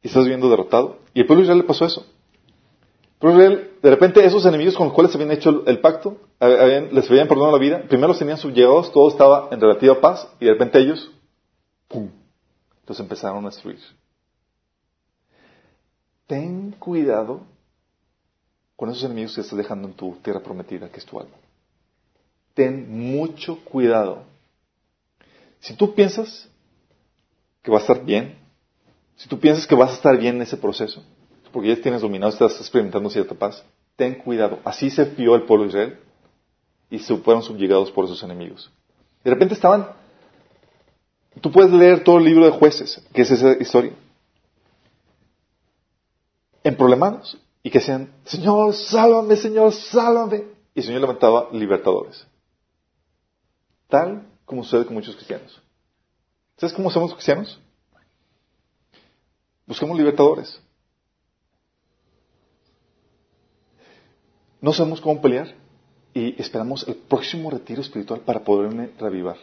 Y 0.01 0.07
estás 0.07 0.23
viviendo 0.23 0.49
derrotado. 0.49 0.99
Y 1.13 1.21
al 1.21 1.27
pueblo 1.27 1.41
de 1.41 1.45
Israel 1.45 1.59
le 1.59 1.67
pasó 1.67 1.85
eso. 1.85 2.05
Pero 3.19 3.37
de 3.37 3.89
repente 3.89 4.25
esos 4.25 4.45
enemigos 4.45 4.75
con 4.75 4.87
los 4.87 4.93
cuales 4.93 5.13
se 5.13 5.17
habían 5.17 5.31
hecho 5.31 5.63
el 5.65 5.79
pacto, 5.79 6.17
les 6.41 7.09
habían 7.09 7.29
perdonado 7.29 7.53
la 7.53 7.63
vida, 7.63 7.83
primero 7.87 8.09
los 8.09 8.19
tenían 8.19 8.37
subyugados, 8.37 8.91
todo 8.91 9.07
estaba 9.07 9.47
en 9.49 9.61
relativa 9.61 10.01
paz, 10.01 10.27
y 10.41 10.45
de 10.45 10.51
repente 10.51 10.77
ellos, 10.79 11.09
¡pum!, 11.87 12.09
los 12.85 12.99
empezaron 12.99 13.45
a 13.45 13.49
destruir. 13.49 13.79
Ten 16.27 16.71
cuidado 16.71 17.43
con 18.75 18.89
esos 18.89 19.05
enemigos 19.05 19.35
que 19.35 19.41
estás 19.41 19.57
dejando 19.57 19.87
en 19.87 19.93
tu 19.93 20.17
tierra 20.21 20.41
prometida, 20.41 20.89
que 20.89 20.99
es 20.99 21.05
tu 21.05 21.17
alma. 21.17 21.37
Ten 22.53 22.91
mucho 22.91 23.57
cuidado. 23.63 24.23
Si 25.63 25.73
tú 25.75 25.95
piensas 25.95 26.49
que 27.61 27.71
va 27.71 27.77
a 27.77 27.81
estar 27.81 28.03
bien, 28.03 28.37
si 29.15 29.29
tú 29.29 29.39
piensas 29.39 29.65
que 29.65 29.75
vas 29.75 29.91
a 29.91 29.93
estar 29.93 30.17
bien 30.17 30.35
en 30.35 30.41
ese 30.41 30.57
proceso, 30.57 31.01
porque 31.53 31.69
ya 31.69 31.81
tienes 31.81 32.01
dominado, 32.01 32.33
estás 32.33 32.59
experimentando 32.59 33.09
cierta 33.09 33.33
paz, 33.33 33.63
ten 33.95 34.15
cuidado. 34.15 34.59
Así 34.65 34.89
se 34.89 35.05
fió 35.05 35.35
el 35.35 35.43
pueblo 35.43 35.63
de 35.63 35.69
Israel 35.69 35.99
y 36.89 36.99
se 36.99 37.15
fueron 37.15 37.41
subyugados 37.41 37.91
por 37.91 38.03
esos 38.03 38.21
enemigos. 38.23 38.69
De 39.23 39.31
repente 39.31 39.53
estaban, 39.53 39.87
tú 41.39 41.49
puedes 41.49 41.71
leer 41.71 42.03
todo 42.03 42.17
el 42.17 42.25
libro 42.25 42.43
de 42.43 42.51
jueces, 42.51 43.01
que 43.13 43.21
es 43.21 43.31
esa 43.31 43.53
historia, 43.53 43.93
en 46.61 46.75
problemados 46.75 47.37
y 47.63 47.69
que 47.69 47.79
sean, 47.79 48.11
Señor, 48.25 48.73
sálvame, 48.73 49.37
Señor, 49.37 49.71
sálvame. 49.71 50.43
Y 50.75 50.81
el 50.81 50.85
Señor 50.85 50.99
levantaba 50.99 51.47
libertadores. 51.53 52.27
Tal 53.87 54.32
como 54.45 54.63
sucede 54.63 54.85
con 54.85 54.95
muchos 54.95 55.15
cristianos. 55.15 55.61
¿Sabes 56.57 56.73
cómo 56.73 56.91
somos 56.91 57.13
cristianos? 57.13 57.59
Buscamos 59.65 59.97
libertadores. 59.97 60.59
No 64.61 64.71
sabemos 64.71 65.01
cómo 65.01 65.21
pelear 65.21 65.53
y 66.13 66.39
esperamos 66.39 66.87
el 66.87 66.95
próximo 66.95 67.49
retiro 67.49 67.81
espiritual 67.81 68.21
para 68.21 68.43
poderme 68.43 68.91
revivar. 68.99 69.37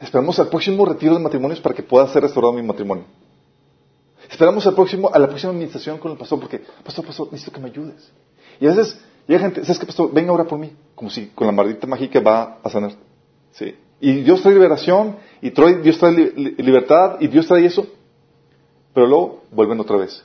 Esperamos 0.00 0.38
al 0.38 0.48
próximo 0.48 0.84
retiro 0.84 1.14
de 1.14 1.20
matrimonios 1.20 1.60
para 1.60 1.74
que 1.74 1.82
pueda 1.82 2.06
ser 2.08 2.22
restaurado 2.22 2.52
mi 2.52 2.62
matrimonio. 2.62 3.04
Esperamos 4.30 4.66
al 4.66 4.74
próximo, 4.74 5.10
a 5.12 5.18
la 5.18 5.26
próxima 5.26 5.52
administración 5.52 5.98
con 5.98 6.12
el 6.12 6.18
pastor 6.18 6.40
porque, 6.40 6.62
pastor, 6.84 7.06
pastor, 7.06 7.28
necesito 7.32 7.52
que 7.52 7.60
me 7.60 7.68
ayudes. 7.68 8.12
Y 8.60 8.66
a 8.66 8.70
veces 8.70 9.00
llega 9.26 9.40
gente, 9.40 9.62
¿sabes 9.62 9.78
qué, 9.78 9.86
pastor? 9.86 10.12
Venga 10.12 10.30
ahora 10.30 10.44
por 10.44 10.58
mí. 10.58 10.72
Como 10.94 11.10
si 11.10 11.28
con 11.28 11.46
la 11.46 11.52
maldita 11.52 11.86
mágica 11.86 12.20
va 12.20 12.58
a 12.62 12.70
sanar. 12.70 12.92
¿Sí? 13.56 13.74
Y 14.00 14.22
Dios 14.22 14.42
trae 14.42 14.54
liberación, 14.54 15.16
y 15.40 15.50
Dios 15.50 15.98
trae 15.98 16.12
libertad, 16.58 17.16
y 17.20 17.28
Dios 17.28 17.46
trae 17.46 17.64
eso. 17.64 17.86
Pero 18.92 19.06
luego 19.06 19.42
vuelven 19.50 19.80
otra 19.80 19.96
vez. 19.96 20.24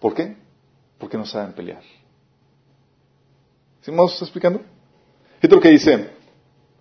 ¿Por 0.00 0.14
qué? 0.14 0.36
Porque 0.98 1.16
no 1.16 1.26
saben 1.26 1.52
pelear. 1.52 1.82
¿Sí 3.80 3.90
me 3.90 4.04
estás 4.04 4.22
explicando? 4.22 4.60
Esto 5.40 5.46
es 5.46 5.52
lo 5.52 5.60
que 5.60 5.70
dice 5.70 6.10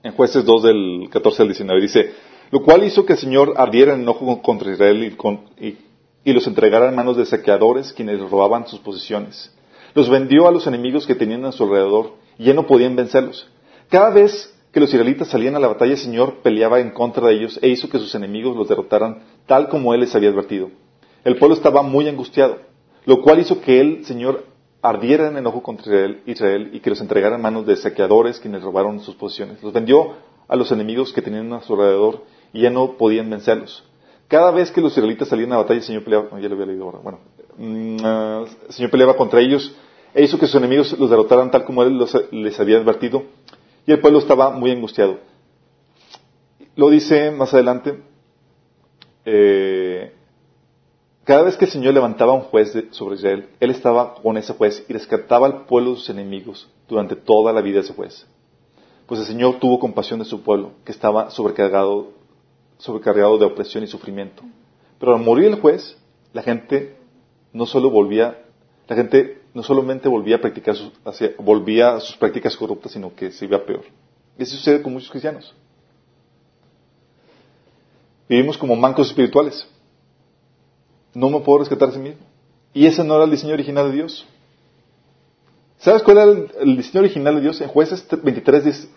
en 0.03 0.11
Jueces 0.13 0.43
2 0.43 0.63
del 0.63 1.09
14 1.09 1.41
al 1.41 1.47
19. 1.49 1.81
Dice, 1.81 2.11
lo 2.51 2.63
cual 2.63 2.83
hizo 2.83 3.05
que 3.05 3.13
el 3.13 3.19
Señor 3.19 3.53
ardiera 3.57 3.93
en 3.93 4.01
enojo 4.01 4.41
contra 4.41 4.71
Israel 4.71 5.15
y, 5.59 5.77
y 6.23 6.33
los 6.33 6.47
entregara 6.47 6.89
en 6.89 6.95
manos 6.95 7.17
de 7.17 7.25
saqueadores 7.25 7.93
quienes 7.93 8.19
robaban 8.19 8.67
sus 8.67 8.79
posiciones. 8.79 9.53
Los 9.93 10.09
vendió 10.09 10.47
a 10.47 10.51
los 10.51 10.67
enemigos 10.67 11.05
que 11.05 11.15
tenían 11.15 11.45
a 11.45 11.51
su 11.51 11.63
alrededor 11.63 12.13
y 12.37 12.45
ya 12.45 12.53
no 12.53 12.67
podían 12.67 12.95
vencerlos. 12.95 13.47
Cada 13.89 14.09
vez 14.09 14.54
que 14.75 14.81
los 14.81 14.89
israelitas 14.89 15.29
salían 15.29 15.55
a 15.55 15.59
la 15.59 15.69
batalla, 15.69 15.93
el 15.93 15.97
Señor 15.97 16.41
peleaba 16.43 16.81
en 16.81 16.89
contra 16.89 17.27
de 17.27 17.35
ellos 17.35 17.57
e 17.61 17.69
hizo 17.69 17.87
que 17.87 17.97
sus 17.97 18.13
enemigos 18.13 18.57
los 18.57 18.67
derrotaran 18.67 19.23
tal 19.45 19.69
como 19.69 19.93
Él 19.93 20.01
les 20.01 20.13
había 20.13 20.27
advertido. 20.27 20.69
El 21.23 21.37
pueblo 21.37 21.55
estaba 21.55 21.81
muy 21.81 22.09
angustiado, 22.09 22.57
lo 23.05 23.21
cual 23.21 23.39
hizo 23.39 23.61
que 23.61 23.79
el 23.79 24.03
Señor 24.03 24.43
ardiera 24.81 25.29
en 25.29 25.37
enojo 25.37 25.63
contra 25.63 26.09
Israel, 26.25 26.71
y 26.73 26.81
que 26.81 26.89
los 26.89 26.99
entregara 26.99 27.37
en 27.37 27.41
manos 27.41 27.65
de 27.65 27.77
saqueadores 27.77 28.41
quienes 28.41 28.63
robaron 28.63 28.99
sus 28.99 29.15
posiciones. 29.15 29.63
Los 29.63 29.71
vendió 29.71 30.15
a 30.45 30.57
los 30.57 30.69
enemigos 30.73 31.13
que 31.13 31.21
tenían 31.21 31.53
a 31.53 31.61
su 31.61 31.71
alrededor 31.71 32.25
y 32.51 32.63
ya 32.63 32.69
no 32.69 32.97
podían 32.97 33.29
vencerlos. 33.29 33.81
Cada 34.27 34.51
vez 34.51 34.71
que 34.71 34.81
los 34.81 34.91
israelitas 34.91 35.29
salían 35.29 35.53
a 35.53 35.57
batalla, 35.57 35.79
el 35.79 35.85
Señor 35.85 36.03
peleaba, 36.03 36.27
lo 36.29 36.35
había 36.35 36.65
leído 36.65 36.83
ahora, 36.83 36.99
bueno, 37.01 37.19
mm, 37.57 37.97
ah, 38.03 38.43
Señor 38.67 38.91
peleaba 38.91 39.15
contra 39.15 39.39
ellos 39.39 39.73
e 40.13 40.21
hizo 40.21 40.37
que 40.37 40.47
sus 40.47 40.55
enemigos 40.55 40.99
los 40.99 41.09
derrotaran 41.09 41.49
tal 41.49 41.63
como 41.63 41.81
Él 41.81 41.97
les 42.31 42.59
había 42.59 42.75
advertido 42.75 43.23
y 43.85 43.91
el 43.91 43.99
pueblo 43.99 44.19
estaba 44.19 44.51
muy 44.51 44.71
angustiado. 44.71 45.19
Lo 46.75 46.89
dice 46.89 47.31
más 47.31 47.53
adelante, 47.53 48.01
eh, 49.25 50.13
cada 51.23 51.43
vez 51.43 51.57
que 51.57 51.65
el 51.65 51.71
Señor 51.71 51.93
levantaba 51.93 52.33
un 52.33 52.41
juez 52.41 52.73
sobre 52.91 53.15
Israel, 53.15 53.49
Él 53.59 53.71
estaba 53.71 54.15
con 54.15 54.37
ese 54.37 54.53
juez 54.53 54.85
y 54.87 54.93
rescataba 54.93 55.47
al 55.47 55.65
pueblo 55.65 55.91
de 55.91 55.97
sus 55.97 56.09
enemigos 56.09 56.69
durante 56.87 57.15
toda 57.15 57.53
la 57.53 57.61
vida 57.61 57.75
de 57.75 57.85
ese 57.85 57.93
juez. 57.93 58.27
Pues 59.07 59.19
el 59.19 59.27
Señor 59.27 59.59
tuvo 59.59 59.79
compasión 59.79 60.19
de 60.19 60.25
su 60.25 60.41
pueblo, 60.41 60.73
que 60.83 60.91
estaba 60.91 61.29
sobrecargado, 61.29 62.11
sobrecargado 62.77 63.37
de 63.37 63.45
opresión 63.45 63.83
y 63.83 63.87
sufrimiento. 63.87 64.43
Pero 64.99 65.15
al 65.15 65.23
morir 65.23 65.45
el 65.45 65.61
juez, 65.61 65.97
la 66.33 66.41
gente 66.41 66.95
no 67.53 67.65
solo 67.65 67.89
volvía, 67.89 68.43
la 68.87 68.95
gente 68.95 69.41
no 69.55 69.63
solamente 69.63 70.07
volvía 70.07 70.35
a 70.35 70.41
practicar 70.41 70.75
sus, 70.75 70.91
volvía 71.39 71.95
a 71.95 71.99
sus 71.99 72.15
prácticas 72.17 72.55
corruptas, 72.55 72.91
sino 72.91 73.15
que 73.15 73.31
se 73.31 73.45
iba 73.45 73.65
peor. 73.65 73.85
Y 74.37 74.43
eso 74.43 74.55
sucede 74.55 74.83
con 74.83 74.93
muchos 74.93 75.09
cristianos. 75.09 75.55
Vivimos 78.29 78.57
como 78.57 78.75
mancos 78.75 79.07
espirituales 79.07 79.67
no 81.15 81.29
me 81.29 81.39
puedo 81.39 81.59
rescatar 81.59 81.89
a 81.89 81.91
sí 81.93 81.99
mismo. 81.99 82.21
Y 82.73 82.85
ese 82.85 83.03
no 83.03 83.15
era 83.15 83.23
el 83.23 83.31
diseño 83.31 83.53
original 83.53 83.89
de 83.89 83.95
Dios. 83.95 84.27
¿Sabes 85.79 86.03
cuál 86.03 86.17
era 86.17 86.31
el, 86.59 86.77
diseño 86.77 86.99
original 86.99 87.35
de 87.35 87.41
Dios? 87.41 87.61
En 87.61 87.69
jueces 87.69 88.07
23.10 88.07 88.87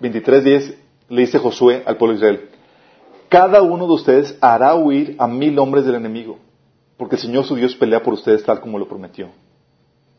23, 0.00 0.74
le 1.08 1.20
dice 1.20 1.38
Josué 1.38 1.82
al 1.86 1.96
pueblo 1.96 2.14
de 2.14 2.18
Israel, 2.18 2.50
cada 3.28 3.62
uno 3.62 3.86
de 3.86 3.92
ustedes 3.92 4.36
hará 4.40 4.74
huir 4.74 5.14
a 5.18 5.28
mil 5.28 5.56
hombres 5.60 5.84
del 5.86 5.94
enemigo, 5.94 6.38
porque 6.96 7.14
el 7.14 7.22
Señor 7.22 7.44
su 7.44 7.54
Dios 7.54 7.76
pelea 7.76 8.02
por 8.02 8.14
ustedes 8.14 8.42
tal 8.42 8.60
como 8.60 8.80
lo 8.80 8.88
prometió. 8.88 9.28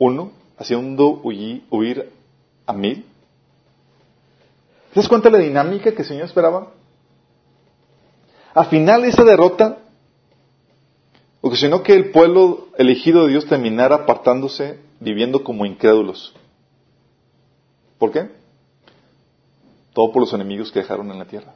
Uno, 0.06 0.34
haciendo 0.58 1.22
huir, 1.24 2.12
a 2.66 2.74
mil. 2.74 3.06
¿Te 4.94 5.00
das 5.00 5.08
cuenta 5.08 5.30
de 5.30 5.38
la 5.38 5.44
dinámica 5.46 5.94
que 5.94 6.02
el 6.02 6.08
Señor 6.08 6.26
esperaba? 6.26 6.74
Al 8.54 8.66
final 8.66 9.06
esa 9.06 9.24
derrota, 9.24 9.78
sino 11.54 11.84
que 11.84 11.94
el 11.94 12.12
pueblo 12.12 12.68
elegido 12.78 13.24
de 13.24 13.32
Dios 13.32 13.46
terminara 13.46 13.96
apartándose, 13.96 14.78
viviendo 15.00 15.42
como 15.42 15.66
incrédulos. 15.66 16.36
¿Por 17.98 18.12
qué? 18.12 18.30
Todo 19.94 20.12
por 20.12 20.22
los 20.22 20.34
enemigos 20.34 20.70
que 20.70 20.80
dejaron 20.80 21.10
en 21.12 21.20
la 21.20 21.26
tierra. 21.26 21.54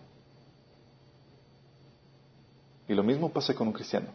Y 2.87 2.93
lo 2.93 3.03
mismo 3.03 3.29
pasa 3.29 3.53
con 3.53 3.67
un 3.67 3.73
cristiano. 3.73 4.07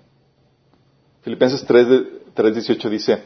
Filipenses 1.20 1.68
3.18 1.68 2.88
dice, 2.88 3.22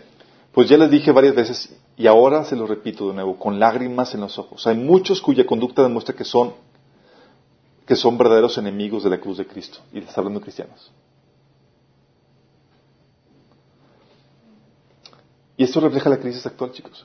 pues 0.56 0.70
ya 0.70 0.78
les 0.78 0.90
dije 0.90 1.12
varias 1.12 1.34
veces 1.34 1.68
y 1.98 2.06
ahora 2.06 2.42
se 2.42 2.56
lo 2.56 2.66
repito 2.66 3.08
de 3.08 3.12
nuevo, 3.12 3.38
con 3.38 3.60
lágrimas 3.60 4.14
en 4.14 4.22
los 4.22 4.38
ojos. 4.38 4.66
Hay 4.66 4.74
muchos 4.74 5.20
cuya 5.20 5.44
conducta 5.44 5.82
demuestra 5.82 6.16
que 6.16 6.24
son, 6.24 6.54
que 7.84 7.94
son 7.94 8.16
verdaderos 8.16 8.56
enemigos 8.56 9.04
de 9.04 9.10
la 9.10 9.20
cruz 9.20 9.36
de 9.36 9.46
Cristo. 9.46 9.80
Y 9.92 10.00
les 10.00 10.16
hablando 10.16 10.40
cristianos. 10.40 10.90
Y 15.58 15.64
esto 15.64 15.78
refleja 15.78 16.08
la 16.08 16.20
crisis 16.20 16.46
actual, 16.46 16.72
chicos. 16.72 17.04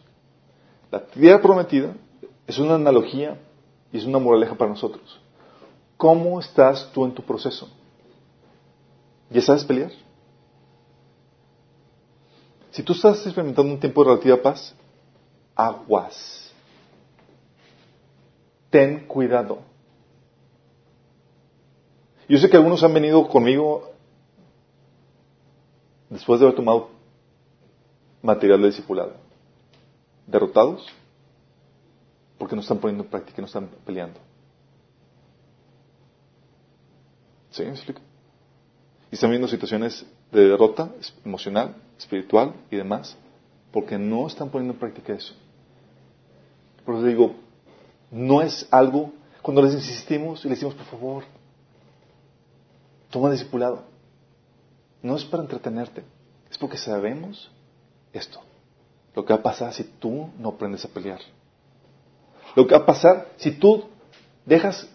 La 0.89 1.05
tierra 1.05 1.41
prometida 1.41 1.93
es 2.47 2.57
una 2.57 2.75
analogía 2.75 3.37
y 3.91 3.97
es 3.97 4.05
una 4.05 4.19
moraleja 4.19 4.55
para 4.55 4.71
nosotros. 4.71 5.19
¿Cómo 5.97 6.39
estás 6.39 6.89
tú 6.93 7.03
en 7.03 7.13
tu 7.13 7.21
proceso? 7.21 7.67
¿Ya 9.29 9.41
sabes 9.41 9.65
pelear? 9.65 9.91
Si 12.71 12.83
tú 12.83 12.93
estás 12.93 13.25
experimentando 13.25 13.73
un 13.73 13.79
tiempo 13.79 14.03
de 14.03 14.11
relativa 14.11 14.41
paz, 14.41 14.73
aguas. 15.55 16.51
Ten 18.69 19.05
cuidado. 19.07 19.59
Yo 22.29 22.37
sé 22.37 22.49
que 22.49 22.55
algunos 22.55 22.81
han 22.83 22.93
venido 22.93 23.27
conmigo 23.27 23.91
después 26.09 26.39
de 26.39 26.45
haber 26.45 26.55
tomado 26.55 26.89
material 28.21 28.61
de 28.61 28.67
discipulado. 28.67 29.15
Derrotados 30.27 30.87
porque 32.37 32.55
no 32.55 32.61
están 32.61 32.79
poniendo 32.79 33.03
en 33.03 33.09
práctica, 33.11 33.39
no 33.39 33.45
están 33.45 33.69
peleando. 33.85 34.19
¿Sí? 37.51 37.63
¿Me 37.63 37.69
explico? 37.69 38.01
Y 39.11 39.15
están 39.15 39.29
viendo 39.29 39.47
situaciones 39.47 40.05
de 40.31 40.47
derrota 40.47 40.89
emocional, 41.23 41.75
espiritual 42.01 42.53
y 42.69 42.75
demás, 42.75 43.15
porque 43.71 43.97
no 43.97 44.27
están 44.27 44.49
poniendo 44.49 44.73
en 44.73 44.79
práctica 44.79 45.13
eso. 45.13 45.33
Por 46.85 46.95
eso 46.95 47.05
digo, 47.05 47.35
no 48.09 48.41
es 48.41 48.67
algo 48.71 49.13
cuando 49.41 49.61
les 49.61 49.73
insistimos 49.73 50.43
y 50.43 50.49
les 50.49 50.57
decimos, 50.57 50.75
por 50.75 50.85
favor, 50.85 51.23
toma 53.09 53.31
discipulado. 53.31 53.83
No 55.01 55.15
es 55.15 55.23
para 55.25 55.43
entretenerte, 55.43 56.03
es 56.49 56.57
porque 56.57 56.77
sabemos 56.77 57.51
esto. 58.13 58.39
Lo 59.15 59.25
que 59.25 59.33
va 59.33 59.39
a 59.39 59.43
pasar 59.43 59.73
si 59.73 59.83
tú 59.83 60.29
no 60.37 60.49
aprendes 60.49 60.85
a 60.85 60.89
pelear. 60.89 61.19
Lo 62.55 62.67
que 62.67 62.75
va 62.75 62.81
a 62.81 62.85
pasar 62.85 63.29
si 63.37 63.51
tú 63.51 63.85
dejas 64.45 64.87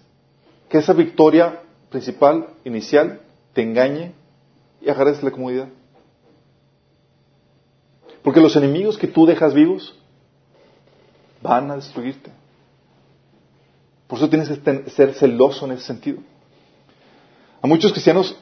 que 0.68 0.78
esa 0.78 0.92
victoria 0.92 1.62
principal, 1.90 2.48
inicial, 2.64 3.20
te 3.52 3.62
engañe 3.62 4.12
y 4.80 4.88
agarres 4.88 5.22
la 5.22 5.30
comodidad. 5.30 5.68
Porque 8.26 8.40
los 8.40 8.56
enemigos 8.56 8.98
que 8.98 9.06
tú 9.06 9.24
dejas 9.24 9.54
vivos 9.54 9.96
van 11.40 11.70
a 11.70 11.76
destruirte. 11.76 12.32
Por 14.08 14.18
eso 14.18 14.28
tienes 14.28 14.48
que 14.48 14.90
ser 14.90 15.14
celoso 15.14 15.64
en 15.64 15.70
ese 15.70 15.84
sentido. 15.84 16.18
A 17.62 17.68
muchos 17.68 17.92
cristianos 17.92 18.36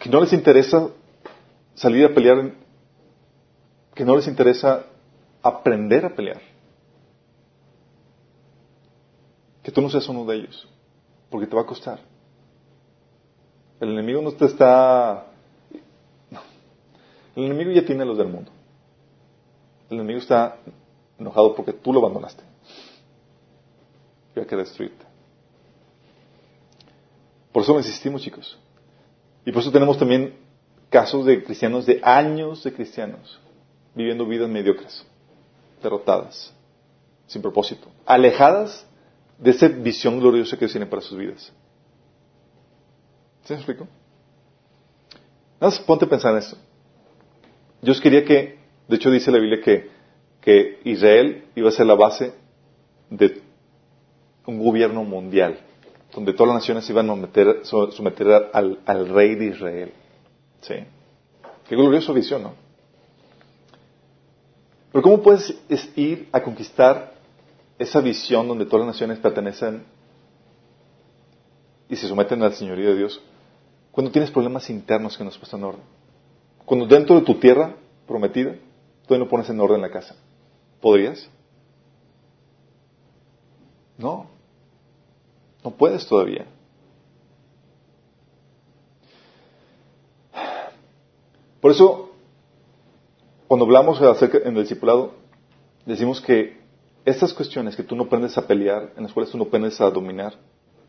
que 0.00 0.08
no 0.08 0.18
les 0.18 0.32
interesa 0.32 0.88
salir 1.74 2.06
a 2.06 2.14
pelear, 2.14 2.54
que 3.94 4.02
no 4.02 4.16
les 4.16 4.26
interesa 4.28 4.86
aprender 5.42 6.06
a 6.06 6.14
pelear. 6.14 6.40
Que 9.62 9.70
tú 9.70 9.82
no 9.82 9.90
seas 9.90 10.08
uno 10.08 10.24
de 10.24 10.36
ellos, 10.36 10.66
porque 11.28 11.46
te 11.46 11.54
va 11.54 11.60
a 11.60 11.66
costar. 11.66 12.00
El 13.78 13.90
enemigo 13.90 14.22
no 14.22 14.32
te 14.32 14.46
está... 14.46 15.27
El 17.38 17.44
enemigo 17.44 17.70
ya 17.70 17.86
tiene 17.86 18.04
los 18.04 18.18
del 18.18 18.26
mundo. 18.26 18.50
El 19.88 19.98
enemigo 19.98 20.18
está 20.18 20.56
enojado 21.20 21.54
porque 21.54 21.72
tú 21.72 21.92
lo 21.92 22.00
abandonaste. 22.00 22.42
Y 24.34 24.40
a 24.40 24.44
querer 24.44 24.64
destruirte. 24.64 25.06
Por 27.52 27.62
eso 27.62 27.78
insistimos, 27.78 28.22
chicos. 28.22 28.58
Y 29.44 29.52
por 29.52 29.62
eso 29.62 29.70
tenemos 29.70 29.96
también 29.96 30.34
casos 30.90 31.26
de 31.26 31.44
cristianos, 31.44 31.86
de 31.86 32.00
años 32.02 32.64
de 32.64 32.72
cristianos, 32.72 33.38
viviendo 33.94 34.26
vidas 34.26 34.48
mediocres, 34.48 35.06
derrotadas, 35.80 36.52
sin 37.28 37.40
propósito, 37.40 37.86
alejadas 38.04 38.84
de 39.38 39.52
esa 39.52 39.68
visión 39.68 40.18
gloriosa 40.18 40.56
que 40.56 40.64
Dios 40.64 40.72
tiene 40.72 40.86
para 40.86 41.02
sus 41.02 41.16
vidas. 41.16 41.52
¿Se 43.44 43.52
me 43.52 43.60
explico? 43.60 43.86
Nada 45.60 45.70
más 45.72 45.78
ponte 45.78 46.04
a 46.04 46.08
pensar 46.08 46.32
en 46.32 46.38
esto. 46.38 46.58
Dios 47.80 48.00
quería 48.00 48.24
que, 48.24 48.58
de 48.88 48.96
hecho 48.96 49.10
dice 49.10 49.30
la 49.30 49.38
Biblia 49.38 49.60
que, 49.62 49.98
Israel 50.84 51.44
iba 51.56 51.68
a 51.68 51.72
ser 51.72 51.84
la 51.84 51.94
base 51.94 52.32
de 53.10 53.42
un 54.46 54.58
gobierno 54.58 55.04
mundial, 55.04 55.60
donde 56.14 56.32
todas 56.32 56.54
las 56.54 56.62
naciones 56.62 56.88
iban 56.88 57.10
a 57.10 57.14
meter, 57.14 57.60
someter 57.64 58.48
al, 58.54 59.08
rey 59.10 59.34
de 59.34 59.46
Israel. 59.48 59.92
Qué 60.66 61.76
gloriosa 61.76 62.14
visión, 62.14 62.44
¿no? 62.44 62.54
Pero 64.90 65.02
¿cómo 65.02 65.22
puedes 65.22 65.54
ir 65.96 66.30
a 66.32 66.42
conquistar 66.42 67.12
esa 67.78 68.00
visión 68.00 68.48
donde 68.48 68.64
todas 68.64 68.86
las 68.86 68.94
naciones 68.94 69.18
pertenecen 69.18 69.84
y 71.90 71.96
se 71.96 72.08
someten 72.08 72.42
al 72.42 72.54
señorío 72.54 72.88
de 72.88 72.96
Dios 72.96 73.20
cuando 73.92 74.10
tienes 74.10 74.30
problemas 74.30 74.70
internos 74.70 75.18
que 75.18 75.24
no 75.24 75.28
has 75.28 75.36
puesto 75.36 75.58
en 75.58 75.64
orden? 75.64 75.97
Cuando 76.68 76.86
dentro 76.86 77.18
de 77.18 77.22
tu 77.22 77.36
tierra 77.36 77.76
prometida, 78.06 78.54
tú 79.06 79.16
no 79.16 79.26
pones 79.26 79.48
en 79.48 79.58
orden 79.58 79.80
la 79.80 79.90
casa. 79.90 80.14
¿Podrías? 80.82 81.30
No. 83.96 84.26
No 85.64 85.70
puedes 85.70 86.06
todavía. 86.06 86.44
Por 91.62 91.70
eso, 91.70 92.10
cuando 93.46 93.64
hablamos 93.64 93.98
acerca 94.02 94.36
en 94.36 94.54
el 94.54 94.64
discipulado, 94.64 95.12
decimos 95.86 96.20
que 96.20 96.60
estas 97.06 97.32
cuestiones 97.32 97.76
que 97.76 97.82
tú 97.82 97.96
no 97.96 98.02
aprendes 98.02 98.36
a 98.36 98.46
pelear, 98.46 98.92
en 98.94 99.04
las 99.04 99.14
cuales 99.14 99.32
tú 99.32 99.38
no 99.38 99.44
aprendes 99.44 99.80
a 99.80 99.90
dominar, 99.90 100.34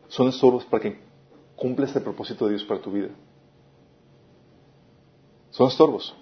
son 0.08 0.28
estorbos 0.28 0.62
para 0.66 0.82
que 0.82 0.98
cumplas 1.56 1.96
el 1.96 2.02
propósito 2.02 2.44
de 2.44 2.56
Dios 2.56 2.64
para 2.64 2.82
tu 2.82 2.92
vida. 2.92 3.08
Son 5.50 5.68
estorbos. 5.68 6.14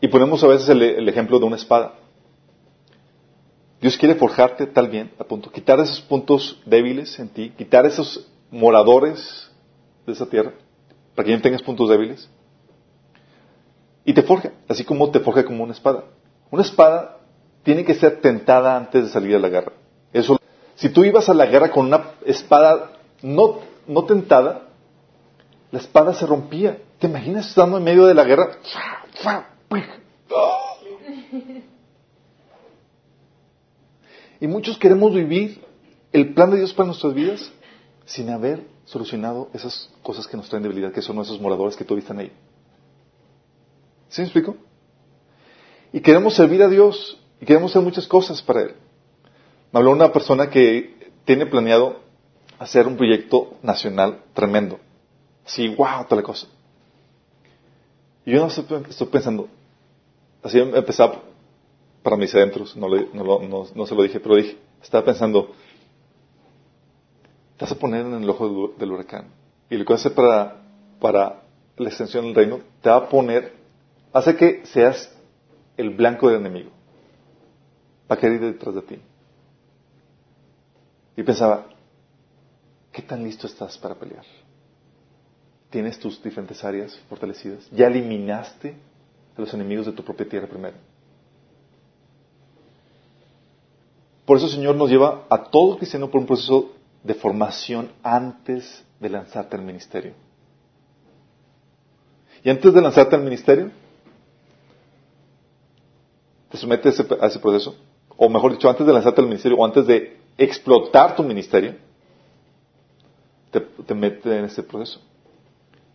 Y 0.00 0.08
ponemos 0.08 0.42
a 0.44 0.46
veces 0.46 0.68
el, 0.68 1.08
ejemplo 1.08 1.38
de 1.38 1.46
una 1.46 1.56
espada. 1.56 1.94
Dios 3.80 3.96
quiere 3.96 4.14
forjarte 4.14 4.66
tal 4.66 4.88
bien, 4.88 5.12
a 5.18 5.24
punto, 5.24 5.50
quitar 5.50 5.78
esos 5.80 6.00
puntos 6.00 6.60
débiles 6.66 7.18
en 7.18 7.28
ti, 7.28 7.50
quitar 7.56 7.86
esos 7.86 8.28
moradores 8.50 9.50
de 10.06 10.12
esa 10.12 10.26
tierra, 10.26 10.52
para 11.14 11.26
que 11.26 11.36
no 11.36 11.42
tengas 11.42 11.62
puntos 11.62 11.88
débiles. 11.88 12.28
Y 14.04 14.12
te 14.14 14.22
forja, 14.22 14.52
así 14.68 14.84
como 14.84 15.10
te 15.10 15.20
forja 15.20 15.44
como 15.44 15.62
una 15.62 15.72
espada. 15.72 16.04
Una 16.50 16.62
espada 16.62 17.18
tiene 17.62 17.84
que 17.84 17.94
ser 17.94 18.20
tentada 18.20 18.76
antes 18.76 19.04
de 19.04 19.10
salir 19.10 19.36
a 19.36 19.38
la 19.38 19.48
guerra. 19.48 19.72
Eso, 20.12 20.38
si 20.76 20.88
tú 20.88 21.04
ibas 21.04 21.28
a 21.28 21.34
la 21.34 21.46
guerra 21.46 21.70
con 21.70 21.86
una 21.86 22.12
espada 22.24 22.92
no, 23.22 23.60
no 23.86 24.04
tentada, 24.04 24.67
la 25.70 25.78
espada 25.78 26.14
se 26.14 26.26
rompía. 26.26 26.78
¿Te 26.98 27.06
imaginas 27.06 27.48
estando 27.48 27.78
en 27.78 27.84
medio 27.84 28.06
de 28.06 28.14
la 28.14 28.24
guerra? 28.24 28.58
Y 34.40 34.46
muchos 34.46 34.78
queremos 34.78 35.12
vivir 35.12 35.60
el 36.12 36.32
plan 36.32 36.50
de 36.50 36.58
Dios 36.58 36.72
para 36.72 36.86
nuestras 36.86 37.12
vidas 37.14 37.52
sin 38.06 38.30
haber 38.30 38.66
solucionado 38.84 39.50
esas 39.52 39.90
cosas 40.02 40.26
que 40.26 40.36
nos 40.36 40.48
traen 40.48 40.62
debilidad, 40.62 40.92
que 40.92 41.02
son 41.02 41.18
esos 41.18 41.40
moradores 41.40 41.76
que 41.76 41.84
todavía 41.84 42.02
están 42.02 42.18
ahí. 42.20 42.32
¿Sí 44.08 44.22
me 44.22 44.26
explico? 44.26 44.56
Y 45.92 46.00
queremos 46.00 46.34
servir 46.34 46.62
a 46.62 46.68
Dios 46.68 47.20
y 47.40 47.46
queremos 47.46 47.72
hacer 47.72 47.82
muchas 47.82 48.06
cosas 48.06 48.40
para 48.40 48.62
Él. 48.62 48.74
Me 49.72 49.80
habló 49.80 49.90
una 49.92 50.12
persona 50.12 50.48
que 50.48 51.12
tiene 51.24 51.46
planeado 51.46 52.00
hacer 52.58 52.86
un 52.86 52.96
proyecto 52.96 53.54
nacional 53.62 54.22
tremendo. 54.32 54.80
Sí, 55.48 55.74
wow, 55.74 56.04
toda 56.04 56.20
la 56.20 56.22
cosa. 56.22 56.46
Y 58.26 58.32
yo 58.32 58.40
no 58.40 58.48
estoy, 58.48 59.06
pensando, 59.08 59.48
así 60.42 60.58
empezaba 60.58 61.22
para 62.02 62.16
mis 62.16 62.34
adentros, 62.34 62.76
no, 62.76 62.86
no, 63.74 63.86
se 63.86 63.94
lo 63.94 64.02
dije, 64.02 64.20
pero 64.20 64.36
dije, 64.36 64.58
estaba 64.82 65.06
pensando, 65.06 65.52
te 67.56 67.64
vas 67.64 67.72
a 67.72 67.78
poner 67.78 68.04
en 68.04 68.22
el 68.22 68.28
ojo 68.28 68.74
del 68.78 68.92
huracán. 68.92 69.28
Y 69.70 69.78
lo 69.78 69.86
que 69.86 69.94
vas 69.94 70.04
a 70.04 70.08
hacer 70.08 70.14
para, 70.14 70.62
para 71.00 71.42
la 71.78 71.88
extensión 71.88 72.26
del 72.26 72.34
reino, 72.34 72.60
te 72.82 72.90
va 72.90 72.96
a 72.96 73.08
poner, 73.08 73.54
hace 74.12 74.36
que 74.36 74.66
seas 74.66 75.10
el 75.78 75.90
blanco 75.90 76.28
del 76.28 76.40
enemigo. 76.40 76.70
Va 78.10 78.16
a 78.16 78.18
querer 78.18 78.42
ir 78.42 78.52
detrás 78.52 78.74
de 78.74 78.82
ti. 78.82 78.98
Y 81.16 81.22
pensaba, 81.22 81.66
¿qué 82.92 83.00
tan 83.00 83.24
listo 83.24 83.46
estás 83.46 83.78
para 83.78 83.94
pelear? 83.94 84.26
¿Tienes 85.70 85.98
tus 85.98 86.22
diferentes 86.22 86.64
áreas 86.64 86.98
fortalecidas? 87.08 87.68
¿Ya 87.70 87.86
eliminaste 87.86 88.74
a 89.36 89.40
los 89.40 89.52
enemigos 89.52 89.86
de 89.86 89.92
tu 89.92 90.02
propia 90.02 90.28
tierra 90.28 90.46
primero? 90.46 90.76
Por 94.24 94.36
eso 94.36 94.46
el 94.46 94.52
Señor 94.52 94.76
nos 94.76 94.90
lleva 94.90 95.26
a 95.28 95.44
todo 95.44 95.76
cristiano 95.76 96.10
por 96.10 96.20
un 96.20 96.26
proceso 96.26 96.72
de 97.02 97.14
formación 97.14 97.90
antes 98.02 98.84
de 99.00 99.08
lanzarte 99.08 99.56
al 99.56 99.62
ministerio. 99.62 100.12
Y 102.44 102.50
antes 102.50 102.72
de 102.72 102.80
lanzarte 102.80 103.16
al 103.16 103.22
ministerio, 103.22 103.70
te 106.50 106.56
sometes 106.56 107.00
a 107.20 107.26
ese 107.26 107.38
proceso, 107.38 107.76
o 108.16 108.28
mejor 108.28 108.52
dicho, 108.52 108.68
antes 108.68 108.86
de 108.86 108.92
lanzarte 108.92 109.20
al 109.20 109.26
ministerio, 109.26 109.58
o 109.58 109.64
antes 109.64 109.86
de 109.86 110.16
explotar 110.36 111.14
tu 111.16 111.22
ministerio, 111.22 111.76
te, 113.50 113.60
te 113.60 113.94
mete 113.94 114.38
en 114.38 114.44
ese 114.44 114.62
proceso. 114.62 115.00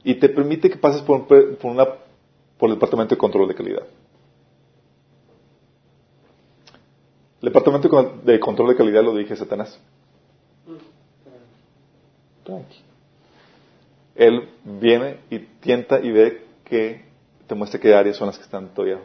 Y 0.04 0.16
te 0.16 0.30
permite 0.30 0.70
que 0.70 0.78
pases 0.78 1.02
por, 1.02 1.28
por, 1.28 1.58
una, 1.64 1.86
por 2.58 2.70
el 2.70 2.76
departamento 2.76 3.16
de 3.16 3.20
control 3.20 3.48
de 3.48 3.56
calidad. 3.56 3.84
El 7.42 7.50
departamento 7.50 8.20
de 8.24 8.40
control 8.40 8.70
de 8.70 8.76
calidad 8.76 9.04
lo 9.04 9.16
dije 9.16 9.36
Satanás. 9.36 9.80
Él 14.16 14.50
viene 14.64 15.20
y 15.30 15.40
tienta 15.40 16.00
y 16.00 16.12
ve 16.12 16.46
que 16.64 17.06
te 17.48 17.56
muestra 17.56 17.80
qué 17.80 17.94
áreas 17.94 18.18
son 18.18 18.28
las 18.28 18.38
que 18.38 18.44
están 18.44 18.74
todavía 18.74 19.00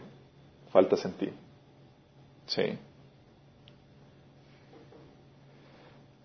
faltas 0.70 1.04
en 1.04 1.12
ti. 1.12 1.30
¿Sí? 2.46 2.78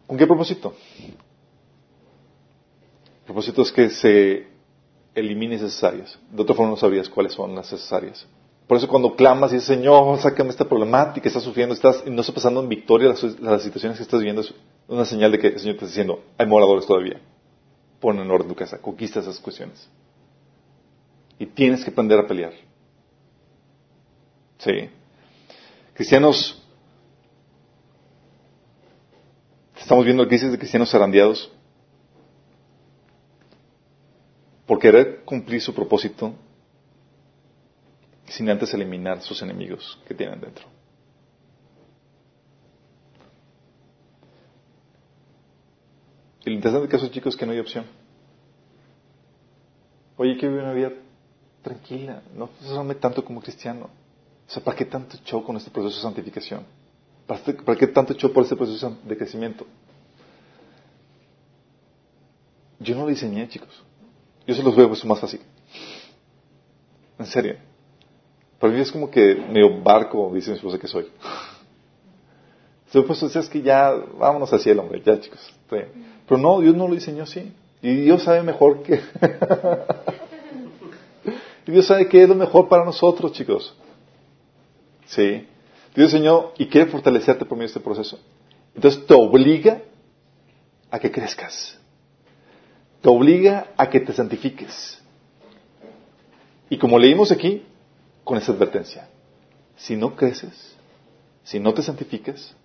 ¿Con 0.06 0.18
qué 0.18 0.28
propósito? 0.28 0.76
El 1.00 1.16
propósito 3.26 3.62
es 3.62 3.72
que 3.72 3.90
se 3.90 4.48
elimine 5.16 5.56
esas 5.56 5.84
áreas. 5.84 6.18
De 6.32 6.42
otra 6.42 6.56
forma 6.56 6.72
no 6.72 6.78
sabrías 6.78 7.10
cuáles 7.10 7.34
son 7.34 7.56
las 7.56 7.72
necesarias. 7.72 8.26
Por 8.68 8.78
eso 8.78 8.88
cuando 8.88 9.16
clamas 9.16 9.52
y 9.52 9.56
dices, 9.56 9.68
Señor, 9.68 10.18
sácame 10.20 10.50
esta 10.50 10.68
problemática, 10.68 11.28
estás 11.28 11.44
sufriendo, 11.44 11.76
estás, 11.76 12.06
no 12.06 12.22
está 12.22 12.34
pasando 12.34 12.62
en 12.62 12.70
victoria 12.70 13.10
las, 13.10 13.22
las 13.40 13.62
situaciones 13.62 13.98
que 13.98 14.04
estás 14.04 14.20
viviendo, 14.20 14.42
es 14.42 14.54
una 14.88 15.06
señal 15.06 15.32
de 15.32 15.40
que 15.40 15.48
el 15.48 15.60
Señor 15.60 15.76
te 15.76 15.86
está 15.86 15.88
diciendo, 15.88 16.24
hay 16.38 16.48
moradores 16.48 16.86
todavía. 16.86 17.20
Pon 18.00 18.20
en 18.20 18.32
orden 18.32 18.48
tu 18.48 18.56
casa, 18.56 18.80
conquista 18.80 19.20
esas 19.20 19.40
cuestiones. 19.40 19.88
Y 21.38 21.46
tienes 21.46 21.84
que 21.84 21.92
aprender 21.92 22.20
a 22.20 22.28
pelear. 22.28 22.54
Sí. 24.60 24.90
Cristianos, 25.94 26.62
estamos 29.78 30.06
viendo 30.06 30.28
crisis 30.28 30.52
de 30.52 30.58
cristianos 30.58 30.90
zarandeados 30.90 31.52
por 34.74 34.80
querer 34.80 35.22
cumplir 35.24 35.62
su 35.62 35.72
propósito 35.72 36.34
sin 38.26 38.50
antes 38.50 38.74
eliminar 38.74 39.22
sus 39.22 39.40
enemigos 39.44 40.00
que 40.08 40.16
tienen 40.16 40.42
dentro. 40.42 40.66
Y 46.44 46.54
interesante 46.54 46.88
caso, 46.88 47.08
chicos, 47.10 47.36
es 47.36 47.40
que 47.40 47.46
no 47.46 47.52
hay 47.52 47.60
opción. 47.60 47.86
Oye, 50.18 50.38
que 50.38 50.48
vivir 50.48 50.64
una 50.64 50.74
vida 50.74 50.92
tranquila, 51.62 52.24
no 52.36 52.50
se 52.60 52.96
tanto 52.96 53.24
como 53.24 53.44
cristiano. 53.44 53.92
O 54.48 54.50
sea, 54.50 54.64
¿para 54.64 54.76
qué 54.76 54.86
tanto 54.86 55.18
show 55.24 55.44
con 55.44 55.56
este 55.56 55.70
proceso 55.70 55.98
de 55.98 56.02
santificación? 56.02 56.66
¿Para 57.28 57.78
qué 57.78 57.86
tanto 57.86 58.16
show 58.16 58.34
por 58.34 58.42
este 58.42 58.56
proceso 58.56 58.98
de 59.04 59.16
crecimiento? 59.16 59.68
Yo 62.80 62.96
no 62.96 63.02
lo 63.02 63.10
diseñé, 63.10 63.48
chicos. 63.48 63.84
Yo 64.46 64.56
se 64.56 64.64
los 64.64 64.76
veo, 64.76 64.88
pues 64.88 65.04
más 65.06 65.20
fácil. 65.20 65.40
En 67.18 67.26
serio. 67.26 67.56
Para 68.60 68.74
mí 68.74 68.80
es 68.80 68.92
como 68.92 69.10
que 69.10 69.36
medio 69.36 69.82
barco, 69.82 70.32
dice 70.34 70.52
mi 70.52 70.58
esposa 70.58 70.78
que 70.78 70.88
soy. 70.88 71.08
Se 72.92 73.02
pues 73.02 73.24
es 73.24 73.50
que 73.50 73.62
ya, 73.62 73.92
vámonos 73.92 74.54
hacia 74.54 74.72
el 74.72 74.80
hombre, 74.80 75.02
ya 75.04 75.20
chicos. 75.20 75.54
Pero 75.68 76.38
no, 76.38 76.62
Dios 76.62 76.76
no 76.76 76.88
lo 76.88 76.94
diseñó 76.94 77.24
así. 77.24 77.52
Y 77.82 77.96
Dios 77.96 78.24
sabe 78.24 78.44
mejor 78.44 78.84
que... 78.84 79.02
y 81.66 81.72
Dios 81.72 81.88
sabe 81.88 82.08
que 82.08 82.24
es 82.24 82.30
lo 82.30 82.36
mejor 82.36 82.70
para 82.70 82.86
nosotros, 82.86 83.34
chicos. 83.34 83.76
Sí. 85.08 85.48
Dios 85.96 86.12
diseñó 86.12 86.52
y 86.58 86.68
quiere 86.68 86.90
fortalecerte 86.90 87.46
por 87.46 87.58
medio 87.58 87.68
de 87.68 87.74
este 87.74 87.80
proceso. 87.80 88.20
Entonces 88.76 89.06
te 89.06 89.14
obliga 89.14 89.82
a 90.90 91.00
que 91.00 91.12
crezcas. 91.12 91.80
Te 93.04 93.10
obliga 93.10 93.74
a 93.76 93.90
que 93.90 94.00
te 94.00 94.14
santifiques. 94.14 94.98
Y 96.70 96.78
como 96.78 96.98
leímos 96.98 97.34
aquí, 97.34 97.66
con 98.24 98.38
esa 98.38 98.54
advertencia, 98.54 99.10
si 99.76 99.98
no 99.98 100.16
creces, 100.16 100.78
si 101.44 101.60
no 101.60 101.74
te 101.74 101.82
santificas, 101.82 102.56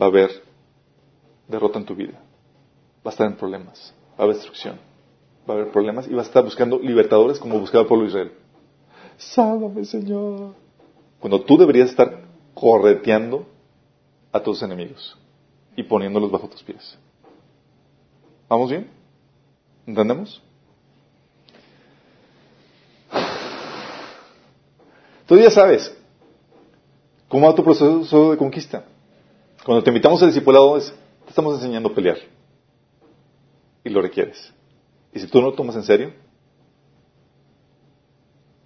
va 0.00 0.06
a 0.06 0.08
haber 0.08 0.30
derrota 1.46 1.78
en 1.78 1.84
tu 1.84 1.94
vida. 1.94 2.18
Va 3.06 3.10
a 3.10 3.10
estar 3.10 3.28
en 3.28 3.36
problemas, 3.36 3.94
va 4.18 4.22
a 4.22 4.22
haber 4.24 4.34
destrucción, 4.34 4.80
va 5.48 5.54
a 5.54 5.58
haber 5.58 5.70
problemas 5.70 6.08
y 6.08 6.10
vas 6.12 6.26
a 6.26 6.30
estar 6.30 6.42
buscando 6.42 6.80
libertadores 6.80 7.38
como 7.38 7.60
buscaba 7.60 7.82
el 7.82 7.88
pueblo 7.88 8.06
de 8.06 8.10
Israel. 8.10 8.32
Sálvame, 9.16 9.84
Señor. 9.84 10.54
Cuando 11.20 11.40
tú 11.42 11.56
deberías 11.56 11.90
estar 11.90 12.24
correteando 12.52 13.46
a 14.32 14.42
tus 14.42 14.60
enemigos 14.60 15.16
y 15.76 15.84
poniéndolos 15.84 16.32
bajo 16.32 16.48
tus 16.48 16.64
pies. 16.64 16.98
¿Vamos 18.48 18.70
bien? 18.70 18.99
¿Entendemos? 19.90 20.40
Tú 25.26 25.36
ya 25.36 25.50
sabes 25.50 25.92
cómo 27.28 27.48
va 27.48 27.56
tu 27.56 27.64
proceso 27.64 28.30
de 28.30 28.36
conquista. 28.36 28.84
Cuando 29.64 29.82
te 29.82 29.90
invitamos 29.90 30.22
al 30.22 30.28
discipulado 30.28 30.76
es, 30.76 30.94
te 31.24 31.30
estamos 31.30 31.56
enseñando 31.56 31.88
a 31.88 31.94
pelear. 31.94 32.18
Y 33.82 33.90
lo 33.90 34.00
requieres. 34.00 34.52
Y 35.12 35.18
si 35.18 35.26
tú 35.26 35.40
no 35.40 35.48
lo 35.48 35.54
tomas 35.54 35.74
en 35.74 35.82
serio, 35.82 36.12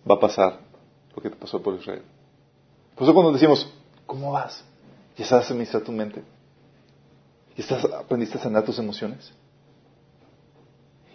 va 0.09 0.16
a 0.16 0.20
pasar 0.20 0.61
lo 1.16 1.22
que 1.22 1.31
te 1.31 1.37
pasó 1.37 1.62
por 1.62 1.75
Israel. 1.75 2.03
Por 2.95 3.05
eso 3.05 3.14
cuando 3.14 3.33
decimos, 3.33 3.66
¿cómo 4.05 4.31
vas? 4.31 4.62
¿Ya 5.16 5.25
sabes 5.25 5.51
administrar 5.51 5.83
tu 5.83 5.93
mente? 5.93 6.22
¿Ya 7.57 7.62
estás, 7.62 7.83
aprendiste 7.87 8.37
a 8.37 8.43
sanar 8.43 8.62
tus 8.62 8.79
emociones? 8.79 9.33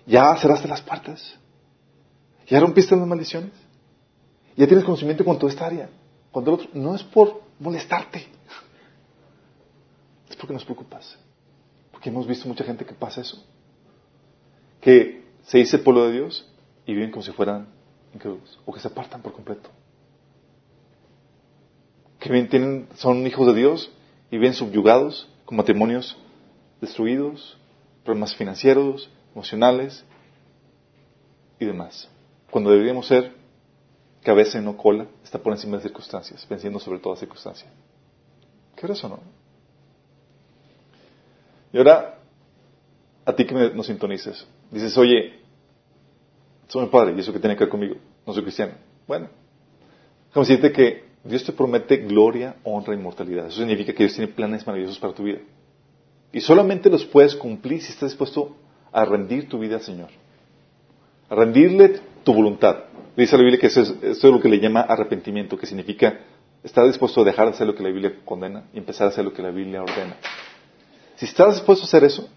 ¿Ya 0.09 0.35
cerraste 0.35 0.67
las 0.67 0.81
puertas? 0.81 1.37
¿Ya 2.47 2.59
rompiste 2.59 2.95
las 2.95 3.07
maldiciones? 3.07 3.51
¿Ya 4.57 4.67
tienes 4.67 4.83
conocimiento 4.83 5.23
con 5.23 5.39
toda 5.39 5.51
esta 5.51 5.67
área? 5.67 5.89
Cuando 6.31 6.51
el 6.51 6.55
otro, 6.55 6.69
no 6.73 6.95
es 6.95 7.03
por 7.03 7.43
molestarte, 7.59 8.27
es 10.29 10.35
porque 10.35 10.53
nos 10.53 10.65
preocupas. 10.65 11.17
Porque 11.91 12.09
hemos 12.09 12.27
visto 12.27 12.47
mucha 12.47 12.65
gente 12.65 12.85
que 12.85 12.93
pasa 12.93 13.21
eso. 13.21 13.41
Que 14.81 15.23
se 15.43 15.59
dice 15.59 15.77
el 15.77 15.83
pueblo 15.83 16.07
de 16.07 16.13
Dios 16.13 16.45
y 16.85 16.93
viven 16.93 17.11
como 17.11 17.23
si 17.23 17.31
fueran 17.31 17.69
incrédulos. 18.13 18.59
O 18.65 18.73
que 18.73 18.81
se 18.81 18.87
apartan 18.89 19.21
por 19.21 19.31
completo 19.31 19.69
que 22.19 22.29
bien 22.31 22.87
son 22.95 23.25
hijos 23.25 23.47
de 23.47 23.53
Dios 23.53 23.89
y 24.29 24.37
viven 24.37 24.53
subyugados, 24.53 25.27
con 25.45 25.57
matrimonios 25.57 26.17
destruidos, 26.81 27.57
problemas 28.03 28.35
financieros, 28.35 29.09
emocionales 29.39 30.03
y 31.59 31.65
demás. 31.65 32.09
Cuando 32.51 32.71
deberíamos 32.71 33.07
ser 33.07 33.31
cabeza 34.21 34.59
y 34.59 34.61
no 34.61 34.75
cola, 34.75 35.07
está 35.23 35.39
por 35.39 35.53
encima 35.53 35.77
de 35.77 35.83
circunstancias, 35.83 36.45
venciendo 36.49 36.77
sobre 36.79 36.99
toda 36.99 37.15
circunstancia. 37.15 37.69
¿Qué 38.75 38.85
es 38.85 38.91
eso, 38.91 39.07
no? 39.07 39.19
Y 41.71 41.77
ahora, 41.77 42.19
a 43.23 43.33
ti 43.33 43.45
que 43.45 43.53
nos 43.53 43.85
sintonices, 43.85 44.45
dices, 44.71 44.97
oye, 44.97 45.39
soy 46.67 46.83
mi 46.83 46.89
padre 46.89 47.13
y 47.15 47.19
eso 47.19 47.31
que 47.31 47.39
tiene 47.39 47.55
que 47.55 47.63
ver 47.63 47.69
conmigo, 47.69 47.95
no 48.27 48.33
soy 48.33 48.43
cristiano. 48.43 48.73
Bueno, 49.07 49.29
déjame 50.27 50.47
decirte 50.47 50.71
que 50.73 51.09
Dios 51.23 51.45
te 51.45 51.53
promete 51.53 51.97
gloria, 51.97 52.57
honra, 52.63 52.93
inmortalidad. 52.93 53.47
Eso 53.47 53.59
significa 53.59 53.93
que 53.93 54.03
Dios 54.03 54.15
tiene 54.15 54.31
planes 54.33 54.65
maravillosos 54.67 54.99
para 54.99 55.13
tu 55.13 55.23
vida. 55.23 55.39
Y 56.33 56.41
solamente 56.41 56.89
los 56.89 57.05
puedes 57.05 57.35
cumplir 57.35 57.81
si 57.81 57.91
estás 57.91 58.11
dispuesto 58.11 58.55
a 58.91 59.05
rendir 59.05 59.47
tu 59.47 59.59
vida 59.59 59.75
al 59.75 59.81
Señor. 59.81 60.09
A 61.29 61.35
rendirle 61.35 61.99
tu 62.23 62.33
voluntad. 62.33 62.85
Dice 63.15 63.37
la 63.37 63.43
Biblia 63.43 63.59
que 63.59 63.67
eso 63.67 63.81
es, 64.01 64.23
lo 64.23 64.39
que 64.39 64.49
le 64.49 64.59
llama 64.59 64.81
arrepentimiento, 64.81 65.57
que 65.57 65.65
significa 65.65 66.19
estar 66.63 66.85
dispuesto 66.85 67.21
a 67.21 67.23
dejar 67.23 67.47
de 67.47 67.53
hacer 67.53 67.67
lo 67.67 67.75
que 67.75 67.83
la 67.83 67.89
Biblia 67.89 68.15
condena 68.25 68.65
y 68.73 68.77
empezar 68.77 69.07
a 69.07 69.09
hacer 69.09 69.25
lo 69.25 69.33
que 69.33 69.41
la 69.41 69.51
Biblia 69.51 69.81
ordena. 69.81 70.17
Si 71.15 71.25
estás 71.25 71.55
dispuesto 71.55 71.83
a 71.83 71.87
hacer 71.87 72.03
eso, 72.03 72.29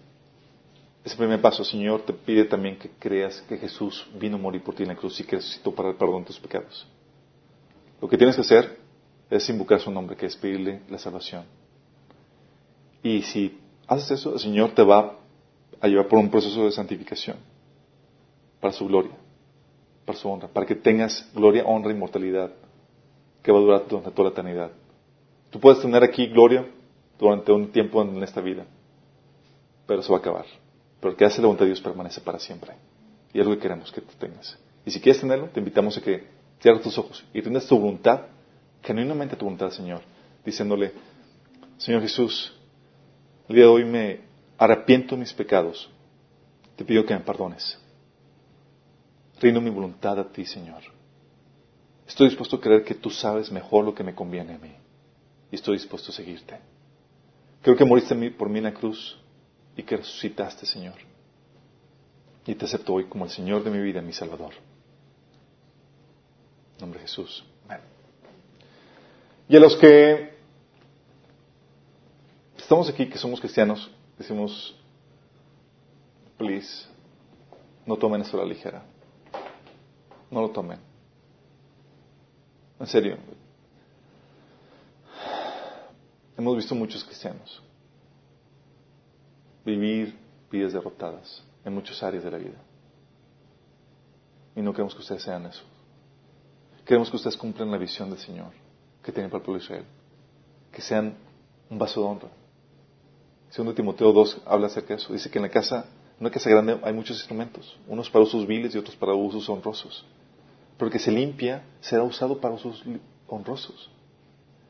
ese 1.03 1.17
primer 1.17 1.41
paso, 1.41 1.63
Señor, 1.63 2.01
te 2.01 2.13
pide 2.13 2.45
también 2.45 2.77
que 2.77 2.89
creas 2.99 3.41
que 3.47 3.57
Jesús 3.57 4.07
vino 4.19 4.37
a 4.37 4.39
morir 4.39 4.63
por 4.63 4.73
ti 4.73 4.83
en 4.83 4.89
la 4.89 4.95
cruz 4.95 5.19
y 5.19 5.23
que 5.23 5.35
resucitó 5.35 5.73
para 5.73 5.89
el 5.89 5.95
perdón 5.95 6.21
de 6.21 6.27
tus 6.27 6.39
pecados. 6.39 6.87
Lo 8.01 8.07
que 8.07 8.17
tienes 8.17 8.35
que 8.35 8.41
hacer 8.41 8.77
es 9.29 9.49
invocar 9.49 9.79
su 9.79 9.91
nombre, 9.91 10.15
que 10.15 10.25
es 10.25 10.35
pedirle 10.35 10.81
la 10.89 10.97
salvación. 10.97 11.43
Y 13.01 13.21
si 13.23 13.59
haces 13.87 14.19
eso, 14.19 14.33
el 14.33 14.39
Señor 14.39 14.71
te 14.71 14.83
va 14.83 15.17
a 15.81 15.87
llevar 15.87 16.07
por 16.07 16.19
un 16.19 16.29
proceso 16.29 16.65
de 16.65 16.71
santificación 16.71 17.37
para 18.59 18.73
su 18.73 18.87
gloria, 18.87 19.11
para 20.05 20.17
su 20.17 20.29
honra, 20.29 20.47
para 20.47 20.65
que 20.65 20.75
tengas 20.75 21.29
gloria, 21.33 21.63
honra 21.65 21.91
inmortalidad 21.91 22.51
que 23.41 23.51
va 23.51 23.57
a 23.57 23.61
durar 23.61 23.83
durante 23.87 24.11
toda 24.11 24.29
la 24.29 24.33
eternidad. 24.33 24.71
Tú 25.49 25.59
puedes 25.59 25.81
tener 25.81 26.03
aquí 26.03 26.27
gloria 26.27 26.65
durante 27.19 27.51
un 27.51 27.71
tiempo 27.71 28.01
en 28.01 28.23
esta 28.23 28.41
vida, 28.41 28.65
pero 29.85 29.99
eso 29.99 30.13
va 30.13 30.19
a 30.19 30.21
acabar. 30.21 30.45
Pero 30.99 31.11
el 31.11 31.17
que 31.17 31.25
hace 31.25 31.41
la 31.41 31.47
voluntad 31.47 31.65
de 31.65 31.71
Dios 31.71 31.81
permanece 31.81 32.21
para 32.21 32.39
siempre. 32.39 32.73
Y 33.33 33.39
es 33.39 33.45
lo 33.45 33.53
que 33.53 33.59
queremos 33.59 33.91
que 33.91 34.01
tú 34.01 34.13
tengas. 34.17 34.57
Y 34.85 34.91
si 34.91 35.01
quieres 35.01 35.21
tenerlo, 35.21 35.49
te 35.49 35.59
invitamos 35.59 35.97
a 35.97 36.01
que 36.01 36.25
Cierra 36.63 36.79
tus 36.79 36.97
ojos 36.97 37.21
y 37.33 37.41
tienes 37.41 37.67
tu 37.67 37.77
voluntad, 37.77 38.21
genuinamente 38.81 39.35
tu 39.35 39.43
voluntad, 39.43 39.69
Señor, 39.69 39.99
diciéndole, 40.45 40.93
Señor 41.75 42.01
Jesús, 42.01 42.57
el 43.49 43.55
día 43.57 43.65
de 43.65 43.69
hoy 43.69 43.83
me 43.83 44.21
arrepiento 44.57 45.17
mis 45.17 45.33
pecados, 45.33 45.89
te 46.75 46.85
pido 46.85 47.05
que 47.05 47.13
me 47.13 47.21
perdones. 47.21 47.79
Rindo 49.39 49.61
mi 49.61 49.69
voluntad 49.69 50.19
a 50.19 50.31
ti, 50.31 50.45
Señor. 50.45 50.83
Estoy 52.07 52.29
dispuesto 52.29 52.57
a 52.57 52.61
creer 52.61 52.83
que 52.83 52.95
tú 52.95 53.09
sabes 53.09 53.51
mejor 53.51 53.85
lo 53.85 53.93
que 53.93 54.03
me 54.03 54.15
conviene 54.15 54.55
a 54.55 54.57
mí. 54.57 54.73
Y 55.51 55.55
estoy 55.55 55.77
dispuesto 55.77 56.11
a 56.11 56.15
seguirte. 56.15 56.59
Creo 57.61 57.75
que 57.75 57.85
moriste 57.85 58.15
por 58.31 58.49
mí 58.49 58.57
en 58.57 58.65
la 58.65 58.73
cruz 58.73 59.17
y 59.75 59.83
que 59.83 59.97
resucitaste, 59.97 60.65
Señor. 60.65 60.95
Y 62.45 62.55
te 62.55 62.65
acepto 62.65 62.93
hoy 62.93 63.05
como 63.05 63.25
el 63.25 63.31
Señor 63.31 63.63
de 63.63 63.71
mi 63.71 63.79
vida, 63.79 64.01
mi 64.01 64.13
Salvador 64.13 64.53
nombre 66.83 66.99
de 66.99 67.07
Jesús. 67.07 67.43
Y 69.47 69.55
a 69.55 69.59
los 69.59 69.75
que 69.77 70.33
estamos 72.57 72.89
aquí, 72.89 73.07
que 73.07 73.17
somos 73.17 73.39
cristianos, 73.39 73.89
decimos, 74.17 74.75
please, 76.37 76.87
no 77.85 77.97
tomen 77.97 78.21
eso 78.21 78.37
a 78.37 78.41
la 78.41 78.45
ligera. 78.45 78.83
No 80.29 80.41
lo 80.41 80.49
tomen. 80.49 80.79
En 82.79 82.87
serio. 82.87 83.17
Hemos 86.37 86.55
visto 86.55 86.73
muchos 86.73 87.03
cristianos 87.03 87.61
vivir 89.63 90.17
vidas 90.51 90.73
derrotadas 90.73 91.43
en 91.63 91.73
muchas 91.73 92.01
áreas 92.03 92.23
de 92.23 92.31
la 92.31 92.37
vida. 92.37 92.57
Y 94.55 94.61
no 94.61 94.71
queremos 94.71 94.93
que 94.93 95.01
ustedes 95.01 95.23
sean 95.23 95.45
eso. 95.45 95.63
Queremos 96.85 97.09
que 97.09 97.15
ustedes 97.15 97.37
cumplan 97.37 97.71
la 97.71 97.77
visión 97.77 98.09
del 98.09 98.19
Señor 98.19 98.51
que 99.01 99.11
tienen 99.11 99.29
para 99.29 99.39
el 99.39 99.45
pueblo 99.45 99.59
de 99.59 99.65
Israel. 99.65 99.85
Que 100.71 100.81
sean 100.81 101.15
un 101.69 101.77
vaso 101.77 102.01
de 102.01 102.07
honra. 102.07 102.29
Segundo 103.53 103.75
Timoteo 103.75 104.11
2 104.11 104.41
habla 104.47 104.65
acerca 104.65 104.95
de 104.95 104.99
eso. 104.99 105.13
Dice 105.13 105.29
que 105.29 105.37
en 105.37 105.43
la 105.43 105.49
casa, 105.49 105.85
en 106.17 106.21
una 106.21 106.31
casa 106.31 106.49
grande 106.49 106.79
hay 106.81 106.91
muchos 106.91 107.17
instrumentos. 107.17 107.77
Unos 107.87 108.09
para 108.09 108.23
usos 108.23 108.47
viles 108.47 108.73
y 108.73 108.79
otros 108.79 108.95
para 108.95 109.13
usos 109.13 109.47
honrosos. 109.47 110.03
Pero 110.75 110.87
el 110.87 110.91
que 110.91 110.97
se 110.97 111.11
limpia 111.11 111.61
será 111.79 112.01
usado 112.01 112.41
para 112.41 112.55
usos 112.55 112.83
honrosos. 113.27 113.91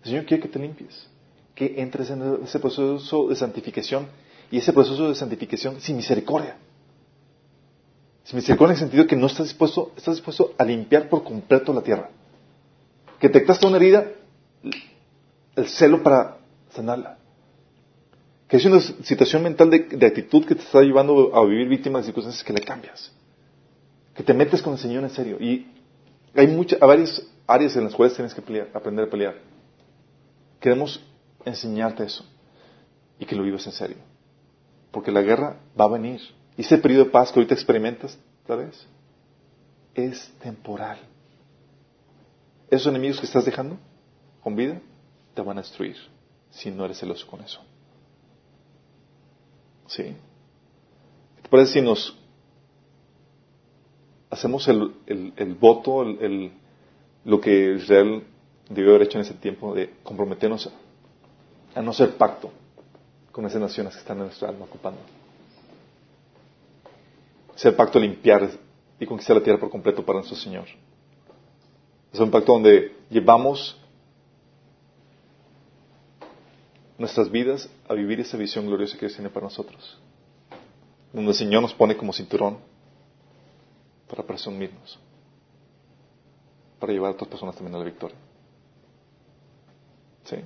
El 0.04 0.10
Señor 0.10 0.26
quiere 0.26 0.44
que 0.44 0.50
te 0.50 0.60
limpies. 0.60 1.08
Que 1.56 1.82
entres 1.82 2.10
en 2.10 2.44
ese 2.44 2.60
proceso 2.60 3.30
de 3.30 3.38
santificación. 3.38 4.10
Y 4.52 4.58
ese 4.58 4.74
proceso 4.74 5.08
de 5.08 5.16
santificación 5.16 5.80
sin 5.80 5.96
misericordia. 5.96 6.58
Si 8.26 8.36
misericordia 8.36 8.74
en 8.74 8.80
el 8.80 8.80
sentido 8.80 9.08
que 9.08 9.16
no 9.16 9.28
estás 9.28 9.48
dispuesto, 9.48 9.94
estás 9.96 10.16
dispuesto 10.16 10.56
a 10.58 10.66
limpiar 10.66 11.08
por 11.08 11.24
completo 11.24 11.72
la 11.72 11.84
tierra. 11.84 12.10
Que 13.18 13.30
te 13.30 13.36
detectaste 13.36 13.66
una 13.66 13.78
herida, 13.78 14.12
el 15.56 15.70
celo 15.70 16.04
para 16.04 16.40
sanarla. 16.72 17.23
Que 18.54 18.58
es 18.58 18.66
una 18.66 18.80
situación 18.80 19.42
mental 19.42 19.72
de, 19.72 20.06
actitud 20.06 20.46
que 20.46 20.54
te 20.54 20.62
está 20.62 20.80
llevando 20.84 21.36
a 21.36 21.44
vivir 21.44 21.68
víctima 21.68 21.98
de 21.98 22.06
circunstancias 22.06 22.44
que 22.44 22.54
le 22.54 22.62
cambias. 22.62 23.12
Que 24.14 24.22
te 24.22 24.32
metes 24.32 24.62
con 24.62 24.74
el 24.74 24.78
Señor 24.78 25.04
en 25.04 25.10
serio. 25.10 25.38
Y 25.40 25.72
hay 26.36 26.46
muchas, 26.46 26.80
varias 26.80 27.26
áreas 27.48 27.76
en 27.76 27.86
las 27.86 27.96
cuales 27.96 28.16
tienes 28.16 28.32
que 28.32 28.68
aprender 28.72 29.08
a 29.08 29.10
pelear. 29.10 29.38
Queremos 30.60 31.04
enseñarte 31.44 32.04
eso. 32.04 32.24
Y 33.18 33.26
que 33.26 33.36
lo 33.36 33.42
vivas 33.42 33.66
en 33.66 33.72
serio. 33.72 33.98
Porque 34.92 35.12
la 35.12 35.24
guerra 35.24 35.58
va 35.76 35.86
a 35.86 35.88
venir. 35.88 36.22
Y 36.56 36.62
ese 36.62 36.78
periodo 36.78 37.06
de 37.06 37.10
paz 37.10 37.32
que 37.32 37.40
ahorita 37.40 37.56
experimentas, 37.56 38.20
vez 38.48 38.86
Es 39.96 40.32
temporal. 40.44 41.00
Esos 42.70 42.86
enemigos 42.86 43.20
que 43.20 43.26
estás 43.26 43.46
dejando 43.46 43.80
con 44.44 44.56
vida 44.56 44.80
te 45.34 45.42
van 45.42 45.58
a 45.58 45.62
destruir 45.62 45.98
si 46.52 46.70
no 46.70 46.86
eres 46.86 47.00
celoso 47.00 47.26
con 47.26 47.42
eso. 47.42 47.60
¿Sí? 49.88 50.16
¿Te 51.42 51.50
parece 51.50 51.74
si 51.74 51.82
nos 51.82 52.18
hacemos 54.30 54.68
el, 54.68 54.94
el, 55.06 55.56
voto, 55.56 56.02
el, 56.04 56.52
lo 57.26 57.40
que 57.40 57.76
Israel 57.76 58.24
debió 58.70 58.92
haber 58.92 59.04
hecho 59.04 59.18
en 59.20 59.26
ese 59.26 59.36
tiempo 59.36 59.76
de 59.76 59.94
comprometernos 60.04 60.68
a, 60.68 61.80
a 61.80 61.82
no 61.82 61.94
ser 61.94 62.16
pacto 62.16 62.52
con 63.32 63.46
esas 63.46 63.62
naciones 63.62 63.94
que 63.94 64.00
están 64.00 64.18
en 64.18 64.26
nuestra 64.26 64.50
alma 64.50 64.66
ocupando? 64.66 65.00
el 67.62 67.76
pacto 67.76 68.00
limpiar 68.00 68.50
y 69.00 69.06
conquistar 69.06 69.38
la 69.38 69.44
tierra 69.44 69.60
por 69.60 69.70
completo 69.70 70.04
para 70.04 70.20
nuestro 70.20 70.38
Señor. 70.38 70.66
Es 72.12 72.20
un 72.20 72.30
pacto 72.30 72.54
donde 72.54 72.96
llevamos 73.10 73.80
nuestras 76.98 77.30
vidas 77.30 77.70
a 77.88 77.94
vivir 77.94 78.20
esa 78.20 78.38
visión 78.38 78.68
gloriosa 78.68 78.96
que 78.96 79.06
Dios 79.06 79.16
tiene 79.16 79.30
para 79.30 79.46
nosotros. 79.46 80.00
Donde 81.12 81.32
el 81.32 81.38
Señor 81.38 81.62
nos 81.62 81.74
pone 81.74 81.96
como 81.96 82.14
cinturón 82.14 82.58
para 84.10 84.24
presumirnos, 84.24 85.00
para 86.80 86.94
llevar 86.94 87.12
a 87.12 87.14
otras 87.14 87.30
personas 87.30 87.56
también 87.56 87.76
a 87.76 87.80
la 87.80 87.86
victoria. 87.86 88.18
¿Sí? 90.26 90.38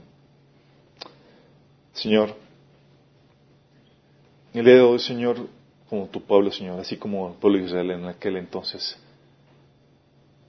Señor, 1.94 2.36
el 4.54 4.66
día 4.66 4.76
de 4.76 4.82
hoy, 4.82 5.00
Señor, 5.00 5.48
como 5.90 6.08
tu 6.08 6.22
pueblo, 6.22 6.52
Señor, 6.52 6.80
así 6.80 6.98
como 6.98 7.30
el 7.30 7.34
pueblo 7.36 7.60
de 7.60 7.66
Israel 7.66 7.92
en 7.92 8.06
aquel 8.06 8.38
entonces. 8.38 8.98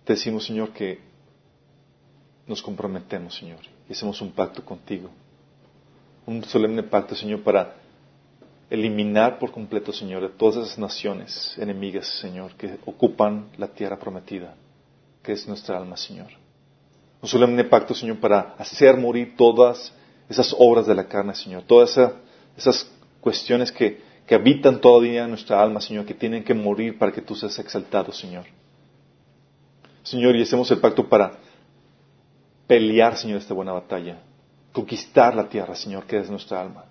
Te 0.05 0.15
decimos, 0.15 0.47
Señor, 0.47 0.71
que 0.71 1.01
nos 2.47 2.63
comprometemos, 2.63 3.35
Señor, 3.35 3.61
y 3.89 3.93
hacemos 3.93 4.21
un 4.21 4.33
pacto 4.33 4.65
contigo. 4.65 5.11
Un 6.29 6.45
solemne 6.45 6.83
pacto, 6.83 7.15
Señor, 7.15 7.43
para 7.43 7.75
eliminar 8.69 9.39
por 9.39 9.51
completo, 9.51 9.95
Señor, 9.95 10.31
todas 10.37 10.57
esas 10.57 10.79
naciones 10.79 11.57
enemigas, 11.57 12.07
Señor, 12.21 12.55
que 12.55 12.79
ocupan 12.85 13.49
la 13.57 13.69
tierra 13.69 13.99
prometida, 13.99 14.55
que 15.23 15.33
es 15.33 15.49
nuestra 15.49 15.79
alma, 15.79 15.97
Señor. 15.97 16.29
Un 17.23 17.29
solemne 17.29 17.65
pacto, 17.65 17.95
Señor, 17.95 18.19
para 18.21 18.55
hacer 18.59 18.99
morir 18.99 19.37
todas 19.39 19.95
esas 20.29 20.55
obras 20.59 20.87
de 20.87 20.95
la 20.95 21.09
carne, 21.09 21.35
Señor, 21.35 21.63
todas 21.63 21.99
esas 22.57 22.93
cuestiones 23.23 23.73
que 23.73 24.07
que 24.29 24.35
habitan 24.35 24.79
todavía 24.79 25.25
en 25.25 25.31
nuestra 25.31 25.63
alma, 25.63 25.81
Señor, 25.81 26.05
que 26.05 26.13
tienen 26.13 26.45
que 26.45 26.53
morir 26.53 26.99
para 26.99 27.11
que 27.11 27.23
tú 27.23 27.35
seas 27.35 27.59
exaltado, 27.59 28.13
Señor. 28.13 28.45
Señor, 30.03 30.37
y 30.37 30.43
hacemos 30.43 30.71
el 30.71 30.81
pacto 30.81 31.09
para 31.09 31.39
pelear, 32.67 33.17
Señor, 33.17 33.39
esta 33.39 33.55
buena 33.55 33.73
batalla, 33.73 34.19
conquistar 34.79 35.35
la 35.35 35.49
tierra, 35.49 35.75
Señor, 35.75 36.07
que 36.07 36.19
es 36.19 36.31
nuestra 36.31 36.61
alma. 36.61 36.85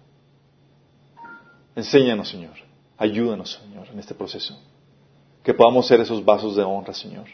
Enséñanos, 1.74 2.28
Señor, 2.28 2.56
ayúdanos, 2.98 3.62
Señor, 3.64 3.88
en 3.88 4.00
este 4.00 4.14
proceso. 4.14 4.60
Que 5.42 5.54
podamos 5.54 5.88
ser 5.88 6.02
esos 6.02 6.24
vasos 6.26 6.58
de 6.58 6.64
honra, 6.64 6.94
Señor. 6.94 7.28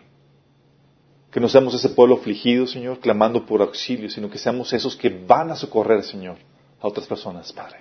Que 1.31 1.39
no 1.39 1.49
seamos 1.49 1.73
ese 1.73 1.89
pueblo 1.89 2.17
afligido, 2.17 2.67
Señor, 2.67 2.99
clamando 2.99 3.43
por 3.47 3.61
auxilio, 3.61 4.09
sino 4.11 4.29
que 4.29 4.37
seamos 4.37 4.71
esos 4.73 4.95
que 4.95 5.09
van 5.09 5.49
a 5.49 5.55
socorrer, 5.55 6.03
Señor, 6.03 6.37
a 6.79 6.87
otras 6.87 7.07
personas, 7.07 7.51
Padre. 7.51 7.79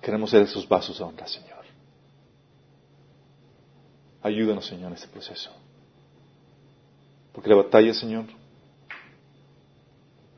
Queremos 0.00 0.30
ser 0.30 0.42
esos 0.42 0.68
vasos 0.68 0.98
de 0.98 1.04
honra, 1.04 1.28
Señor. 1.28 1.62
Ayúdanos, 4.20 4.66
Señor, 4.66 4.88
en 4.88 4.94
este 4.94 5.06
proceso. 5.06 5.50
Porque 7.32 7.50
la 7.50 7.56
batalla, 7.56 7.94
Señor, 7.94 8.24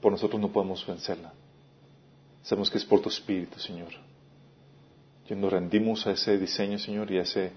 por 0.05 0.13
nosotros 0.13 0.39
no 0.39 0.53
podemos 0.53 0.87
vencerla. 0.87 1.33
Sabemos 2.43 2.71
que 2.71 2.77
es 2.77 2.85
por 2.85 3.01
tu 3.01 3.09
Espíritu, 3.09 3.59
Señor. 3.59 3.89
Y 5.27 5.35
nos 5.35 5.51
rendimos 5.51 6.07
a 6.07 6.11
ese 6.11 6.37
diseño, 6.37 6.79
Señor, 6.79 7.11
y 7.11 7.17
a 7.17 7.23
esa 7.23 7.49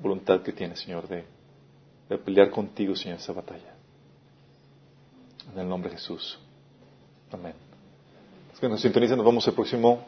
voluntad 0.00 0.42
que 0.42 0.52
tienes, 0.52 0.78
Señor, 0.78 1.08
de, 1.08 1.24
pelear 2.18 2.50
contigo, 2.50 2.94
Señor, 2.94 3.18
esa 3.18 3.32
batalla. 3.32 3.74
En 5.52 5.58
el 5.58 5.68
nombre 5.68 5.90
de 5.90 5.96
Jesús. 5.96 6.38
Amén. 7.32 7.54
Es 8.54 8.60
que 8.60 8.68
nos 8.68 8.80
sintonizan, 8.80 9.16
nos 9.16 9.26
vamos 9.26 9.44
el 9.48 9.54
próximo 9.54 10.06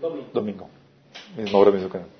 Domingo. 0.00 0.30
Domingo. 0.32 0.68
Misma 1.36 1.58
hora, 1.58 1.70
mismo 1.70 1.90
canal. 1.90 2.19